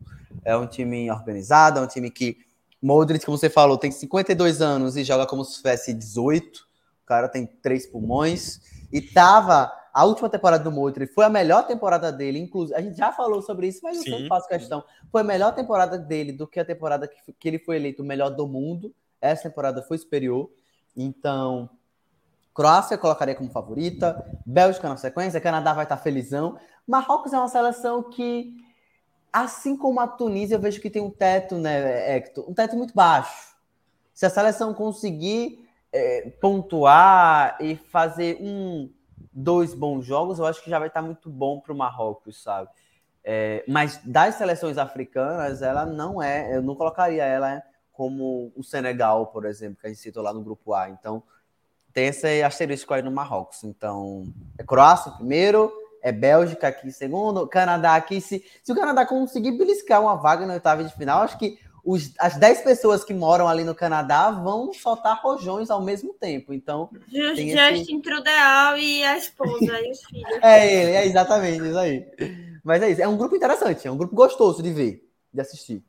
[0.45, 2.37] É um time organizado, é um time que
[2.81, 6.59] Modric, como você falou, tem 52 anos e joga como se tivesse 18.
[7.03, 8.59] O cara tem três pulmões
[8.91, 12.75] e tava a última temporada do Modric foi a melhor temporada dele, inclusive.
[12.75, 14.83] A gente já falou sobre isso, mas eu sempre faço questão.
[15.11, 18.05] Foi a melhor temporada dele do que a temporada que, que ele foi eleito o
[18.05, 18.91] melhor do mundo.
[19.21, 20.49] Essa temporada foi superior.
[20.97, 21.69] Então,
[22.55, 26.57] Croácia colocaria como favorita, Bélgica na sequência, Canadá vai estar felizão.
[26.87, 28.51] Marrocos é uma seleção que,
[29.31, 32.49] assim como a Tunísia, eu vejo que tem um teto, né, Hector?
[32.49, 33.55] Um teto muito baixo.
[34.11, 38.89] Se a seleção conseguir é, pontuar e fazer um
[39.33, 42.69] dois bons jogos, eu acho que já vai estar muito bom para o Marrocos, sabe?
[43.23, 49.27] É, mas das seleções africanas, ela não é, eu não colocaria ela como o Senegal,
[49.27, 50.89] por exemplo, que a gente citou lá no grupo A.
[50.89, 51.23] Então,
[51.93, 53.63] tem esse asterisco aí no Marrocos.
[53.63, 54.25] Então,
[54.57, 58.19] é Croácia primeiro, é Bélgica aqui segundo, Canadá aqui.
[58.19, 62.13] Se, se o Canadá conseguir beliscar uma vaga na oitava de final, acho que os,
[62.17, 66.53] as 10 pessoas que moram ali no Canadá vão soltar rojões ao mesmo tempo.
[66.53, 66.89] Então.
[67.09, 70.39] Just, Justin Trudeau e a esposa e os filhos.
[70.41, 72.05] É ele, é exatamente isso aí.
[72.63, 73.01] Mas é isso.
[73.01, 75.83] É um grupo interessante, é um grupo gostoso de ver, de assistir.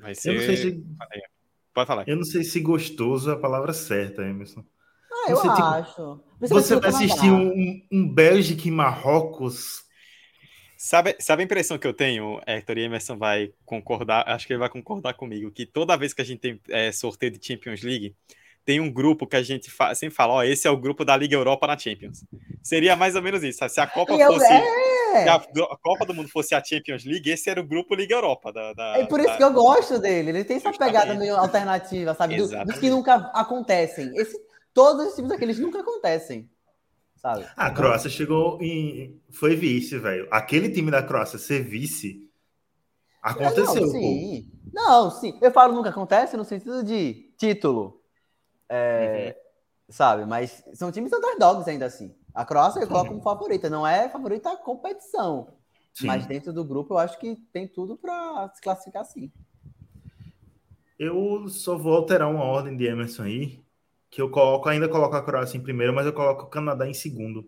[0.00, 0.30] Vai ser...
[0.30, 0.84] Eu não sei se...
[1.72, 2.08] Pode falar.
[2.08, 4.64] Eu não sei se gostoso é a palavra certa, Emerson.
[5.10, 6.20] Ah, eu você, tipo, acho.
[6.40, 9.85] Você, você vai assistir um, um Bélgica e Marrocos
[10.76, 14.60] Sabe, sabe a impressão que eu tenho, Hector e Emerson vai concordar, acho que ele
[14.60, 18.14] vai concordar comigo, que toda vez que a gente tem é, sorteio de Champions League,
[18.62, 21.16] tem um grupo que a gente fa sempre fala, ó, esse é o grupo da
[21.16, 22.24] Liga Europa na Champions.
[22.62, 23.66] Seria mais ou menos isso.
[23.68, 24.52] Se a Copa eu, fosse.
[24.52, 25.22] É...
[25.22, 28.16] Se a, a, Copa do Mundo fosse a Champions League, esse era o grupo Liga
[28.16, 28.52] Europa.
[28.52, 29.36] Da, da é por isso da...
[29.36, 30.30] que eu gosto dele.
[30.30, 32.36] Ele tem essa pegada meio alternativa, sabe?
[32.36, 34.10] Do, dos que nunca acontecem.
[34.16, 34.36] Esse,
[34.74, 36.50] todos os times aqueles nunca acontecem
[37.16, 37.46] sabe?
[37.56, 39.20] A Croácia chegou em.
[39.30, 40.28] Foi vice, velho.
[40.30, 42.30] Aquele time da Croácia ser vice
[43.22, 43.82] aconteceu.
[43.82, 44.52] Não, sim.
[44.72, 45.38] Não, sim.
[45.42, 48.00] Eu falo nunca acontece no sentido de título.
[48.68, 49.92] É, uhum.
[49.92, 50.24] Sabe?
[50.24, 52.14] Mas são times underdogs ainda assim.
[52.34, 53.70] A Croácia eu coloco como favorita.
[53.70, 55.48] Não é favorita a competição.
[55.92, 56.06] Sim.
[56.06, 59.32] Mas dentro do grupo eu acho que tem tudo para se classificar sim.
[60.98, 63.65] Eu só vou alterar uma ordem de Emerson aí
[64.16, 66.94] que eu coloco, ainda coloco a Croácia em primeiro, mas eu coloco o Canadá em
[66.94, 67.46] segundo.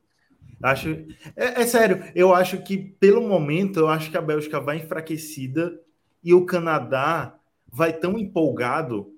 [0.62, 0.90] Acho,
[1.35, 5.81] é, é, sério, eu acho que pelo momento eu acho que a Bélgica vai enfraquecida
[6.23, 7.39] e o Canadá
[7.73, 9.15] vai tão empolgado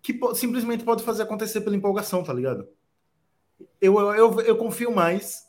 [0.00, 2.68] que simplesmente pode fazer acontecer pela empolgação, tá ligado?
[3.80, 5.48] Eu, eu, eu, eu confio mais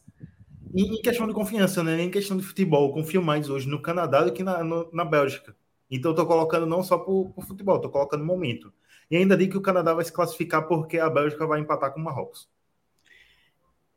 [0.73, 2.01] em, questão de confiança, né?
[2.01, 5.05] Em questão de futebol, eu confio mais hoje no Canadá do que na, no, na
[5.05, 5.55] Bélgica.
[5.91, 8.73] Então eu tô colocando não só por, por futebol, tô colocando momento.
[9.09, 11.99] E ainda digo que o Canadá vai se classificar porque a Bélgica vai empatar com
[11.99, 12.47] o Marrocos.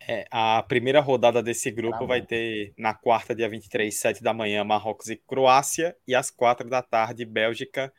[0.09, 4.65] É, a primeira rodada desse grupo vai ter na quarta, dia 23, 7 da manhã,
[4.65, 7.93] Marrocos e Croácia, e às quatro da tarde, Bélgica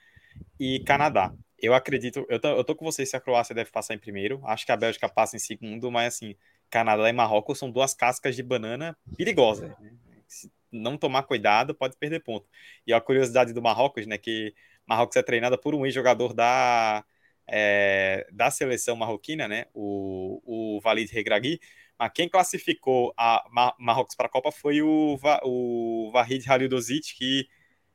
[0.60, 1.34] e Canadá.
[1.58, 4.42] Eu acredito, eu tô, eu tô com vocês se a Croácia deve passar em primeiro,
[4.44, 6.36] acho que a Bélgica passa em segundo, mas assim,
[6.70, 9.70] Canadá e Marrocos são duas cascas de banana perigosas.
[9.80, 9.94] Né?
[10.28, 12.50] Se não tomar cuidado, pode perder ponto.
[12.86, 14.54] E a curiosidade do Marrocos, né, que
[14.88, 17.04] Marrocos é treinada por um ex-jogador da,
[17.48, 21.60] é, da seleção marroquina, né, o, o Walid Regragui,
[21.98, 23.44] mas quem classificou a
[23.80, 27.48] Marrocos para a Copa foi o, o Vahid Halilovic, que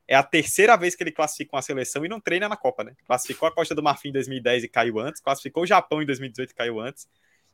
[0.06, 2.94] é a terceira vez que ele classifica uma seleção e não treina na Copa, né?
[3.04, 6.50] Classificou a Costa do Marfim em 2010 e caiu antes, classificou o Japão em 2018
[6.50, 7.06] e caiu antes,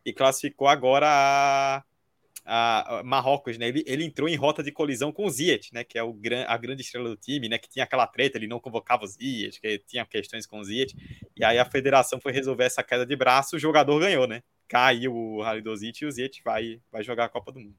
[0.04, 1.82] e classificou agora a,
[2.44, 3.68] a, Marrocos, né?
[3.68, 5.84] Ele, ele, entrou em rota de colisão com o Ziyech, né?
[5.84, 6.14] Que é o,
[6.46, 7.58] a grande estrela do time, né?
[7.58, 10.94] Que tinha aquela treta, ele não convocava o Ziyech, que tinha questões com o Ziyech,
[11.36, 14.42] e aí a federação foi resolver essa queda de braço, o jogador ganhou, né?
[14.68, 17.76] Caiu o Halidozic e o Ziyech vai, vai jogar a Copa do Mundo.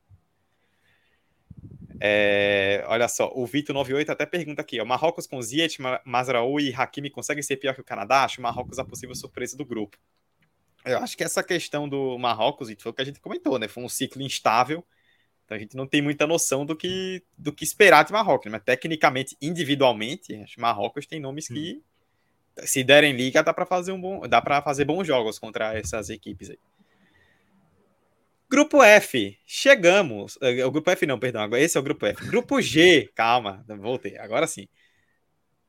[2.00, 7.10] É, olha só, o Vitor98 até pergunta aqui: o Marrocos com Ziyech, Mazraoui e Hakimi
[7.10, 8.24] conseguem ser pior que o Canadá?
[8.24, 9.98] Acho o Marrocos a possível surpresa do grupo.
[10.86, 13.68] Eu acho que essa questão do Marrocos, foi o que a gente comentou, né?
[13.68, 14.86] Foi um ciclo instável.
[15.46, 18.46] Então a gente não tem muita noção do que, do que esperar de Marrocos.
[18.46, 18.58] Né?
[18.58, 21.82] Mas tecnicamente, individualmente, Marrocos tem nomes que,
[22.58, 22.62] hum.
[22.66, 26.10] se derem liga, dá para fazer um bom, dá para fazer bons jogos contra essas
[26.10, 26.60] equipes aí.
[28.50, 30.38] Grupo F, chegamos.
[30.42, 32.26] Eh, o grupo F não, perdão, esse é o grupo F.
[32.28, 34.68] Grupo G, calma, voltei, agora sim.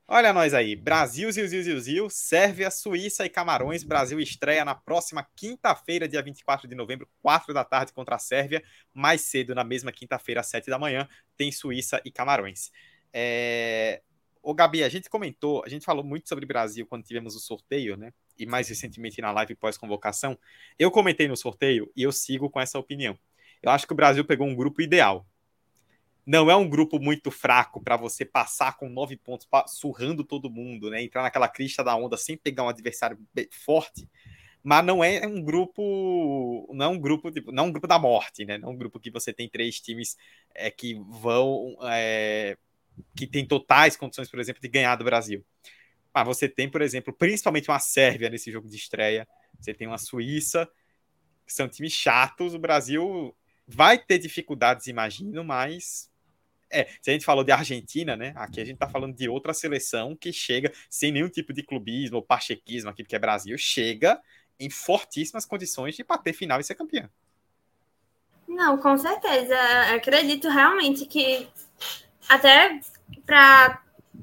[0.09, 3.83] Olha nós aí, Brasil, Zil, Zil, Zil, Zil, Sérvia, Suíça e Camarões.
[3.83, 8.63] Brasil estreia na próxima quinta-feira, dia 24 de novembro, 4 da tarde contra a Sérvia.
[8.93, 12.71] Mais cedo, na mesma quinta-feira, às 7 da manhã, tem Suíça e Camarões.
[13.11, 14.01] É...
[14.41, 17.97] Ô, Gabi, a gente comentou, a gente falou muito sobre Brasil quando tivemos o sorteio,
[17.97, 18.13] né?
[18.39, 20.39] E mais recentemente na live pós-convocação.
[20.79, 23.19] Eu comentei no sorteio e eu sigo com essa opinião.
[23.61, 25.27] Eu acho que o Brasil pegou um grupo ideal.
[26.27, 30.89] Não é um grupo muito fraco para você passar com nove pontos, surrando todo mundo,
[30.89, 31.01] né?
[31.01, 33.17] Entrar naquela crista da onda sem pegar um adversário
[33.49, 34.05] forte.
[34.61, 37.97] Mas não é um grupo, não é um grupo, tipo, não é um grupo da
[37.97, 38.57] morte, né?
[38.57, 40.17] Não é um grupo que você tem três times
[40.53, 42.57] é, que vão é,
[43.15, 45.45] que tem totais condições, por exemplo, de ganhar do Brasil.
[46.13, 49.25] Mas você tem, por exemplo, principalmente uma Sérvia nesse jogo de estreia,
[49.57, 50.69] você tem uma Suíça,
[51.45, 52.53] que são times chatos.
[52.53, 53.33] O Brasil
[53.65, 56.11] vai ter dificuldades, imagino, mas.
[56.69, 58.33] É, se a gente falou de Argentina, né?
[58.35, 62.17] Aqui a gente tá falando de outra seleção que chega sem nenhum tipo de clubismo
[62.17, 64.21] ou pachequismo aqui, porque é Brasil, chega
[64.59, 67.09] em fortíssimas condições de bater final e ser campeão.
[68.47, 69.55] Não, com certeza.
[69.93, 71.47] Acredito realmente que
[72.27, 72.79] até
[73.25, 73.81] para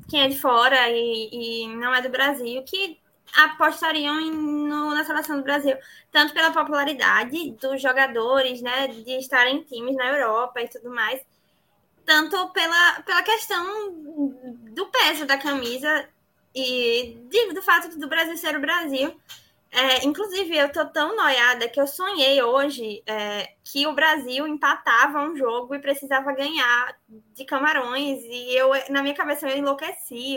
[0.08, 2.98] quem é de fora e, e, não é do Brasil, que
[3.36, 5.76] apostariam em, no, na seleção do Brasil,
[6.10, 11.20] tanto pela popularidade dos jogadores, né, de estarem em times na Europa e tudo mais,
[12.05, 13.93] tanto pela, pela questão
[14.72, 16.09] do peso da camisa
[16.55, 19.18] e de, do fato do Brasil ser o Brasil.
[19.70, 25.20] É, inclusive, eu tô tão noiada que eu sonhei hoje é, que o Brasil empatava
[25.20, 28.22] um jogo e precisava ganhar de Camarões.
[28.22, 30.36] E eu, na minha cabeça, eu enlouqueci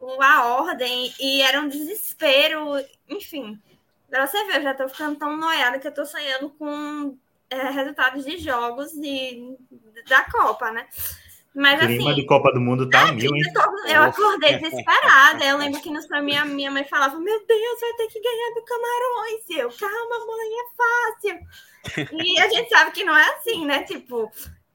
[0.00, 2.82] o, a ordem e era um desespero.
[3.06, 3.60] Enfim,
[4.08, 7.18] pra você ver, eu já tô ficando tão noiada que eu tô sonhando com
[7.54, 9.56] é, resultados de jogos de,
[10.08, 10.86] da Copa, né?
[11.54, 13.42] Mas, o clima assim, de Copa do Mundo tá mil, hein?
[13.86, 15.44] Eu, acordei desesperada.
[15.44, 18.54] Eu lembro que no sonho minha, minha mãe falava: Meu Deus, vai ter que ganhar
[18.54, 19.48] do Camarões.
[19.48, 22.18] E eu, calma, mãe, é fácil.
[22.20, 23.84] E a gente sabe que não é assim, né?
[23.84, 24.28] Tipo,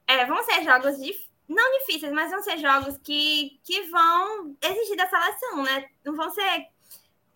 [0.06, 1.28] é, vão ser jogos difíceis.
[1.46, 5.84] Não difíceis, mas vão ser jogos que, que vão exigir da seleção, né?
[6.04, 6.66] Não vão ser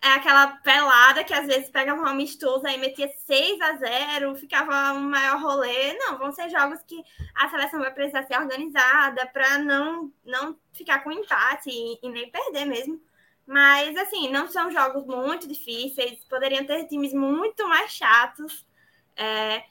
[0.05, 4.93] é aquela pelada que às vezes pegava uma amistosa e metia 6 a 0 ficava
[4.93, 5.93] um maior rolê.
[5.97, 7.03] Não, vão ser jogos que
[7.33, 12.29] a seleção vai precisar ser organizada para não, não ficar com empate e, e, nem
[12.29, 13.01] perder mesmo.
[13.47, 18.63] Mas, assim, não são jogos muito difíceis, poderiam ter times muito mais chatos.
[19.15, 19.63] É,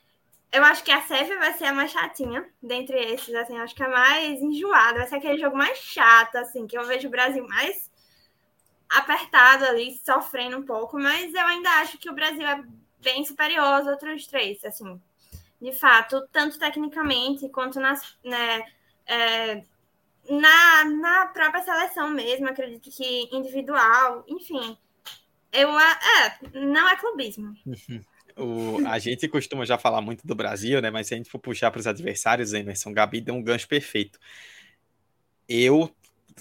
[0.52, 3.85] eu acho que a Sérvia vai ser a mais chatinha dentre esses, assim, acho que
[3.85, 7.47] a mais enjoada, vai ser aquele jogo mais chato, assim, que eu vejo o Brasil
[7.47, 7.94] mais
[8.89, 12.62] apertado ali, sofrendo um pouco, mas eu ainda acho que o Brasil é
[13.01, 15.01] bem superior aos outros três, assim,
[15.61, 18.65] de fato, tanto tecnicamente quanto nas, né,
[19.06, 19.62] é,
[20.28, 24.77] na, na própria seleção mesmo, acredito que individual, enfim,
[25.52, 27.55] eu, é, não é clubismo.
[28.36, 30.90] O, a gente costuma já falar muito do Brasil, né?
[30.90, 34.19] Mas se a gente for puxar para os adversários, Emerson Gabi deu um gancho perfeito.
[35.48, 35.94] Eu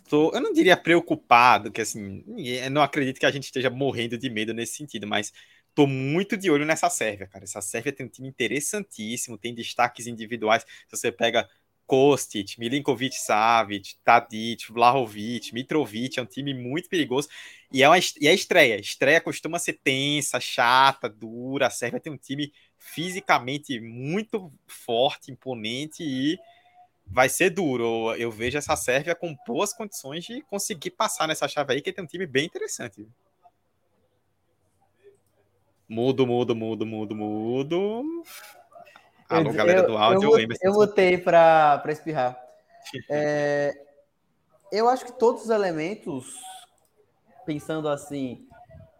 [0.09, 2.23] tô, eu não diria preocupado, que assim,
[2.71, 5.33] não acredito que a gente esteja morrendo de medo nesse sentido, mas
[5.73, 7.43] tô muito de olho nessa Sérvia, cara.
[7.43, 10.63] Essa Sérvia tem um time interessantíssimo, tem destaques individuais.
[10.87, 11.47] Se você pega
[11.85, 17.27] Kostic, Milinkovic Savic, Tadic, Vlahovic, Mitrovic, é um time muito perigoso.
[17.71, 18.79] E é, uma, e é estreia.
[18.79, 21.67] Estreia costuma ser tensa, chata, dura.
[21.67, 26.37] A Sérvia tem um time fisicamente muito forte, imponente e
[27.05, 28.13] vai ser duro.
[28.15, 32.03] Eu vejo essa Sérvia com boas condições de conseguir passar nessa chave aí, que tem
[32.03, 33.07] um time bem interessante.
[35.87, 38.23] Mudo, mudo, mudo, mudo, mudo.
[39.29, 40.39] Alô, eu, galera do áudio.
[40.39, 42.41] Eu, eu, eu votei para espirrar.
[43.09, 43.73] É,
[44.71, 46.35] eu acho que todos os elementos,
[47.45, 48.47] pensando assim,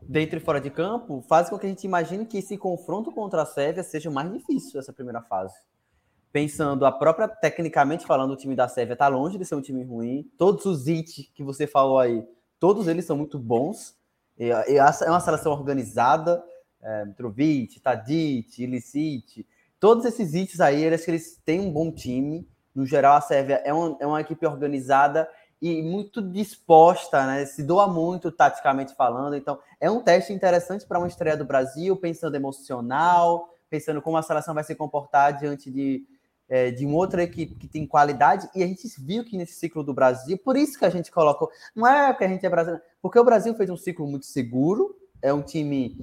[0.02, 3.42] dentro e fora de campo, fazem com que a gente imagine que esse confronto contra
[3.42, 5.56] a Sérvia seja mais difícil essa primeira fase.
[6.34, 9.84] Pensando a própria, tecnicamente falando, o time da Sérvia está longe de ser um time
[9.84, 10.28] ruim.
[10.36, 12.28] Todos os hits que você falou aí,
[12.60, 13.96] todos eles são muito bons.
[14.38, 16.44] É uma seleção organizada.
[16.82, 19.48] É, Mitrovic, Tadic, Ilicic,
[19.80, 22.46] todos esses hits aí, eles, eles têm um bom time.
[22.74, 25.30] No geral, a Sérvia é, um, é uma equipe organizada
[25.62, 27.46] e muito disposta, né?
[27.46, 29.36] Se doa muito taticamente falando.
[29.36, 34.22] Então, é um teste interessante para uma estreia do Brasil, pensando emocional, pensando como a
[34.24, 36.06] seleção vai se comportar diante de,
[36.50, 38.50] é, de uma outra equipe que tem qualidade.
[38.56, 41.50] E a gente viu que nesse ciclo do Brasil, por isso que a gente colocou,
[41.76, 44.96] não é porque a gente é brasileiro, porque o Brasil fez um ciclo muito seguro,
[45.22, 45.98] é um time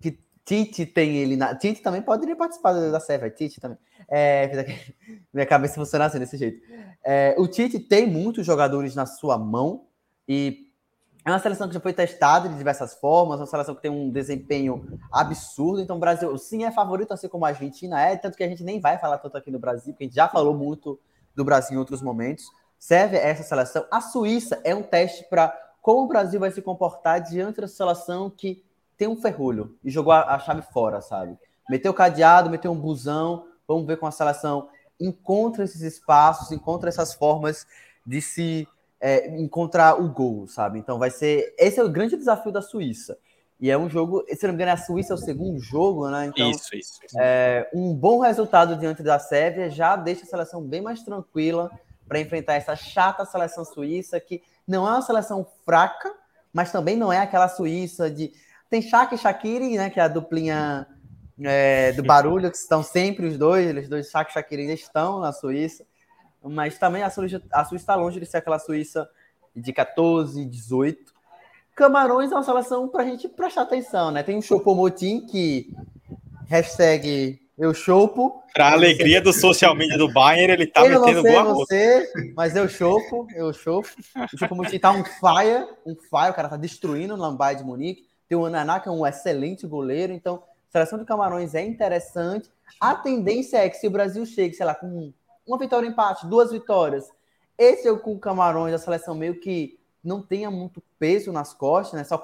[0.00, 1.54] que Tite tem ele na.
[1.54, 3.78] Tite também poderia participar da Sérvia, Tite também.
[4.08, 4.66] É,
[5.32, 6.60] minha cabeça funciona assim, desse jeito.
[7.04, 9.86] É, o Tite tem muitos jogadores na sua mão
[10.28, 10.69] e
[11.24, 14.10] é uma seleção que já foi testada de diversas formas, uma seleção que tem um
[14.10, 15.80] desempenho absurdo.
[15.80, 18.64] Então, o Brasil sim é favorito, assim como a Argentina é, tanto que a gente
[18.64, 20.98] nem vai falar tanto aqui no Brasil, porque a gente já falou muito
[21.34, 22.46] do Brasil em outros momentos.
[22.78, 23.84] Serve essa seleção.
[23.90, 28.30] A Suíça é um teste para como o Brasil vai se comportar diante da seleção
[28.30, 28.64] que
[28.96, 31.38] tem um ferrolho e jogou a, a chave fora, sabe?
[31.68, 33.46] Meteu cadeado, meteu um busão.
[33.66, 34.68] Vamos ver como a seleção
[34.98, 37.66] encontra esses espaços, encontra essas formas
[38.06, 38.68] de se
[39.00, 40.78] é, encontrar o gol, sabe?
[40.78, 41.54] Então vai ser.
[41.58, 43.18] Esse é o grande desafio da Suíça.
[43.58, 46.26] E é um jogo, se não me engano, a Suíça é o segundo jogo, né?
[46.26, 46.98] Então, isso, isso.
[47.04, 47.16] isso.
[47.18, 51.70] É, um bom resultado diante da Sérvia já deixa a seleção bem mais tranquila
[52.08, 56.12] para enfrentar essa chata seleção suíça, que não é uma seleção fraca,
[56.52, 58.32] mas também não é aquela Suíça de
[58.68, 59.90] tem Shaq e Shaqiri, né?
[59.90, 60.86] Que é a duplinha
[61.42, 65.32] é, do barulho, que estão sempre os dois, eles dois, Shaq e Shaqiri, estão na
[65.32, 65.84] Suíça.
[66.42, 69.08] Mas também a Suíça, a Suíça está longe de ser aquela Suíça
[69.54, 71.12] de 14, 18.
[71.74, 74.22] Camarões é uma seleção para a gente prestar atenção, né?
[74.22, 75.74] Tem o Chopomotin, que
[76.46, 78.42] hashtag eu chopo.
[78.54, 82.68] Para alegria do social media do Bayern, ele tá eu metendo boa você, mas eu
[82.68, 83.88] chopo, eu chopo.
[84.32, 88.08] O Chopomotin tá um fire, um fire, o cara tá destruindo o Lambaia de Munique.
[88.28, 90.12] Tem o Ananá, que é um excelente goleiro.
[90.12, 92.50] Então, a seleção de Camarões é interessante.
[92.80, 95.12] A tendência é que se o Brasil chegue, sei lá, com
[95.50, 97.10] uma vitória, um empate, duas vitórias,
[97.58, 102.04] esse é o Camarões, a seleção meio que não tenha muito peso nas costas, né?
[102.04, 102.16] Só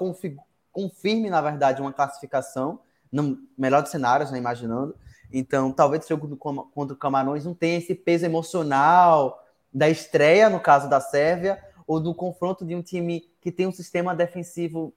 [0.73, 2.81] confirme, na verdade, uma classificação,
[3.13, 4.39] no melhor dos cenários, né?
[4.39, 4.97] Imaginando.
[5.31, 10.61] Então, talvez o jogo contra o Camarões não tenha esse peso emocional da estreia, no
[10.61, 14.95] caso da Sérvia, ou do confronto de um time que tem um sistema defensivo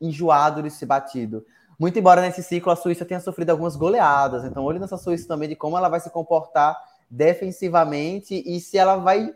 [0.00, 1.46] enjoado de ser batido.
[1.78, 5.48] Muito embora nesse ciclo a Suíça tenha sofrido algumas goleadas, então olhe nessa Suíça também
[5.48, 6.76] de como ela vai se comportar
[7.10, 9.34] defensivamente e se ela vai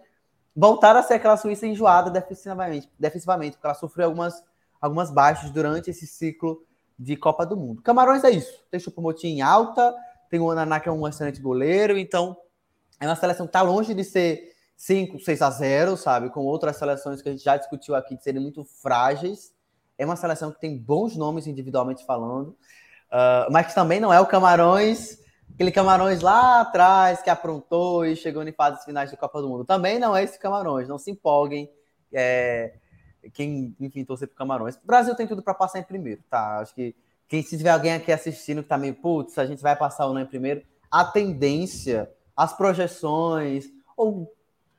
[0.54, 4.44] voltar a ser aquela Suíça enjoada defensivamente, defensivamente porque ela sofreu algumas,
[4.80, 6.62] algumas baixas durante esse ciclo
[6.98, 7.82] de Copa do Mundo.
[7.82, 9.94] Camarões é isso, tem Chupomotim em alta,
[10.28, 12.36] tem o Ananá que é um excelente goleiro, então
[13.00, 16.76] é uma seleção que está longe de ser 5, 6 a 0, sabe, com outras
[16.76, 19.54] seleções que a gente já discutiu aqui de serem muito frágeis,
[19.96, 24.20] é uma seleção que tem bons nomes individualmente falando, uh, mas que também não é
[24.20, 25.21] o Camarões,
[25.54, 29.64] aquele Camarões lá atrás que aprontou e chegou em fases finais da Copa do Mundo.
[29.64, 31.70] Também não é esse Camarões, não se empolguem.
[32.12, 32.74] É,
[33.32, 34.76] quem, enfim, torcer pro Camarões.
[34.76, 36.58] O Brasil tem tudo para passar em primeiro, tá?
[36.58, 36.94] Acho que
[37.28, 40.14] quem, se tiver alguém aqui assistindo que tá meio, putz, a gente vai passar ou
[40.14, 43.66] não em primeiro, a tendência, as projeções,
[43.96, 44.30] ou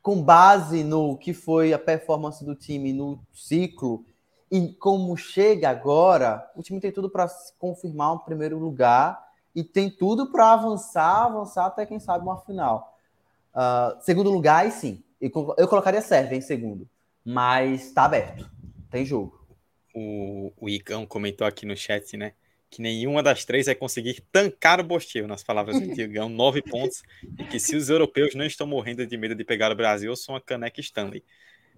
[0.02, 4.06] com base no que foi a performance do time no ciclo,
[4.52, 7.28] e como chega agora, o time tem tudo para
[7.58, 9.23] confirmar um primeiro lugar
[9.56, 12.98] e tem tudo para avançar, avançar até quem sabe uma final.
[13.54, 15.04] Uh, segundo lugar, sim.
[15.22, 16.88] Eu colocaria Sérvia em segundo,
[17.24, 18.50] mas está aberto.
[18.90, 19.42] Tem jogo.
[19.96, 22.34] O, o Igão comentou aqui no chat, né?
[22.70, 27.04] Que nenhuma das três vai conseguir tancar o Bostil, nas palavras do Igão, nove pontos,
[27.40, 30.36] e que se os europeus não estão morrendo de medo de pegar o Brasil, são
[30.36, 31.24] a caneca Stanley.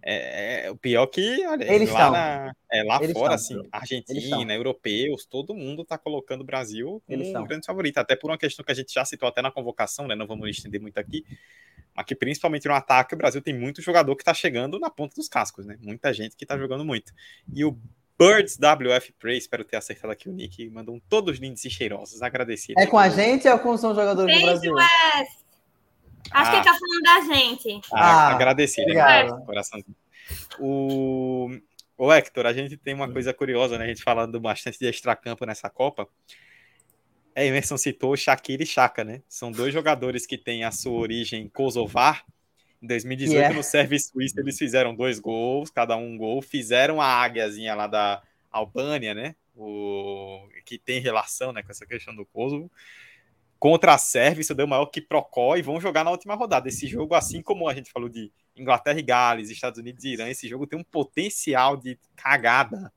[0.08, 3.58] É, é, o pior que olha, Eles lá, na, é, lá Eles fora, estão.
[3.60, 7.44] assim, Argentina, europeus, todo mundo está colocando o Brasil como Eles um estão.
[7.48, 7.98] grande favorito.
[7.98, 10.14] Até por uma questão que a gente já citou até na convocação, né?
[10.14, 11.26] Não vamos estender muito aqui.
[11.96, 15.16] Mas que principalmente no ataque, o Brasil tem muito jogador que está chegando na ponta
[15.16, 15.76] dos cascos, né?
[15.82, 17.12] Muita gente que está jogando muito.
[17.52, 17.76] E o
[18.20, 22.80] Birds WF Prey, espero ter acertado aqui o nick, mandam todos lindos e cheirosos, agradecido.
[22.80, 24.74] É com a gente ou com são jogadores do Brasil?
[24.74, 25.45] West.
[26.32, 26.52] Acho ah.
[26.52, 27.82] que ele tá falando da gente.
[27.92, 28.92] Ah, ah agradecido.
[29.46, 29.96] Coraçãozinho.
[30.60, 31.50] O...
[31.98, 33.86] o Hector, a gente tem uma coisa curiosa, né?
[33.86, 36.08] A gente falando bastante de extracampo nessa Copa.
[37.36, 39.22] É, Emerson citou Shakira e Chaka, né?
[39.28, 42.26] São dois jogadores que têm a sua origem kosovar.
[42.82, 43.56] Em 2018, yeah.
[43.56, 46.42] no Service Suíço, eles fizeram dois gols, cada um, um gol.
[46.42, 48.22] Fizeram a águiazinha lá da
[48.52, 49.36] Albânia, né?
[49.56, 50.48] O...
[50.66, 52.72] Que tem relação né, com essa questão do Kosovo
[53.66, 56.68] contra a Sérvia, isso deu maior que Procó e vão jogar na última rodada.
[56.68, 60.30] Esse jogo, assim como a gente falou de Inglaterra e Gales, Estados Unidos e Irã,
[60.30, 62.94] esse jogo tem um potencial de cagada,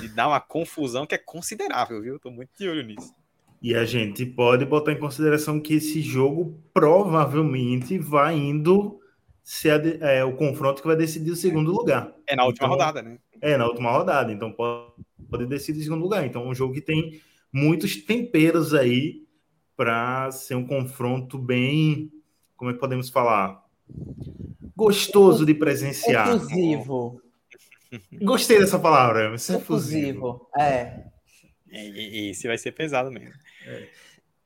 [0.00, 2.18] de dar uma confusão que é considerável, viu?
[2.18, 3.14] Tô muito de olho nisso.
[3.62, 8.98] E a gente pode botar em consideração que esse jogo provavelmente vai indo
[9.44, 12.12] ser é, o confronto que vai decidir o segundo lugar.
[12.26, 13.16] É na última então, rodada, né?
[13.40, 14.32] É, na última rodada.
[14.32, 14.90] Então pode,
[15.30, 16.26] pode decidir o segundo lugar.
[16.26, 17.20] Então é um jogo que tem
[17.52, 19.29] muitos temperos aí
[19.80, 22.12] para ser um confronto bem,
[22.54, 23.64] como é que podemos falar?
[24.76, 26.36] Gostoso de presenciar.
[26.36, 27.22] Efusivo.
[28.20, 29.34] Gostei dessa palavra.
[29.34, 29.58] Efusivo.
[29.58, 30.50] efusivo.
[30.58, 31.04] É.
[31.72, 33.32] E, esse vai ser pesado mesmo.
[33.66, 33.88] É.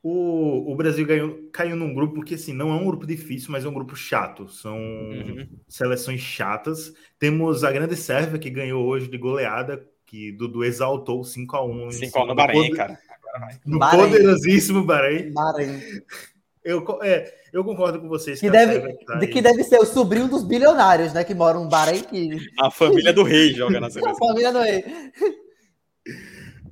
[0.01, 3.65] O, o Brasil ganhou, caiu num grupo que, assim, não é um grupo difícil, mas
[3.65, 4.47] é um grupo chato.
[4.47, 5.49] São uhum.
[5.67, 6.93] seleções chatas.
[7.19, 11.89] Temos a grande Sérvia, que ganhou hoje de goleada, que Dudu exaltou 5x1.
[11.89, 12.97] 5x1 no Bahrein, cara.
[13.65, 14.03] No Bahrein.
[14.03, 15.31] poderosíssimo Bahrein.
[15.31, 15.81] Bahrein.
[16.63, 18.39] Eu, é, eu concordo com vocês.
[18.39, 21.23] Que, que deve, tá de que deve ser o sobrinho dos bilionários, né?
[21.23, 22.01] Que moram no Bahrein.
[22.01, 22.37] Que...
[22.59, 24.13] A família do rei joga na seleção.
[24.15, 24.83] A família do rei.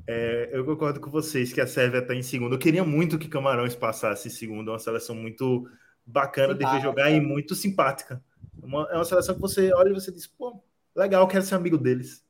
[0.08, 2.56] É, eu concordo com vocês que a Sérvia está em segundo.
[2.56, 4.70] Eu queria muito que Camarões passasse em segundo.
[4.70, 5.68] É uma seleção muito
[6.06, 8.22] bacana de ver jogar e muito simpática.
[8.62, 10.62] Uma, é uma seleção que você olha e você diz, pô,
[10.96, 12.23] legal, quero ser amigo deles.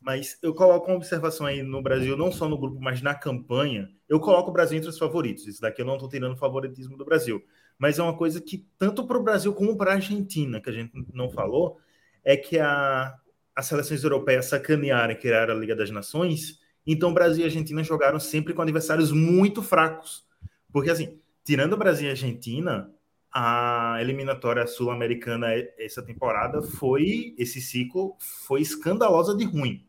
[0.00, 3.88] Mas eu coloco uma observação aí no Brasil, não só no grupo, mas na campanha.
[4.08, 5.46] Eu coloco o Brasil entre os favoritos.
[5.46, 7.42] Isso daqui eu não estou tirando o favoritismo do Brasil.
[7.78, 10.72] Mas é uma coisa que, tanto para o Brasil como para a Argentina, que a
[10.72, 11.78] gente não falou,
[12.24, 13.14] é que a,
[13.56, 16.60] as seleções europeias sacanearam e criaram a Liga das Nações.
[16.86, 20.24] Então, Brasil e Argentina jogaram sempre com adversários muito fracos.
[20.72, 22.90] Porque, assim, tirando o Brasil e a Argentina,
[23.32, 25.48] a eliminatória sul-americana
[25.78, 29.86] essa temporada foi esse ciclo foi escandalosa de ruim.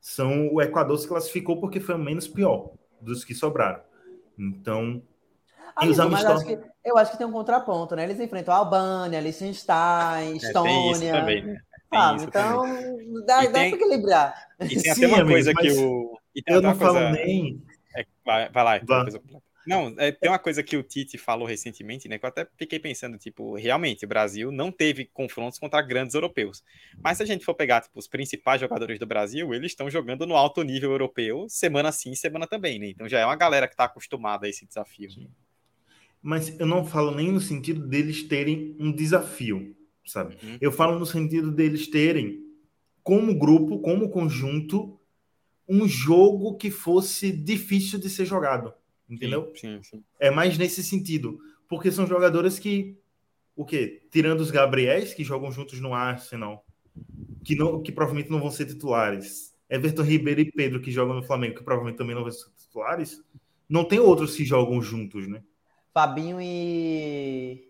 [0.00, 3.82] São o Equador se classificou porque foi o menos pior dos que sobraram.
[4.38, 5.02] Então,
[5.76, 8.04] Amigo, mas acho que, eu acho que tem um contraponto, né?
[8.04, 11.08] Eles enfrentam a Albânia, Liechtenstein, Estônia.
[11.08, 11.60] É, também, né?
[11.90, 13.24] Ah, então também.
[13.26, 14.48] dá, dá para equilibrar.
[14.60, 16.18] E tem Sim, até uma amigo, coisa que o.
[16.46, 16.94] eu não coisa...
[16.94, 17.62] falo nem.
[17.96, 19.02] É, vai, vai lá, vai.
[19.02, 19.20] Coisa...
[19.66, 22.18] Não, é, tem uma coisa que o Tite falou recentemente, né?
[22.18, 26.64] Que eu até fiquei pensando, tipo, realmente, o Brasil não teve confrontos contra grandes europeus.
[27.02, 30.26] Mas se a gente for pegar, tipo, os principais jogadores do Brasil, eles estão jogando
[30.26, 32.88] no alto nível europeu, semana sim, semana também, né?
[32.88, 35.08] Então já é uma galera que está acostumada a esse desafio.
[36.22, 39.76] Mas eu não falo nem no sentido deles terem um desafio,
[40.06, 40.36] sabe?
[40.42, 40.58] Uhum.
[40.60, 42.40] Eu falo no sentido deles terem,
[43.02, 44.98] como grupo, como conjunto,
[45.68, 48.74] um jogo que fosse difícil de ser jogado
[49.10, 49.52] entendeu?
[49.54, 51.38] Sim, sim, É mais nesse sentido,
[51.68, 52.96] porque são jogadores que,
[53.56, 54.02] o quê?
[54.10, 56.64] Tirando os Gabriéis, que jogam juntos no Arsenal,
[57.44, 61.22] que, não, que provavelmente não vão ser titulares, Everton Ribeiro e Pedro, que jogam no
[61.22, 63.22] Flamengo, que provavelmente também não vão ser titulares,
[63.68, 65.42] não tem outros que jogam juntos, né?
[65.92, 67.68] Fabinho e,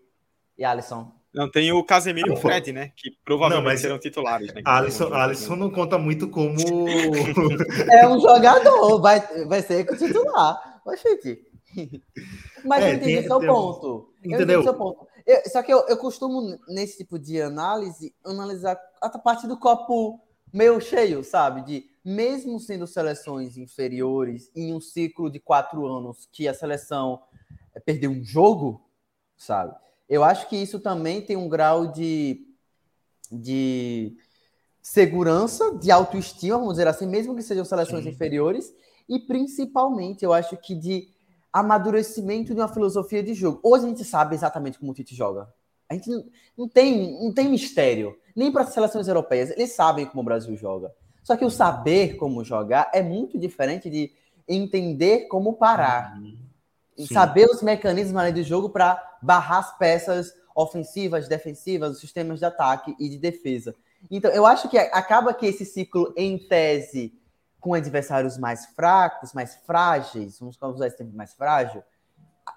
[0.57, 1.11] e Alisson.
[1.33, 2.91] Não, tem o Casemiro e o Fred, né?
[2.95, 4.53] Que provavelmente não, serão titulares.
[4.53, 4.61] Né?
[4.65, 6.57] Alisson, Alisson não conta muito como.
[7.89, 10.70] é um jogador, vai, vai ser titular.
[10.85, 11.45] Oxente.
[12.65, 14.13] Mas é, eu entendi tem, seu tem ponto.
[14.23, 14.33] Um...
[14.33, 14.59] Entendeu?
[14.59, 15.07] Eu seu ponto.
[15.25, 20.19] Eu, só que eu, eu costumo, nesse tipo de análise, analisar a parte do copo
[20.51, 21.61] meio cheio, sabe?
[21.61, 27.21] De mesmo sendo seleções inferiores em um ciclo de quatro anos que a seleção
[27.75, 28.89] é, perdeu um jogo,
[29.37, 29.75] sabe?
[30.09, 32.45] Eu acho que isso também tem um grau de,
[33.31, 34.17] de
[34.81, 38.09] segurança, de autoestima, vamos dizer assim, mesmo que sejam seleções Sim.
[38.09, 38.73] inferiores,
[39.07, 41.09] e principalmente, eu acho que de
[41.51, 43.59] amadurecimento de uma filosofia de jogo.
[43.63, 45.53] Hoje a gente sabe exatamente como o Tite joga.
[45.89, 46.09] A gente
[46.57, 48.17] não, tem, não tem mistério.
[48.33, 49.51] Nem para as seleções europeias.
[49.51, 50.93] Eles sabem como o Brasil joga.
[51.21, 54.11] Só que o saber como jogar é muito diferente de
[54.47, 56.17] entender como parar.
[56.17, 56.37] Uhum.
[57.07, 62.45] Saber os mecanismos além do jogo para barrar as peças ofensivas, defensivas, os sistemas de
[62.45, 63.75] ataque e de defesa.
[64.09, 67.13] Então, eu acho que acaba que esse ciclo, em tese,
[67.61, 71.81] com adversários mais fracos, mais frágeis, vamos usar esse tempo mais frágil,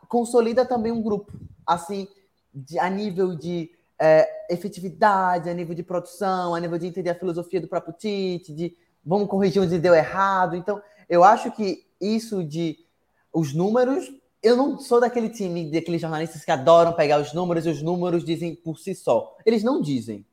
[0.08, 1.32] consolida também um grupo,
[1.66, 2.08] assim,
[2.52, 3.70] de, a nível de
[4.00, 8.54] é, efetividade, a nível de produção, a nível de entender a filosofia do próprio Tite,
[8.54, 10.56] de vamos corrigir onde deu errado.
[10.56, 12.78] Então, eu acho que isso de
[13.32, 14.10] os números.
[14.42, 18.24] Eu não sou daquele time, daqueles jornalistas que adoram pegar os números e os números
[18.24, 19.36] dizem por si só.
[19.44, 20.24] Eles não dizem.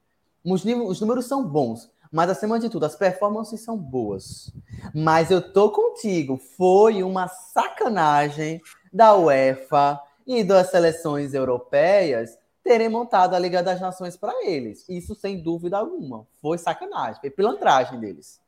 [0.43, 4.53] Os, os números são bons, mas acima de tudo, as performances são boas.
[4.93, 6.37] Mas eu tô contigo.
[6.37, 8.61] Foi uma sacanagem
[8.91, 14.87] da UEFA e das seleções europeias terem montado a Liga das Nações para eles.
[14.89, 16.27] Isso sem dúvida alguma.
[16.41, 18.41] Foi sacanagem, foi pilantragem deles.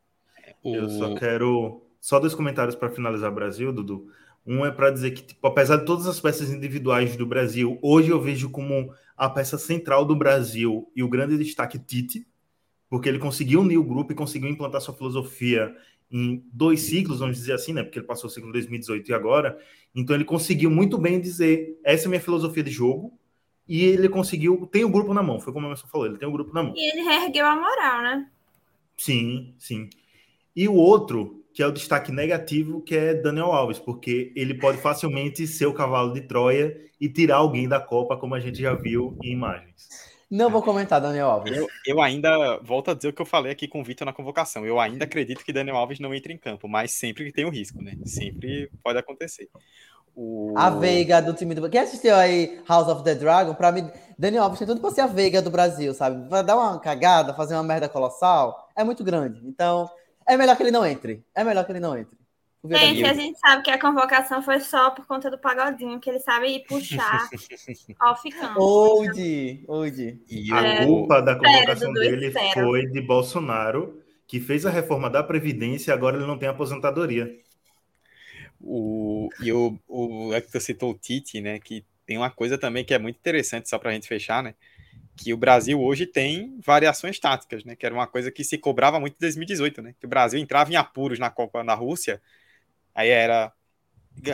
[0.62, 1.80] Eu só quero.
[2.00, 4.08] Só dois comentários para finalizar Brasil, Dudu.
[4.46, 8.10] Um é para dizer que, tipo, apesar de todas as peças individuais do Brasil, hoje
[8.10, 12.26] eu vejo como a peça central do Brasil e o grande destaque Tite,
[12.94, 15.74] porque ele conseguiu unir o grupo e conseguiu implantar sua filosofia
[16.08, 17.82] em dois ciclos, vamos dizer assim, né?
[17.82, 19.58] Porque ele passou o ciclo 2018 e agora.
[19.92, 23.12] Então ele conseguiu muito bem dizer: essa é a minha filosofia de jogo.
[23.66, 26.28] E ele conseguiu, tem o grupo na mão, foi como a Emerson falou, ele tem
[26.28, 26.72] o grupo na mão.
[26.76, 28.30] E ele reergueu a moral, né?
[28.96, 29.90] Sim, sim.
[30.54, 34.78] E o outro, que é o destaque negativo, que é Daniel Alves, porque ele pode
[34.78, 38.72] facilmente ser o cavalo de Troia e tirar alguém da Copa, como a gente já
[38.72, 40.13] viu em imagens.
[40.34, 41.56] Não vou comentar, Daniel Alves.
[41.56, 44.12] Eu, eu ainda volto a dizer o que eu falei aqui com o Vitor na
[44.12, 44.66] convocação.
[44.66, 47.80] Eu ainda acredito que Daniel Alves não entre em campo, mas sempre tem o risco,
[47.80, 47.92] né?
[48.04, 49.48] Sempre pode acontecer.
[50.12, 50.52] O...
[50.56, 51.70] A Veiga do time do.
[51.70, 53.54] Quem assistiu aí House of the Dragon?
[53.54, 53.88] Pra mim,
[54.18, 56.28] Daniel Alves tem tudo pra ser a Veiga do Brasil, sabe?
[56.28, 58.68] Vai dar uma cagada, fazer uma merda colossal.
[58.74, 59.40] É muito grande.
[59.46, 59.88] Então,
[60.26, 61.24] é melhor que ele não entre.
[61.32, 62.18] É melhor que ele não entre.
[62.66, 66.18] Gente, a gente sabe que a convocação foi só por conta do pagodinho, que ele
[66.18, 67.28] sabe ir puxar
[68.00, 68.58] ao ficando.
[68.58, 70.22] Old, old.
[70.28, 75.22] E a é, culpa da convocação dele foi de Bolsonaro, que fez a reforma da
[75.22, 77.38] Previdência e agora ele não tem aposentadoria.
[78.58, 81.58] O, e o, o Hector citou o Tite, né?
[81.58, 84.54] Que tem uma coisa também que é muito interessante, só para a gente fechar, né?
[85.16, 87.76] que o Brasil hoje tem variações táticas, né?
[87.76, 89.94] Que era uma coisa que se cobrava muito em 2018, né?
[89.98, 92.20] Que o Brasil entrava em apuros na Copa na Rússia,
[92.94, 93.52] aí era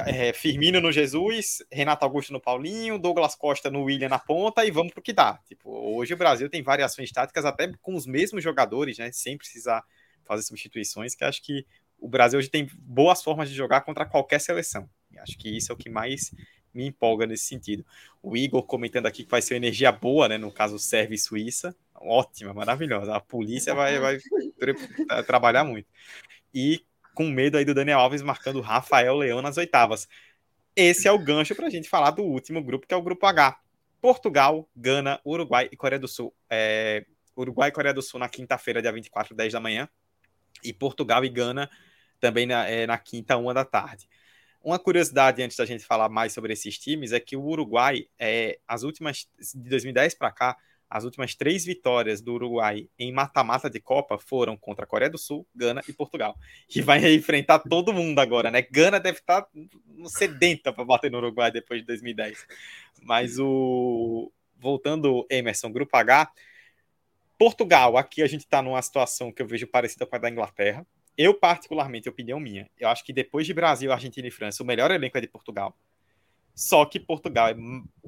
[0.07, 4.71] é, Firmino no Jesus, Renato Augusto no Paulinho, Douglas Costa no William na ponta e
[4.71, 5.39] vamos pro que dá.
[5.47, 9.11] Tipo, hoje o Brasil tem variações táticas até com os mesmos jogadores, né?
[9.13, 9.83] Sem precisar
[10.25, 11.67] fazer substituições, que acho que
[11.99, 14.89] o Brasil hoje tem boas formas de jogar contra qualquer seleção.
[15.11, 16.31] E acho que isso é o que mais
[16.73, 17.85] me empolga nesse sentido.
[18.23, 20.39] O Igor comentando aqui que vai ser energia boa, né?
[20.39, 21.75] No caso, serve Suíça.
[21.95, 23.15] Ótima, maravilhosa.
[23.15, 24.19] A polícia vai, vai
[25.27, 25.89] trabalhar muito.
[26.55, 26.85] E
[27.15, 30.09] com medo aí do Daniel Alves marcando Rafael Leão nas oitavas.
[30.75, 33.27] Esse é o gancho para a gente falar do último grupo, que é o grupo
[33.27, 33.59] H.
[34.01, 36.35] Portugal, Gana, Uruguai e Coreia do Sul.
[36.49, 37.05] É,
[37.37, 39.89] Uruguai e Coreia do Sul na quinta-feira, dia 24, 10 da manhã.
[40.63, 41.71] E Portugal e Gana
[42.19, 44.09] também na, é, na quinta, uma da tarde.
[44.63, 48.59] Uma curiosidade antes da gente falar mais sobre esses times é que o Uruguai, é,
[48.69, 50.57] as últimas de 2010 para cá,
[50.91, 55.17] as últimas três vitórias do Uruguai em mata-mata de Copa foram contra a Coreia do
[55.17, 56.37] Sul, Gana e Portugal.
[56.75, 58.61] E vai enfrentar todo mundo agora, né?
[58.61, 59.49] Gana deve estar tá
[60.07, 62.45] sedenta para bater no Uruguai depois de 2010.
[63.03, 66.31] Mas o voltando Emerson, grupo H,
[67.39, 70.85] Portugal, aqui a gente está numa situação que eu vejo parecida com a da Inglaterra.
[71.17, 74.91] Eu, particularmente, opinião minha, eu acho que depois de Brasil, Argentina e França, o melhor
[74.91, 75.75] elenco é de Portugal.
[76.55, 77.57] Só que Portugal é,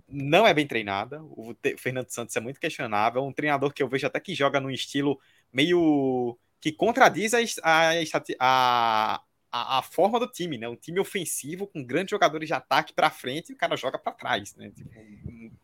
[0.09, 1.23] não é bem treinada.
[1.23, 3.23] O Fernando Santos é muito questionável.
[3.23, 5.19] É um treinador que eu vejo até que joga num estilo
[5.53, 9.21] meio que contradiz a, a,
[9.53, 10.69] a, a forma do time, né?
[10.69, 14.13] Um time ofensivo com grandes jogadores de ataque para frente e o cara joga para
[14.13, 14.71] trás, né?
[14.71, 14.91] Tipo,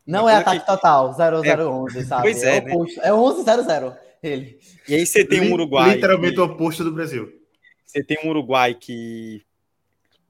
[0.06, 0.66] não é ataque que...
[0.66, 2.22] total, 0011, é, sabe?
[2.22, 2.72] Pois é, é, né?
[3.02, 4.58] é 11-0-0 ele.
[4.88, 5.94] E aí você tem um Uruguai.
[5.94, 6.40] Literalmente que...
[6.40, 7.32] o oposto do Brasil.
[7.86, 9.42] Você tem um Uruguai que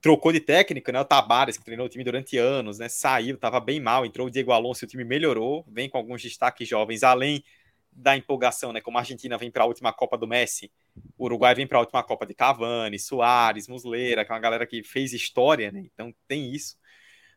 [0.01, 0.99] trocou de técnico, né?
[0.99, 2.87] O Tabares, que treinou o time durante anos, né?
[2.89, 6.67] Saiu, estava bem mal, entrou o Diego Alonso o time melhorou, vem com alguns destaques
[6.67, 7.43] jovens, além
[7.91, 8.79] da empolgação, né?
[8.81, 10.71] Como a Argentina vem para a última Copa do Messi,
[11.17, 14.65] o Uruguai vem para a última Copa de Cavani, Soares, Muslera, que é uma galera
[14.65, 15.83] que fez história, né?
[15.93, 16.77] Então tem isso.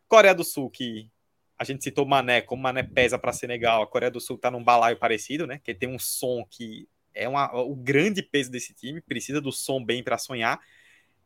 [0.07, 1.09] Coreia do Sul, que
[1.57, 4.63] a gente citou Mané, como Mané pesa para Senegal, a Coreia do Sul está num
[4.63, 5.59] balaio parecido, né?
[5.63, 9.83] Que tem um som que é uma, o grande peso desse time, precisa do som
[9.83, 10.59] bem para sonhar.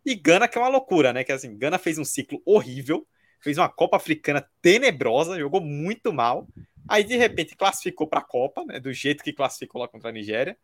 [0.07, 1.21] E Gana, que é uma loucura, né?
[1.21, 3.05] Que assim, Gana fez um ciclo horrível,
[3.41, 6.47] fez uma Copa Africana tenebrosa, jogou muito mal.
[6.87, 8.79] Aí, de repente, classificou para a Copa, né?
[8.79, 10.57] Do jeito que classificou lá contra a Nigéria.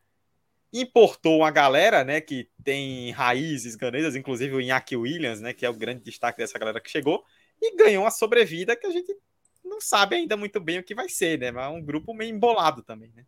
[0.71, 2.21] Importou uma galera, né?
[2.21, 5.51] Que tem raízes ganesas, inclusive o Iñaki Williams, né?
[5.53, 7.21] Que é o grande destaque dessa galera que chegou.
[7.61, 9.13] E ganhou uma sobrevida que a gente
[9.61, 11.51] não sabe ainda muito bem o que vai ser, né?
[11.51, 13.25] Mas é um grupo meio embolado também, né?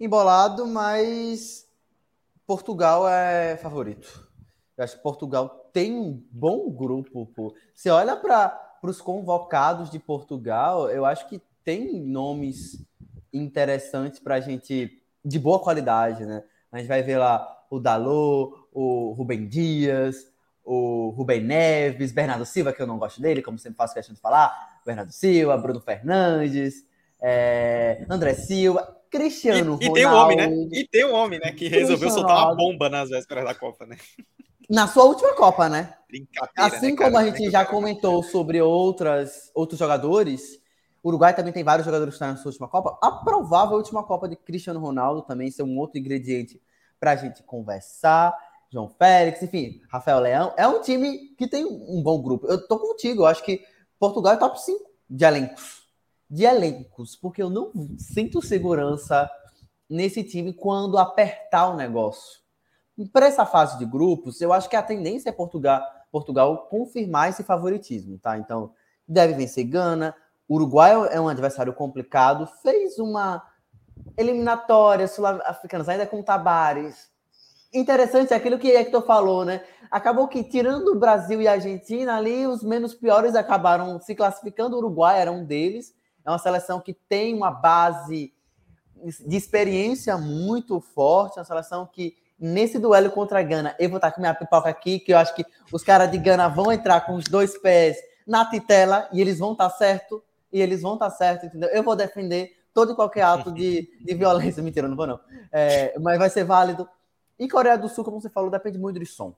[0.00, 1.68] embolado, mas
[2.46, 4.27] Portugal é favorito.
[4.78, 7.26] Eu acho que Portugal tem um bom grupo.
[7.34, 7.52] Pô.
[7.74, 12.86] Você olha para os convocados de Portugal, eu acho que tem nomes
[13.32, 16.44] interessantes para a gente, de boa qualidade, né?
[16.70, 20.32] A gente vai ver lá o Dalô, o Rubem Dias,
[20.64, 24.20] o Rubem Neves, Bernardo Silva, que eu não gosto dele, como sempre faço questão de
[24.20, 26.86] falar, Bernardo Silva, Bruno Fernandes,
[27.20, 29.94] é, André Silva, Cristiano e, e Ronaldo.
[29.94, 30.78] E tem o homem, né?
[30.78, 31.52] E tem o homem, né?
[31.52, 32.62] Que resolveu soltar Ronaldo.
[32.62, 33.96] uma bomba nas vésperas da Copa, né?
[34.68, 35.94] Na sua última Copa, né?
[36.56, 40.60] Assim né, como a gente já comentou sobre outras, outros jogadores,
[41.02, 42.98] o Uruguai também tem vários jogadores que estão na sua última Copa.
[43.02, 46.60] A provável última Copa de Cristiano Ronaldo também ser um outro ingrediente
[47.00, 48.36] para a gente conversar.
[48.70, 50.54] João Félix, enfim, Rafael Leão.
[50.56, 52.46] É um time que tem um bom grupo.
[52.46, 53.62] Eu tô contigo, eu acho que
[53.98, 54.78] Portugal é top 5
[55.08, 55.82] de elencos.
[56.28, 59.30] De elencos, porque eu não sinto segurança
[59.88, 62.40] nesse time quando apertar o negócio.
[63.12, 67.42] Para essa fase de grupos, eu acho que a tendência é Portugal, Portugal confirmar esse
[67.42, 68.36] favoritismo, tá?
[68.38, 68.72] Então,
[69.06, 70.14] deve vencer Gana.
[70.48, 73.42] Uruguai é um adversário complicado, fez uma
[74.16, 77.08] eliminatória sul-africana, ainda com Tabares.
[77.72, 79.62] Interessante é aquilo que Hector falou, né?
[79.90, 84.74] Acabou que, tirando o Brasil e a Argentina, ali os menos piores acabaram se classificando.
[84.74, 85.94] O Uruguai era um deles.
[86.24, 88.32] É uma seleção que tem uma base
[89.26, 93.96] de experiência muito forte, é uma seleção que nesse duelo contra a Gana, eu vou
[93.96, 97.00] estar com minha pipoca aqui, que eu acho que os caras de Gana vão entrar
[97.02, 97.96] com os dois pés
[98.26, 101.68] na titela e eles vão estar certo, e eles vão estar certo, entendeu?
[101.70, 104.62] Eu vou defender todo e qualquer ato de, de violência.
[104.62, 105.20] Mentira, não vou não.
[105.50, 106.88] É, mas vai ser válido.
[107.38, 109.34] E Coreia do Sul, como você falou, depende muito de som.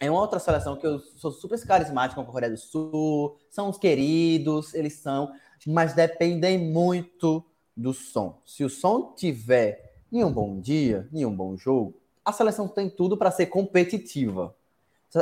[0.00, 3.70] É uma outra seleção que eu sou super carismático com a Coreia do Sul, são
[3.70, 5.30] os queridos, eles são,
[5.66, 7.44] mas dependem muito
[7.76, 8.40] do som.
[8.44, 12.88] Se o som tiver em um bom dia, em um bom jogo, a seleção tem
[12.88, 14.54] tudo para ser competitiva.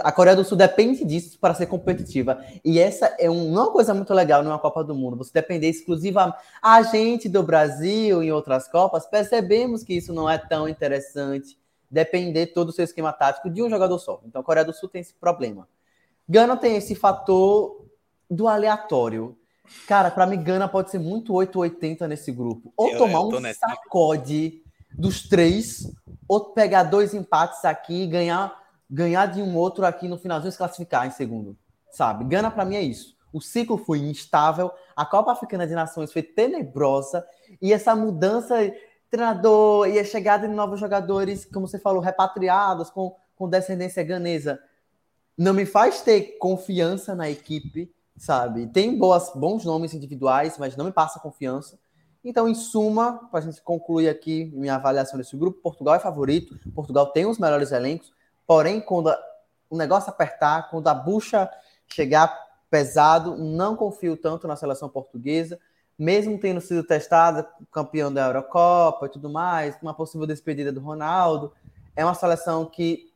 [0.02, 2.42] A Coreia do Sul depende disso para ser competitiva.
[2.64, 5.16] E essa é um, uma coisa muito legal numa Copa do Mundo.
[5.16, 6.38] Você depender exclusivamente.
[6.62, 11.58] A gente do Brasil em outras Copas percebemos que isso não é tão interessante.
[11.90, 14.22] Depender todo o seu esquema tático de um jogador só.
[14.24, 15.68] Então a Coreia do Sul tem esse problema.
[16.26, 17.84] Gana tem esse fator
[18.30, 19.36] do aleatório.
[19.86, 22.72] Cara, para mim, Gana pode ser muito 880 nesse grupo.
[22.76, 24.61] Ou eu, tomar eu um sacode
[24.96, 25.90] dos três,
[26.28, 28.56] ou pegar dois empates aqui e ganhar,
[28.90, 31.56] ganhar de um outro aqui no finalzinho e se classificar em segundo.
[31.90, 32.24] Sabe?
[32.24, 33.16] Gana para mim é isso.
[33.32, 37.26] O ciclo foi instável, a Copa Africana de Nações foi tenebrosa
[37.60, 38.56] e essa mudança
[39.12, 44.58] treinador e a chegada de novos jogadores, como você falou, repatriados com, com descendência ganesa,
[45.36, 48.66] não me faz ter confiança na equipe, sabe?
[48.68, 51.78] Tem boas, bons nomes individuais, mas não me passa confiança.
[52.24, 56.56] Então, em suma, para a gente concluir aqui minha avaliação desse grupo, Portugal é favorito,
[56.72, 58.12] Portugal tem os melhores elencos,
[58.46, 59.18] porém, quando a,
[59.68, 61.50] o negócio apertar, quando a bucha
[61.88, 62.32] chegar
[62.70, 65.58] pesado, não confio tanto na seleção portuguesa,
[65.98, 71.52] mesmo tendo sido testada, campeão da Eurocopa e tudo mais, uma possível despedida do Ronaldo,
[71.94, 73.12] é uma seleção que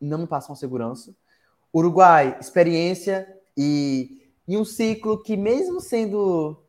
[0.00, 1.14] não me passa uma segurança.
[1.72, 6.63] Uruguai, experiência e, e um ciclo que, mesmo sendo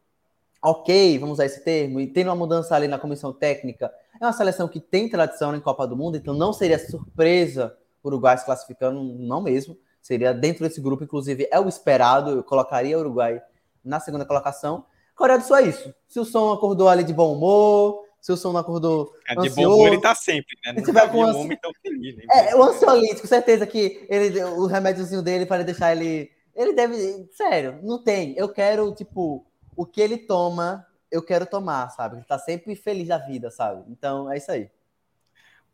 [0.65, 4.33] ok, vamos usar esse termo, e tendo uma mudança ali na comissão técnica, é uma
[4.33, 8.45] seleção que tem tradição em Copa do Mundo, então não seria surpresa o Uruguai se
[8.45, 9.77] classificando, não mesmo.
[10.01, 12.29] Seria dentro desse grupo, inclusive, é o esperado.
[12.29, 13.41] Eu colocaria o Uruguai
[13.83, 14.85] na segunda colocação.
[15.15, 15.93] Coreia do Sul é isso.
[16.07, 19.11] Se o som acordou ali de bom humor, se o som não acordou.
[19.27, 20.75] É, de bom humor ele tá sempre, né?
[20.75, 21.57] Se tiver com ansi...
[21.57, 22.23] tão feliz, né?
[22.31, 26.29] É, o ansiolítico, certeza que ele, o remédiozinho dele para deixar ele.
[26.55, 27.27] Ele deve.
[27.31, 28.35] Sério, não tem.
[28.37, 29.43] Eu quero, tipo,
[29.76, 32.18] o que ele toma, eu quero tomar, sabe?
[32.18, 33.84] Ele tá sempre feliz da vida, sabe?
[33.91, 34.69] Então é isso aí.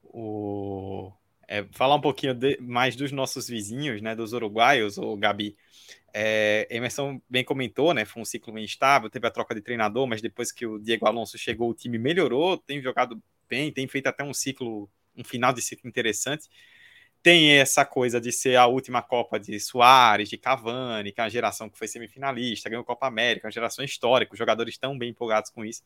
[0.04, 1.12] O...
[1.48, 4.16] É, falar um pouquinho de, mais dos nossos vizinhos, né?
[4.16, 5.58] Dos uruguaios, o Gabi.
[6.14, 8.06] É, Emerson bem comentou, né?
[8.06, 11.08] Foi um ciclo meio instável, teve a troca de treinador, mas depois que o Diego
[11.08, 15.54] Alonso chegou, o time melhorou, tem jogado bem, tem feito até um ciclo, um final
[15.54, 16.50] de ciclo interessante
[17.24, 21.30] tem essa coisa de ser a última Copa de Soares, de Cavani, que é uma
[21.30, 25.52] geração que foi semifinalista, ganhou Copa América, uma geração histórica, os jogadores estão bem empolgados
[25.52, 25.84] com isso.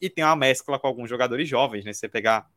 [0.00, 1.92] E tem uma mescla com alguns jogadores jovens, né?
[1.92, 2.48] Você pegar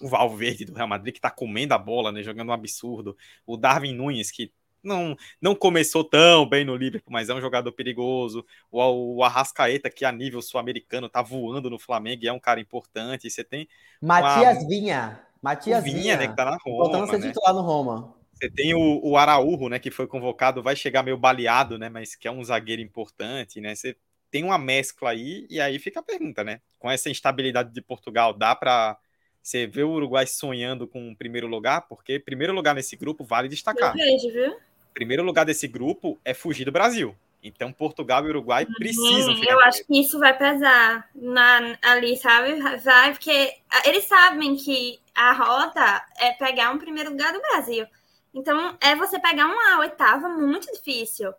[0.00, 2.22] o Valverde do Real Madrid, que está comendo a bola, né?
[2.22, 3.16] Jogando um absurdo.
[3.46, 4.50] O Darwin Nunes, que
[4.82, 8.44] não, não começou tão bem no Liverpool, mas é um jogador perigoso.
[8.70, 12.60] O, o Arrascaeta, que a nível sul-americano tá voando no Flamengo e é um cara
[12.60, 13.26] importante.
[13.26, 13.68] E você tem.
[14.00, 14.68] Matias uma...
[14.68, 15.29] Vinha.
[15.42, 16.84] Matias Vinha, né, que tá na Roma.
[16.84, 17.28] Voltando a ser né?
[17.28, 18.14] titular no Roma.
[18.32, 22.14] Você tem o, o Araújo, né, que foi convocado, vai chegar meio baleado, né, mas
[22.14, 23.74] que é um zagueiro importante, né?
[23.74, 23.96] Você
[24.30, 26.60] tem uma mescla aí, e aí fica a pergunta, né?
[26.78, 28.96] Com essa instabilidade de Portugal, dá para
[29.42, 31.82] você ver o Uruguai sonhando com o primeiro lugar?
[31.88, 33.94] Porque primeiro lugar nesse grupo vale destacar.
[33.94, 34.56] Viu?
[34.94, 37.14] Primeiro lugar desse grupo é fugir do Brasil.
[37.42, 38.74] Então, Portugal e Uruguai uhum.
[38.74, 39.52] precisam ficar.
[39.52, 42.60] Eu acho que isso vai pesar na, ali, sabe?
[42.82, 43.54] Vai, porque
[43.86, 47.86] eles sabem que a rota é pegar um primeiro lugar do Brasil.
[48.32, 51.34] Então, é você pegar uma oitava muito difícil,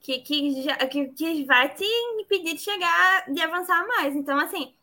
[0.00, 1.84] que, que, já, que, que vai te
[2.18, 4.16] impedir de chegar, de avançar mais.
[4.16, 4.74] Então, assim,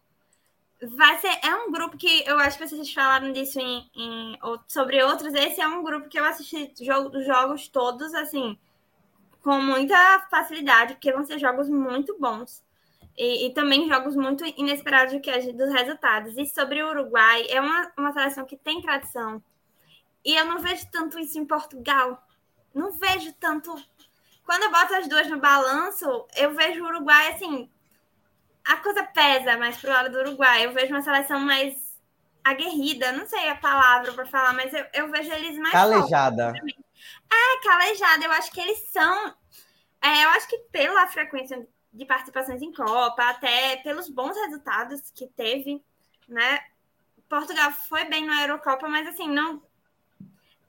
[0.95, 1.37] vai ser.
[1.43, 5.33] É um grupo que eu acho que vocês falaram disso em, em sobre outros.
[5.33, 8.57] Esse é um grupo que eu assisti jogo, jogos todos, assim,
[9.43, 12.63] com muita facilidade, porque vão ser jogos muito bons.
[13.17, 16.37] E, e, também jogos muito inesperados do que é dos resultados.
[16.37, 19.41] E sobre o Uruguai, é uma, uma seleção que tem tradição.
[20.23, 22.23] E eu não vejo tanto isso em Portugal.
[22.75, 23.73] Não vejo tanto.
[24.45, 27.71] Quando eu boto as duas no balanço, eu vejo o Uruguai assim.
[28.63, 30.65] A coisa pesa mais pro lado do Uruguai.
[30.65, 31.75] Eu vejo uma seleção mais
[32.43, 33.13] aguerrida.
[33.13, 35.71] Não sei a palavra para falar, mas eu, eu vejo eles mais.
[35.71, 36.53] Calejada.
[37.31, 38.25] É, calejada.
[38.25, 39.33] Eu acho que eles são.
[40.03, 41.67] É, eu acho que pela frequência
[41.97, 45.83] de participações em Copa, até pelos bons resultados que teve,
[46.27, 46.59] né?
[47.27, 49.61] Portugal foi bem na Eurocopa, mas assim, não.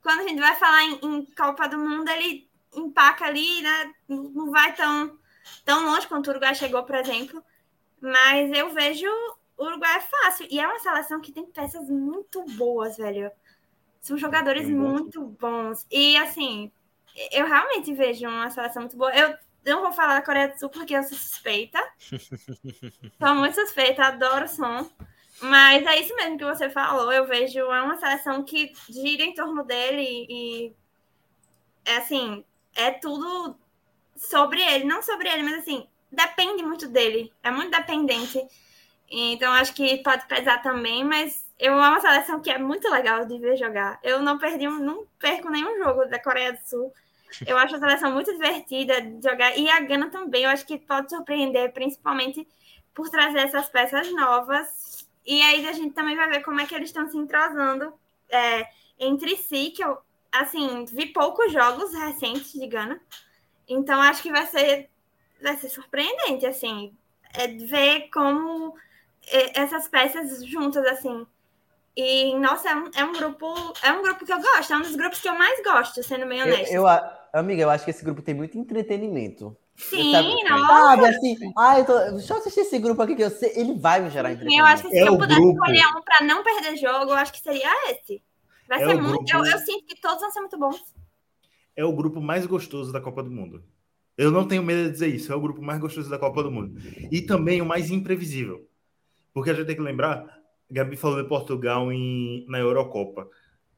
[0.02, 3.94] Quando a gente vai falar em, em Copa do Mundo, ele empaca ali, né?
[4.08, 5.18] Não vai tão,
[5.64, 7.44] tão longe quanto o Uruguai chegou, por exemplo.
[8.00, 9.06] Mas eu vejo
[9.56, 10.46] o Uruguai fácil.
[10.50, 13.30] E é uma seleção que tem peças muito boas, velho.
[14.00, 15.86] São jogadores muito bons.
[15.90, 16.72] E assim,
[17.30, 19.14] eu realmente vejo uma seleção muito boa.
[19.14, 21.82] Eu não vou falar da Coreia do Sul porque eu sou suspeita.
[23.18, 24.90] sou muito suspeita, adoro o som.
[25.40, 27.12] Mas é isso mesmo que você falou.
[27.12, 30.74] Eu vejo é uma seleção que gira em torno dele e
[31.84, 32.44] é assim,
[32.74, 33.56] é tudo
[34.16, 37.32] sobre ele, não sobre ele, mas assim, depende muito dele.
[37.42, 38.40] É muito dependente.
[39.10, 43.24] Então acho que pode pesar também, mas eu amo uma seleção que é muito legal
[43.24, 43.98] de ver jogar.
[44.02, 46.92] Eu não perdi, não perco nenhum jogo da Coreia do Sul.
[47.46, 49.56] Eu acho a seleção muito divertida de jogar.
[49.56, 52.46] E a Gana também, eu acho que pode surpreender, principalmente
[52.94, 55.06] por trazer essas peças novas.
[55.24, 57.92] E aí a gente também vai ver como é que eles estão se entrosando
[58.28, 58.66] é,
[58.98, 59.98] entre si, que eu,
[60.32, 63.00] assim, vi poucos jogos recentes de Gana.
[63.68, 64.88] Então acho que vai ser,
[65.42, 66.96] vai ser surpreendente, assim,
[67.34, 68.74] é, ver como
[69.54, 71.26] essas peças juntas, assim.
[71.96, 73.74] E, nossa, é um, é um grupo.
[73.82, 76.26] É um grupo que eu gosto, é um dos grupos que eu mais gosto, sendo
[76.26, 76.72] bem honesto.
[76.72, 76.88] Eu, eu,
[77.32, 79.56] amiga, eu acho que esse grupo tem muito entretenimento.
[79.76, 80.12] Sim,
[80.48, 80.66] nossa.
[80.66, 83.74] Sabe, assim, ah, eu tô, deixa eu assistir esse grupo aqui que eu sei, ele
[83.74, 84.60] vai me gerar entretenimento.
[84.60, 85.52] Eu acho que se é eu pudesse grupo.
[85.52, 88.22] escolher um para não perder jogo, eu acho que seria esse.
[88.68, 89.32] Vai é ser muito.
[89.32, 90.94] Eu, eu, sinto que todos vão ser muito bons.
[91.76, 93.62] É o grupo mais gostoso da Copa do Mundo.
[94.16, 95.32] Eu não tenho medo de dizer isso.
[95.32, 96.78] É o grupo mais gostoso da Copa do Mundo.
[97.10, 98.68] E também o mais imprevisível.
[99.32, 100.26] Porque a gente tem que lembrar,
[100.68, 103.28] Gabi falou de Portugal em, na Eurocopa.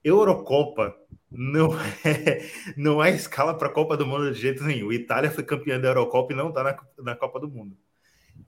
[0.02, 0.96] Eurocopa
[1.30, 1.70] não
[2.04, 4.92] é, não é escala para a Copa do Mundo de jeito nenhum.
[4.92, 7.76] Itália foi campeã da Eurocopa e não está na, na Copa do Mundo.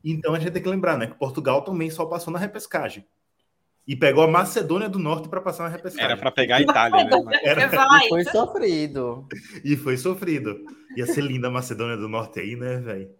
[0.04, 3.06] Então a gente tem que lembrar, né, que Portugal também só passou na repescagem.
[3.86, 6.12] E pegou a Macedônia do Norte para passar na repescagem.
[6.12, 7.40] Era para pegar a Itália, né?
[7.42, 7.66] Era...
[8.04, 9.26] E foi sofrido.
[9.64, 10.64] E foi sofrido.
[10.96, 13.10] Ia ser linda a Macedônia do Norte aí, né, velho?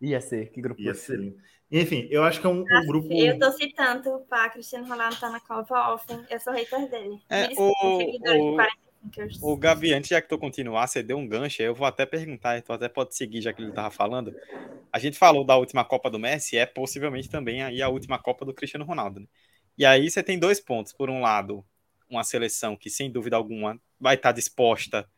[0.00, 1.36] Ia ser, que grupo ia ser lindo.
[1.70, 3.08] Enfim, eu acho que é um, um grupo.
[3.12, 6.06] Eu torci tanto para Cristiano Ronaldo estar tá na Copa Off.
[6.30, 7.18] Eu sou hater dele.
[7.28, 8.56] É, o, o,
[9.40, 12.60] o Gavi, antes já que tu continuar, você deu um gancho, eu vou até perguntar,
[12.62, 14.34] tu até pode seguir, já que ele estava falando.
[14.92, 18.44] A gente falou da última Copa do Messi, é possivelmente também aí a última Copa
[18.44, 19.20] do Cristiano Ronaldo.
[19.20, 19.26] Né?
[19.76, 20.92] E aí você tem dois pontos.
[20.92, 21.64] Por um lado,
[22.08, 25.08] uma seleção que, sem dúvida alguma, vai estar disposta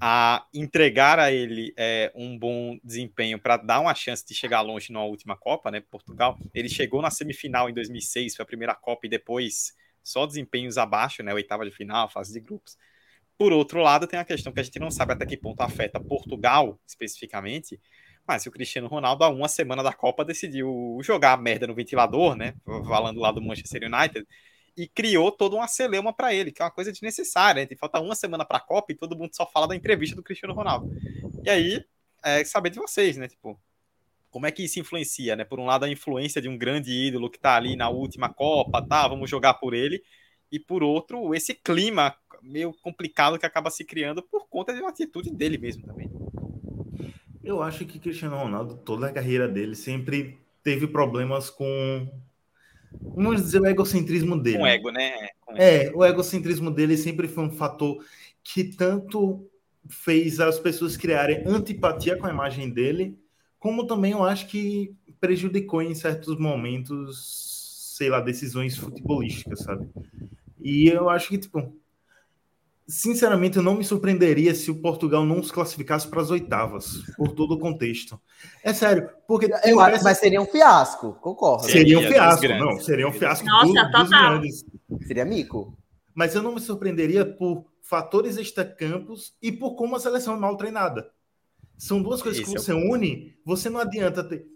[0.00, 4.92] a entregar a ele é, um bom desempenho para dar uma chance de chegar longe
[4.92, 5.80] na última Copa, né?
[5.80, 6.38] Portugal.
[6.52, 11.22] Ele chegou na semifinal em 2006, foi a primeira Copa, e depois só desempenhos abaixo,
[11.22, 11.32] né?
[11.32, 12.76] Oitava de final, fase de grupos.
[13.36, 16.00] Por outro lado, tem a questão que a gente não sabe até que ponto afeta
[16.00, 17.80] Portugal, especificamente,
[18.26, 21.74] mas se o Cristiano Ronaldo, há uma semana da Copa, decidiu jogar a merda no
[21.74, 22.54] ventilador, né?
[22.64, 24.26] Falando lá do Manchester United,
[24.76, 27.62] e criou toda uma celeuma para ele, que é uma coisa desnecessária.
[27.62, 27.76] Né?
[27.76, 30.54] Falta uma semana para a Copa e todo mundo só fala da entrevista do Cristiano
[30.54, 30.90] Ronaldo.
[31.44, 31.84] E aí,
[32.24, 33.28] é saber de vocês, né?
[33.28, 33.60] Tipo,
[34.30, 35.44] como é que isso influencia, né?
[35.44, 38.80] Por um lado, a influência de um grande ídolo que está ali na última Copa,
[38.82, 39.06] tá?
[39.06, 40.02] Vamos jogar por ele.
[40.50, 44.90] E por outro, esse clima meio complicado que acaba se criando por conta de uma
[44.90, 46.10] atitude dele mesmo também.
[47.42, 52.08] Eu acho que Cristiano Ronaldo, toda a carreira dele, sempre teve problemas com
[53.00, 54.58] vamos dizer, o egocentrismo dele.
[54.58, 55.28] Com ego, né?
[55.40, 55.98] Com é, ego.
[55.98, 58.04] o egocentrismo dele sempre foi um fator
[58.42, 59.46] que tanto
[59.88, 63.18] fez as pessoas criarem antipatia com a imagem dele,
[63.58, 69.88] como também eu acho que prejudicou em certos momentos, sei lá, decisões futebolísticas, sabe?
[70.60, 71.74] E eu acho que, tipo,
[72.86, 77.32] Sinceramente, eu não me surpreenderia se o Portugal não se classificasse para as oitavas, por
[77.32, 78.20] todo o contexto.
[78.62, 79.48] É sério, porque.
[79.64, 81.64] Eu acho, mas seria um fiasco, concordo.
[81.64, 84.64] Seria um fiasco, não, seria um fiasco Nossa, do, dos grandes.
[85.06, 85.78] Seria mico.
[86.14, 90.56] mas eu não me surpreenderia por fatores extracampos e por como a seleção é mal
[90.56, 91.10] treinada.
[91.78, 92.92] São duas coisas Esse que você é o...
[92.92, 94.46] une, você não adianta ter.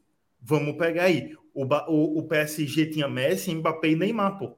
[0.40, 1.34] Vamos pegar aí.
[1.54, 4.54] O, o, o PSG tinha Messi, Mbappé e Neymar, pô.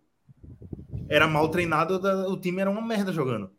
[1.08, 1.94] Era mal treinado,
[2.30, 3.50] o time era uma merda jogando.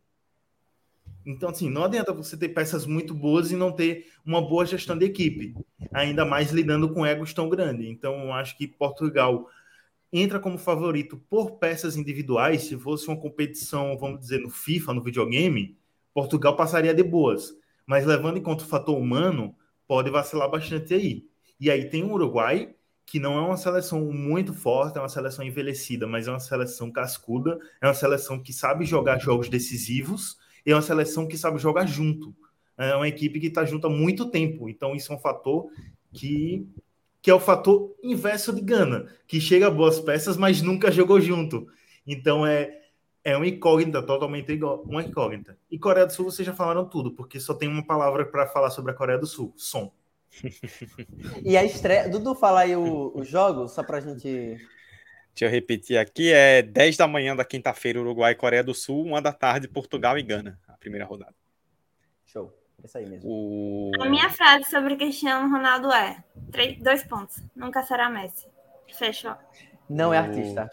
[1.26, 4.98] Então, assim, não adianta você ter peças muito boas e não ter uma boa gestão
[4.98, 5.56] de equipe,
[5.93, 7.88] ainda mais lidando com egos tão grandes.
[7.88, 9.48] Então, eu acho que Portugal
[10.11, 12.64] entra como favorito por peças individuais.
[12.64, 15.77] Se fosse uma competição, vamos dizer, no FIFA, no videogame,
[16.14, 17.53] Portugal passaria de boas.
[17.85, 19.56] Mas levando em conta o fator humano,
[19.88, 21.26] pode vacilar bastante aí.
[21.60, 22.73] E aí tem o Uruguai,
[23.06, 26.91] que não é uma seleção muito forte, é uma seleção envelhecida, mas é uma seleção
[26.91, 31.85] cascuda, é uma seleção que sabe jogar jogos decisivos é uma seleção que sabe jogar
[31.85, 32.35] junto.
[32.77, 34.67] É uma equipe que está junto há muito tempo.
[34.69, 35.69] Então, isso é um fator
[36.13, 36.67] que,
[37.21, 41.19] que é o fator inverso de Gana, que chega a boas peças, mas nunca jogou
[41.21, 41.67] junto.
[42.05, 42.81] Então, é,
[43.23, 45.57] é uma incógnita, totalmente igual, uma incógnita.
[45.69, 48.71] E Coreia do Sul, vocês já falaram tudo, porque só tem uma palavra para falar
[48.71, 49.93] sobre a Coreia do Sul: som.
[51.43, 52.09] e a estreia.
[52.09, 54.57] Dudu, fala aí o, jogo, só para a gente
[55.34, 59.06] Deixa eu repetir aqui, é 10 da manhã da quinta-feira, Uruguai e Coreia do Sul,
[59.06, 61.34] 1 da tarde, Portugal e Gana, a primeira rodada.
[62.26, 62.53] Show.
[62.82, 63.30] É isso aí mesmo.
[63.30, 63.91] O...
[63.99, 67.41] A minha frase sobre Cristiano Ronaldo é: três, dois pontos.
[67.56, 68.48] Nunca será Messi.
[68.98, 69.36] Fechou.
[69.90, 70.70] Não é artista.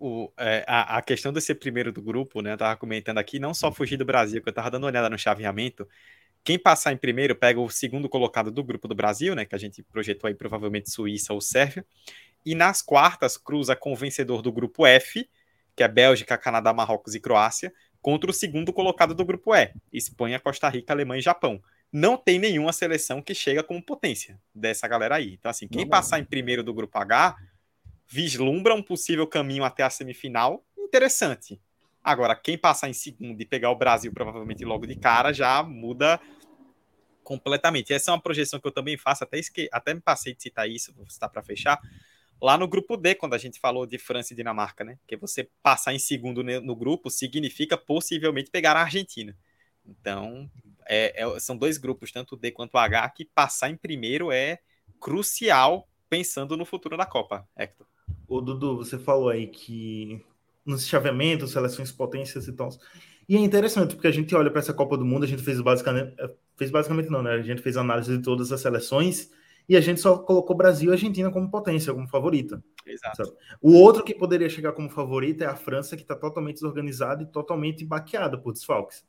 [0.00, 2.52] O, é, a, a, questão de ser primeiro do grupo, né?
[2.52, 5.10] Eu tava comentando aqui, não só fugir do Brasil, que eu tava dando uma olhada
[5.10, 5.88] no chaveamento.
[6.44, 9.44] Quem passar em primeiro pega o segundo colocado do grupo do Brasil, né?
[9.44, 11.84] Que a gente projetou aí provavelmente Suíça ou Sérvia.
[12.48, 15.28] E nas quartas, cruza com o vencedor do grupo F,
[15.76, 17.70] que é Bélgica, Canadá, Marrocos e Croácia,
[18.00, 21.62] contra o segundo colocado do grupo E, Espanha, Costa Rica, Alemanha e Japão.
[21.92, 25.34] Não tem nenhuma seleção que chega como potência dessa galera aí.
[25.34, 27.36] Então, assim, quem passar em primeiro do grupo H
[28.06, 31.60] vislumbra um possível caminho até a semifinal interessante.
[32.02, 36.18] Agora, quem passar em segundo e pegar o Brasil provavelmente logo de cara já muda
[37.22, 37.92] completamente.
[37.92, 39.68] Essa é uma projeção que eu também faço, até, esque...
[39.70, 41.78] até me passei de citar isso, vou citar para fechar
[42.40, 44.98] lá no grupo D, quando a gente falou de França e Dinamarca, né?
[45.06, 49.36] Que você passar em segundo no grupo significa possivelmente pegar a Argentina.
[49.86, 50.50] Então,
[50.86, 54.30] é, é, são dois grupos, tanto o D quanto o H, que passar em primeiro
[54.30, 54.58] é
[55.00, 57.86] crucial pensando no futuro da Copa, Hector.
[58.26, 60.24] O Dudu, você falou aí que
[60.64, 62.70] nos chaveamentos, seleções potências e tal.
[63.28, 65.60] E é interessante, porque a gente olha para essa Copa do Mundo, a gente fez
[65.60, 66.14] basicamente,
[66.56, 67.32] fez basicamente não, né?
[67.32, 69.30] A gente fez análise de todas as seleções
[69.68, 72.64] e a gente só colocou Brasil e Argentina como potência, como favorita.
[72.86, 73.24] Exato.
[73.24, 73.36] Sabe?
[73.60, 77.26] O outro que poderia chegar como favorita é a França, que está totalmente desorganizada e
[77.26, 79.04] totalmente baqueada por desfalques.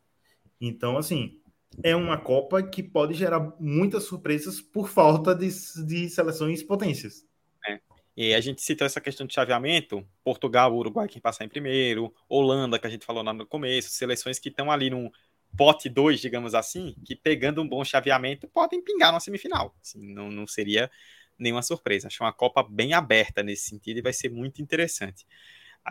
[0.60, 1.40] Então, assim,
[1.82, 5.48] é uma Copa que pode gerar muitas surpresas por falta de,
[5.86, 7.26] de seleções potências.
[7.66, 7.80] É.
[8.18, 12.78] E a gente citou essa questão de chaveamento, Portugal, Uruguai, quem passar em primeiro, Holanda,
[12.78, 15.10] que a gente falou lá no começo, seleções que estão ali num,
[15.58, 19.76] pote 2, digamos assim, que pegando um bom chaveamento podem pingar na semifinal.
[19.82, 20.90] Assim, não, não seria
[21.38, 22.08] nenhuma surpresa.
[22.08, 25.26] Acho uma Copa bem aberta nesse sentido e vai ser muito interessante.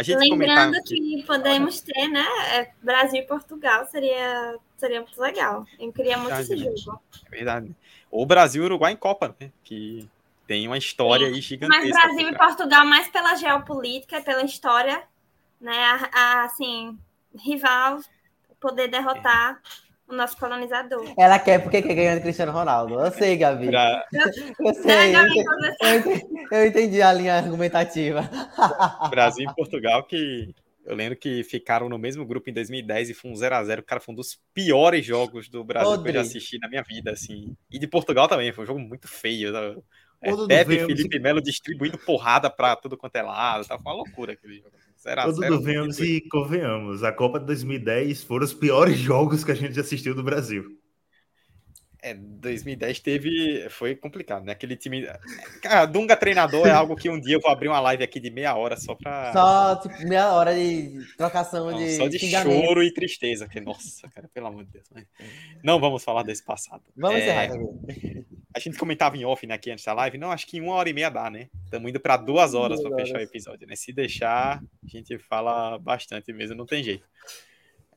[0.07, 2.25] Lembrando que podemos ter, né?
[2.53, 5.67] É, Brasil e Portugal seria, seria muito legal.
[5.79, 7.01] Eu queria muito esse jogo.
[7.27, 7.75] É verdade.
[8.11, 9.51] Ou Brasil e Uruguai em Copa, né?
[9.65, 10.09] Que
[10.47, 11.35] tem uma história Sim.
[11.35, 11.89] aí gigantesca.
[11.89, 15.03] Mas Brasil e Portugal mais pela geopolítica, pela história,
[15.61, 15.77] né?
[15.77, 16.97] A, a, assim,
[17.35, 18.01] rival
[18.61, 19.61] poder derrotar
[20.09, 21.13] o nosso colonizador.
[21.19, 22.95] Ela quer porque quer ganhar do Cristiano Ronaldo.
[22.95, 23.67] Eu sei, Gabi.
[23.67, 24.07] Pra...
[24.61, 25.15] Eu, sei.
[25.15, 28.23] Eu, entendi, eu entendi a linha argumentativa.
[29.11, 30.55] Brasil e Portugal que
[30.89, 33.81] eu lembro que ficaram no mesmo grupo em 2010 e foi um 0x0.
[33.81, 36.05] O cara foi um dos piores jogos do Brasil Rodrigo.
[36.05, 37.55] que eu já assisti na minha vida, assim.
[37.71, 39.53] E de Portugal também, foi um jogo muito feio.
[40.21, 43.67] É, Pepe e Felipe Melo distribuindo porrada pra tudo quanto é lado.
[43.67, 43.79] Tá?
[43.79, 44.71] Foi uma loucura aquele jogo.
[44.97, 47.05] Será, Todo venhamos e convenhamos.
[47.05, 50.65] A Copa de 2010 foram os piores jogos que a gente assistiu do Brasil.
[52.01, 53.69] É, 2010 teve.
[53.71, 54.53] Foi complicado, né?
[54.53, 55.07] Aquele time.
[55.63, 58.31] Cara, Dunga treinador é algo que um dia eu vou abrir uma live aqui de
[58.31, 59.33] meia hora só pra.
[59.33, 61.97] Só, tipo, meia hora de trocação Não, de.
[61.97, 63.49] Só de choro e tristeza.
[63.49, 64.87] Que, nossa, cara, pelo amor de Deus.
[65.63, 66.83] Não vamos falar desse passado.
[66.97, 67.25] Vamos é...
[67.25, 67.49] encerrar,
[68.55, 70.17] A gente comentava em off, né, aqui antes da live.
[70.17, 71.49] Não, acho que em uma hora e meia dá, né?
[71.65, 73.77] Estamos indo para duas horas para fechar o episódio, né?
[73.77, 77.07] Se deixar, a gente fala bastante mesmo, não tem jeito.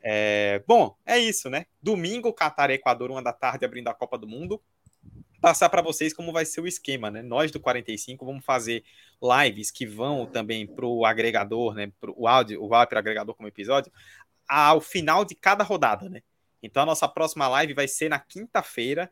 [0.04, 1.66] É, bom, é isso, né?
[1.82, 4.62] Domingo, Catar e Equador, uma da tarde, abrindo a Copa do Mundo.
[5.40, 7.22] Passar para vocês como vai ser o esquema, né?
[7.22, 8.84] Nós do 45 vamos fazer
[9.22, 11.92] lives que vão também para o agregador, né?
[12.00, 13.92] Pro, o áudio, o áudio para agregador como episódio,
[14.48, 16.22] ao final de cada rodada, né?
[16.62, 19.12] Então a nossa próxima live vai ser na quinta-feira,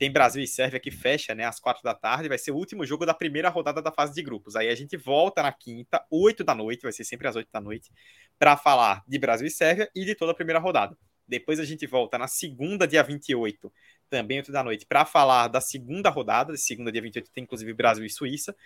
[0.00, 2.86] tem Brasil e Sérvia que fecha, né, às quatro da tarde, vai ser o último
[2.86, 4.56] jogo da primeira rodada da fase de grupos.
[4.56, 7.60] Aí a gente volta na quinta, oito da noite, vai ser sempre às oito da
[7.60, 7.92] noite,
[8.38, 10.96] para falar de Brasil e Sérvia e de toda a primeira rodada.
[11.28, 13.70] Depois a gente volta na segunda, dia 28,
[14.08, 18.06] também oito da noite, para falar da segunda rodada, segunda, dia 28, tem inclusive Brasil
[18.06, 18.56] e Suíça.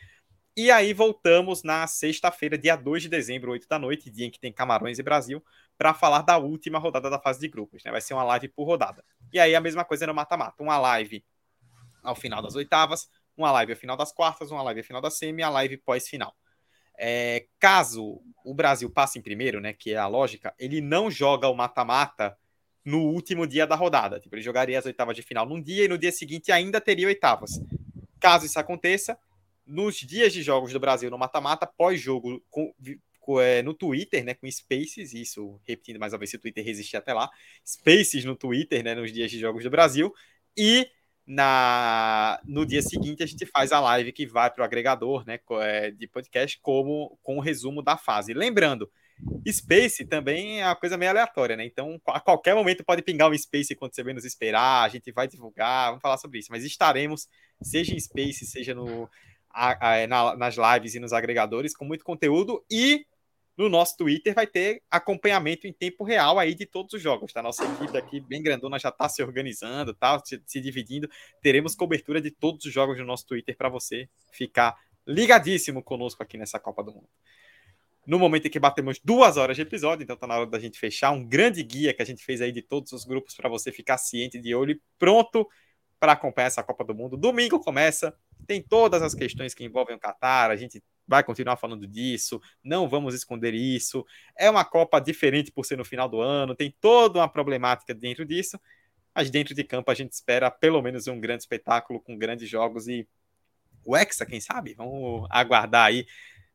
[0.56, 4.38] E aí voltamos na sexta-feira, dia 2 de dezembro, 8 da noite, dia em que
[4.38, 5.44] tem Camarões e Brasil,
[5.76, 7.82] para falar da última rodada da fase de grupos.
[7.82, 7.90] Né?
[7.90, 9.04] Vai ser uma live por rodada.
[9.32, 10.62] E aí a mesma coisa no mata-mata.
[10.62, 11.24] Uma live
[12.04, 15.10] ao final das oitavas, uma live ao final das quartas, uma live ao final da
[15.10, 16.32] semi a live pós-final.
[16.96, 21.48] É, caso o Brasil passe em primeiro, né, que é a lógica, ele não joga
[21.48, 22.38] o mata-mata
[22.84, 24.20] no último dia da rodada.
[24.20, 27.08] Tipo, ele jogaria as oitavas de final num dia e no dia seguinte ainda teria
[27.08, 27.60] oitavas.
[28.20, 29.18] Caso isso aconteça,
[29.66, 32.42] nos dias de jogos do Brasil no mata-mata, pós-jogo
[33.40, 36.96] é, no Twitter, né, com Spaces, isso repetindo mais uma vez se o Twitter resistir
[36.96, 37.30] até lá,
[37.66, 40.12] Spaces no Twitter, né, nos dias de jogos do Brasil,
[40.56, 40.88] e
[41.26, 45.40] na no dia seguinte a gente faz a live que vai para o agregador né,
[45.62, 48.34] é, de podcast como com o resumo da fase.
[48.34, 48.90] Lembrando,
[49.48, 51.64] Space também é uma coisa meio aleatória, né?
[51.64, 55.28] Então, a qualquer momento pode pingar um Space quando você menos esperar, a gente vai
[55.28, 56.48] divulgar, vamos falar sobre isso.
[56.50, 57.28] Mas estaremos,
[57.62, 59.08] seja em Space, seja no,
[59.54, 63.06] a, a, na, nas lives e nos agregadores, com muito conteúdo e
[63.56, 67.40] no nosso Twitter vai ter acompanhamento em tempo real aí de todos os jogos, tá?
[67.40, 70.20] Nossa equipe aqui bem grandona já está se organizando, tá?
[70.24, 71.08] Se, se, dividindo.
[71.40, 74.76] Teremos cobertura de todos os jogos no nosso Twitter para você ficar
[75.06, 77.08] ligadíssimo conosco aqui nessa Copa do Mundo.
[78.06, 80.78] No momento em que batemos duas horas de episódio, então tá na hora da gente
[80.78, 83.72] fechar um grande guia que a gente fez aí de todos os grupos para você
[83.72, 85.48] ficar ciente de olho e pronto
[85.98, 87.16] para acompanhar essa Copa do Mundo.
[87.16, 88.14] Domingo começa,
[88.46, 92.88] tem todas as questões que envolvem o Qatar, a gente vai continuar falando disso, não
[92.88, 94.04] vamos esconder isso.
[94.38, 98.24] É uma Copa diferente por ser no final do ano, tem toda uma problemática dentro
[98.24, 98.58] disso,
[99.14, 102.88] mas dentro de campo a gente espera pelo menos um grande espetáculo com grandes jogos
[102.88, 103.06] e
[103.84, 104.74] o Hexa, quem sabe?
[104.74, 106.06] Vamos aguardar aí.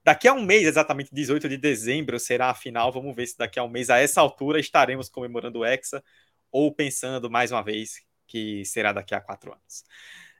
[0.03, 2.91] Daqui a um mês, exatamente 18 de dezembro, será a final.
[2.91, 6.03] Vamos ver se daqui a um mês, a essa altura, estaremos comemorando o Hexa
[6.51, 9.84] ou pensando mais uma vez que será daqui a quatro anos.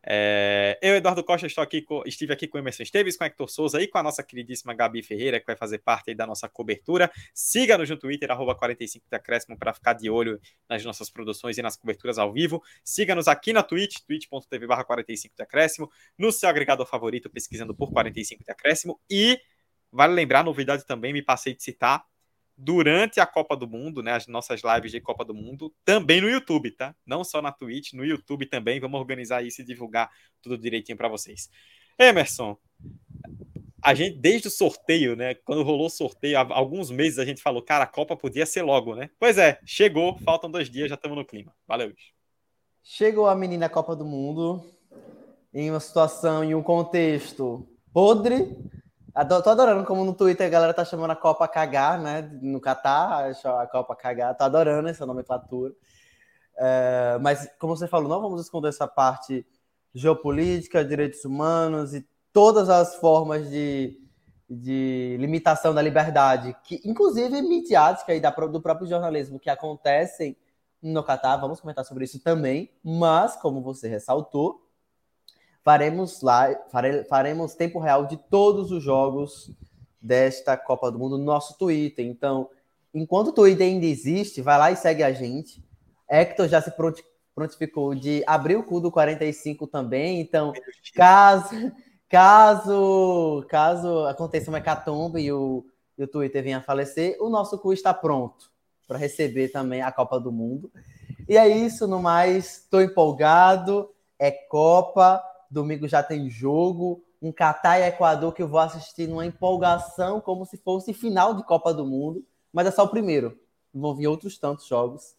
[0.06, 3.50] É, eu, Eduardo Costa, estou aqui estive aqui com o Emerson Esteves, com o Hector
[3.50, 7.12] Souza e com a nossa queridíssima Gabi Ferreira, que vai fazer parte da nossa cobertura.
[7.34, 10.40] Siga-nos no Twitter, arroba 45 Decréscimo, para ficar de olho
[10.70, 12.64] nas nossas produções e nas coberturas ao vivo.
[12.84, 18.44] Siga-nos aqui na Twitch, twitch.tv barra 45 Decréscimo, no seu agregador favorito, pesquisando por 45
[18.46, 19.00] Decréscimo.
[19.10, 19.40] E
[19.92, 22.06] vale lembrar, novidade também, me passei de citar,
[22.62, 26.30] durante a Copa do Mundo, né, as nossas lives de Copa do Mundo, também no
[26.30, 26.94] YouTube, tá?
[27.06, 28.82] Não só na Twitch, no YouTube também.
[28.82, 30.10] Vamos organizar isso e divulgar
[30.42, 31.50] tudo direitinho para vocês.
[31.98, 32.58] Emerson,
[33.82, 37.42] a gente desde o sorteio, né, quando rolou o sorteio, há alguns meses a gente
[37.42, 39.10] falou, cara, a Copa podia ser logo, né?
[39.18, 41.56] Pois é, chegou, faltam dois dias, já estamos no clima.
[41.66, 41.94] Valeu.
[42.84, 44.66] Chegou a menina Copa do Mundo
[45.54, 48.54] em uma situação, em um contexto podre,
[49.28, 52.30] tô adorando como no Twitter a galera tá chamando a Copa Cagar, né?
[52.42, 54.36] No Catar, a Copa Cagar.
[54.38, 55.74] Tô adorando essa nomenclatura.
[56.58, 59.46] É, mas, como você falou, não vamos esconder essa parte
[59.94, 63.98] geopolítica, direitos humanos e todas as formas de,
[64.50, 70.38] de limitação da liberdade, que inclusive midiática e da, do próprio jornalismo que acontecem
[70.82, 71.38] no Catar.
[71.38, 72.72] Vamos comentar sobre isso também.
[72.84, 74.69] Mas, como você ressaltou,
[75.70, 79.52] faremos lá, fare, faremos tempo real de todos os jogos
[80.02, 82.08] desta Copa do Mundo no nosso Twitter.
[82.08, 82.50] Então,
[82.92, 85.64] enquanto o Twitter ainda existe, vai lá e segue a gente.
[86.10, 86.74] Hector já se
[87.36, 90.20] prontificou de abrir o cu do 45 também.
[90.20, 90.54] Então,
[90.96, 91.72] caso
[92.10, 95.64] caso caso aconteça uma hecatombe e o,
[95.96, 98.52] e o Twitter venha a falecer, o nosso cu está pronto
[98.88, 100.72] para receber também a Copa do Mundo.
[101.28, 103.88] E é isso, no mais, estou empolgado.
[104.18, 109.26] É Copa, Domingo já tem jogo, um Catar e Equador que eu vou assistir numa
[109.26, 112.24] empolgação, como se fosse final de Copa do Mundo,
[112.54, 113.38] mas é só o primeiro.
[113.74, 115.16] Vão vir outros tantos jogos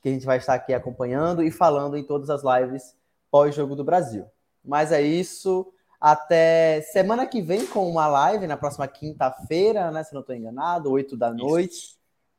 [0.00, 2.96] que a gente vai estar aqui acompanhando e falando em todas as lives
[3.30, 4.26] pós-jogo do Brasil.
[4.64, 5.72] Mas é isso.
[6.00, 10.02] Até semana que vem com uma live, na próxima quinta-feira, né?
[10.02, 11.74] Se não estou enganado, 8 da noite.
[11.74, 11.98] Isso.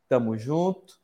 [0.10, 1.00] Tamo junto.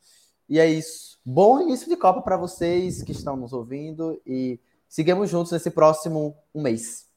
[0.47, 1.17] E é isso.
[1.23, 6.35] Bom início de Copa para vocês que estão nos ouvindo e Sigamos juntos nesse próximo
[6.53, 7.07] um mês.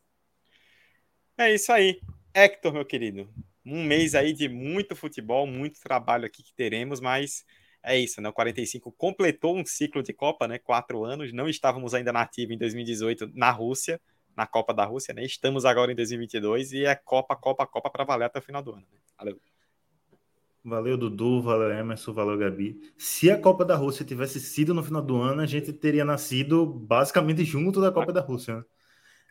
[1.38, 1.98] É isso aí.
[2.34, 3.32] Hector, meu querido.
[3.64, 7.46] Um mês aí de muito futebol, muito trabalho aqui que teremos, mas
[7.82, 8.28] é isso, né?
[8.28, 10.58] O 45 completou um ciclo de Copa, né?
[10.58, 11.32] Quatro anos.
[11.32, 13.98] Não estávamos ainda na ativa em 2018 na Rússia,
[14.36, 15.24] na Copa da Rússia, né?
[15.24, 18.72] Estamos agora em 2022 e é Copa, Copa, Copa para valer até o final do
[18.72, 18.86] ano.
[18.92, 18.98] Né?
[19.16, 19.40] Valeu.
[20.64, 22.80] Valeu, Dudu, valeu, Emerson, valeu, Gabi.
[22.96, 26.64] Se a Copa da Rússia tivesse sido no final do ano, a gente teria nascido
[26.64, 28.56] basicamente junto da Copa da Rússia.
[28.56, 28.64] Né?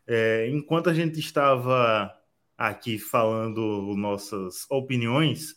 [0.08, 2.12] É, enquanto a gente estava
[2.58, 5.56] aqui falando nossas opiniões,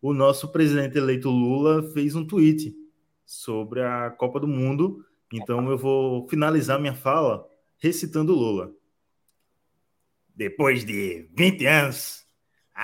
[0.00, 2.74] o nosso presidente eleito Lula fez um tweet
[3.24, 5.06] sobre a Copa do Mundo.
[5.32, 7.46] Então eu vou finalizar minha fala
[7.78, 8.72] recitando Lula.
[10.34, 12.21] Depois de 20 anos,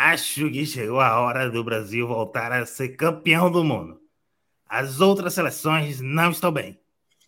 [0.01, 4.01] Acho que chegou a hora do Brasil voltar a ser campeão do mundo.
[4.65, 6.79] As outras seleções não estão bem.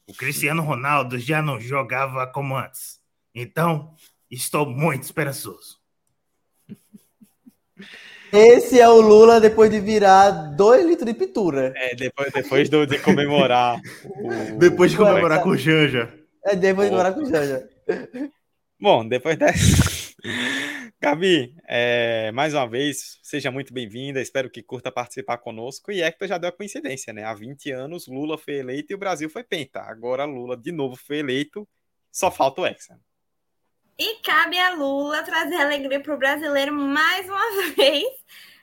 [0.07, 3.01] O Cristiano Ronaldo já não jogava como antes.
[3.35, 3.93] Então,
[4.31, 5.81] estou muito esperançoso.
[8.33, 11.73] Esse é o Lula depois de virar dois litros de pintura.
[11.75, 13.81] É, depois, depois do, de comemorar.
[14.05, 14.59] O...
[14.59, 16.15] Depois de comemorar com o Janja.
[16.45, 17.69] É, depois de comemorar com o Janja.
[18.81, 20.15] Bom, depois dessa.
[21.03, 24.21] Gabi, é, mais uma vez, seja muito bem-vinda.
[24.21, 25.91] Espero que curta participar conosco.
[25.91, 27.25] E Hector já deu a coincidência, né?
[27.25, 29.81] Há 20 anos, Lula foi eleito e o Brasil foi penta.
[29.81, 31.67] Agora, Lula de novo foi eleito,
[32.13, 33.01] só falta o Hexa.
[33.99, 38.07] E cabe a Lula trazer alegria para o brasileiro mais uma vez.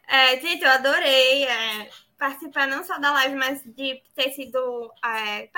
[0.07, 1.89] É, gente, eu adorei é,
[2.19, 5.49] participar não só da live, mas de ter sido é,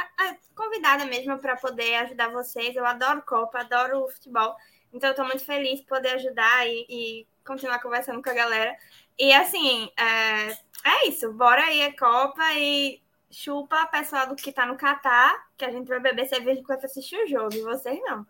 [0.55, 2.73] convidada mesmo para poder ajudar vocês.
[2.73, 4.55] Eu adoro Copa, adoro futebol.
[4.93, 8.75] Então, eu tô muito feliz de poder ajudar e, e continuar conversando com a galera.
[9.17, 10.51] E, assim, é,
[10.85, 11.31] é isso.
[11.33, 13.01] Bora aí a Copa e
[13.31, 17.17] chupa pessoal do que tá no Catar, que a gente vai beber cerveja enquanto assistir
[17.17, 17.53] o jogo.
[17.53, 18.25] E vocês não.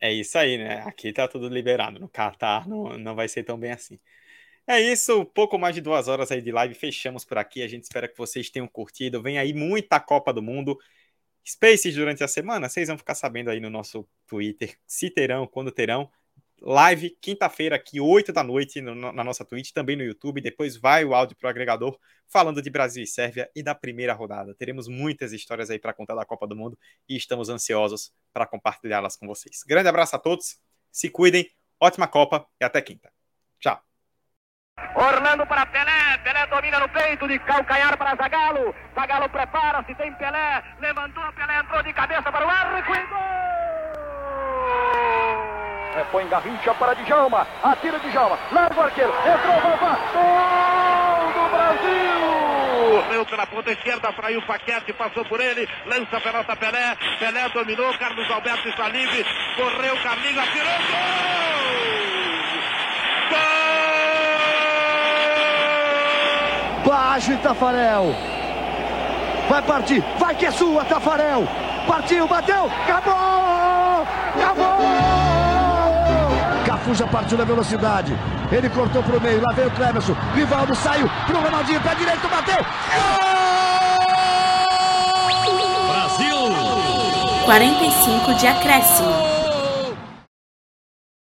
[0.00, 0.82] É isso aí, né?
[0.82, 2.00] Aqui tá tudo liberado.
[2.00, 4.00] No Catar não, não vai ser tão bem assim.
[4.66, 6.74] É isso, pouco mais de duas horas aí de live.
[6.74, 7.62] Fechamos por aqui.
[7.62, 9.22] A gente espera que vocês tenham curtido.
[9.22, 10.78] Vem aí muita Copa do Mundo.
[11.44, 15.72] Spaces durante a semana, vocês vão ficar sabendo aí no nosso Twitter se terão, quando
[15.72, 16.10] terão.
[16.64, 20.40] Live quinta-feira, aqui, 8 da noite, no, na nossa Twitch, também no YouTube.
[20.40, 21.98] Depois vai o áudio pro agregador
[22.28, 24.54] falando de Brasil e Sérvia e da primeira rodada.
[24.54, 26.78] Teremos muitas histórias aí para contar da Copa do Mundo
[27.08, 29.64] e estamos ansiosos para compartilhá-las com vocês.
[29.66, 30.56] Grande abraço a todos,
[30.92, 31.50] se cuidem,
[31.80, 33.12] ótima Copa e até quinta.
[33.58, 33.91] Tchau.
[34.94, 38.74] Orlando para Pelé, Pelé domina no peito de calcanhar para Zagalo.
[38.94, 43.18] Zagalo prepara-se, tem Pelé, levantou, Pelé entrou de cabeça para o arco e gol!
[45.94, 53.02] Repõe Garrincha para Djalma, atira Djalma, larga o arqueiro, entrou, Vavá, gol do Brasil!
[53.02, 57.48] Correu pela ponta esquerda, fraiu o Paquete, passou por ele, lança a pelota Pelé, Pelé
[57.50, 59.24] dominou, Carlos Alberto está livre,
[59.56, 60.98] correu, Carlinhos, atirou, gol!
[63.30, 63.61] Gol!
[66.92, 68.14] Baixo Tafarel.
[69.48, 71.48] Vai partir, vai que é sua, Tafarel.
[71.86, 74.06] Partiu, bateu, acabou!
[74.36, 74.78] Acabou!
[76.66, 78.14] Cafu já partiu na velocidade.
[78.52, 80.14] Ele cortou pro meio, lá veio o Clemerson.
[80.34, 82.62] Rivaldo saiu pro Ronaldinho, pé direito, bateu.
[85.88, 86.36] Brasil!
[87.46, 89.31] 45 de acréscimo.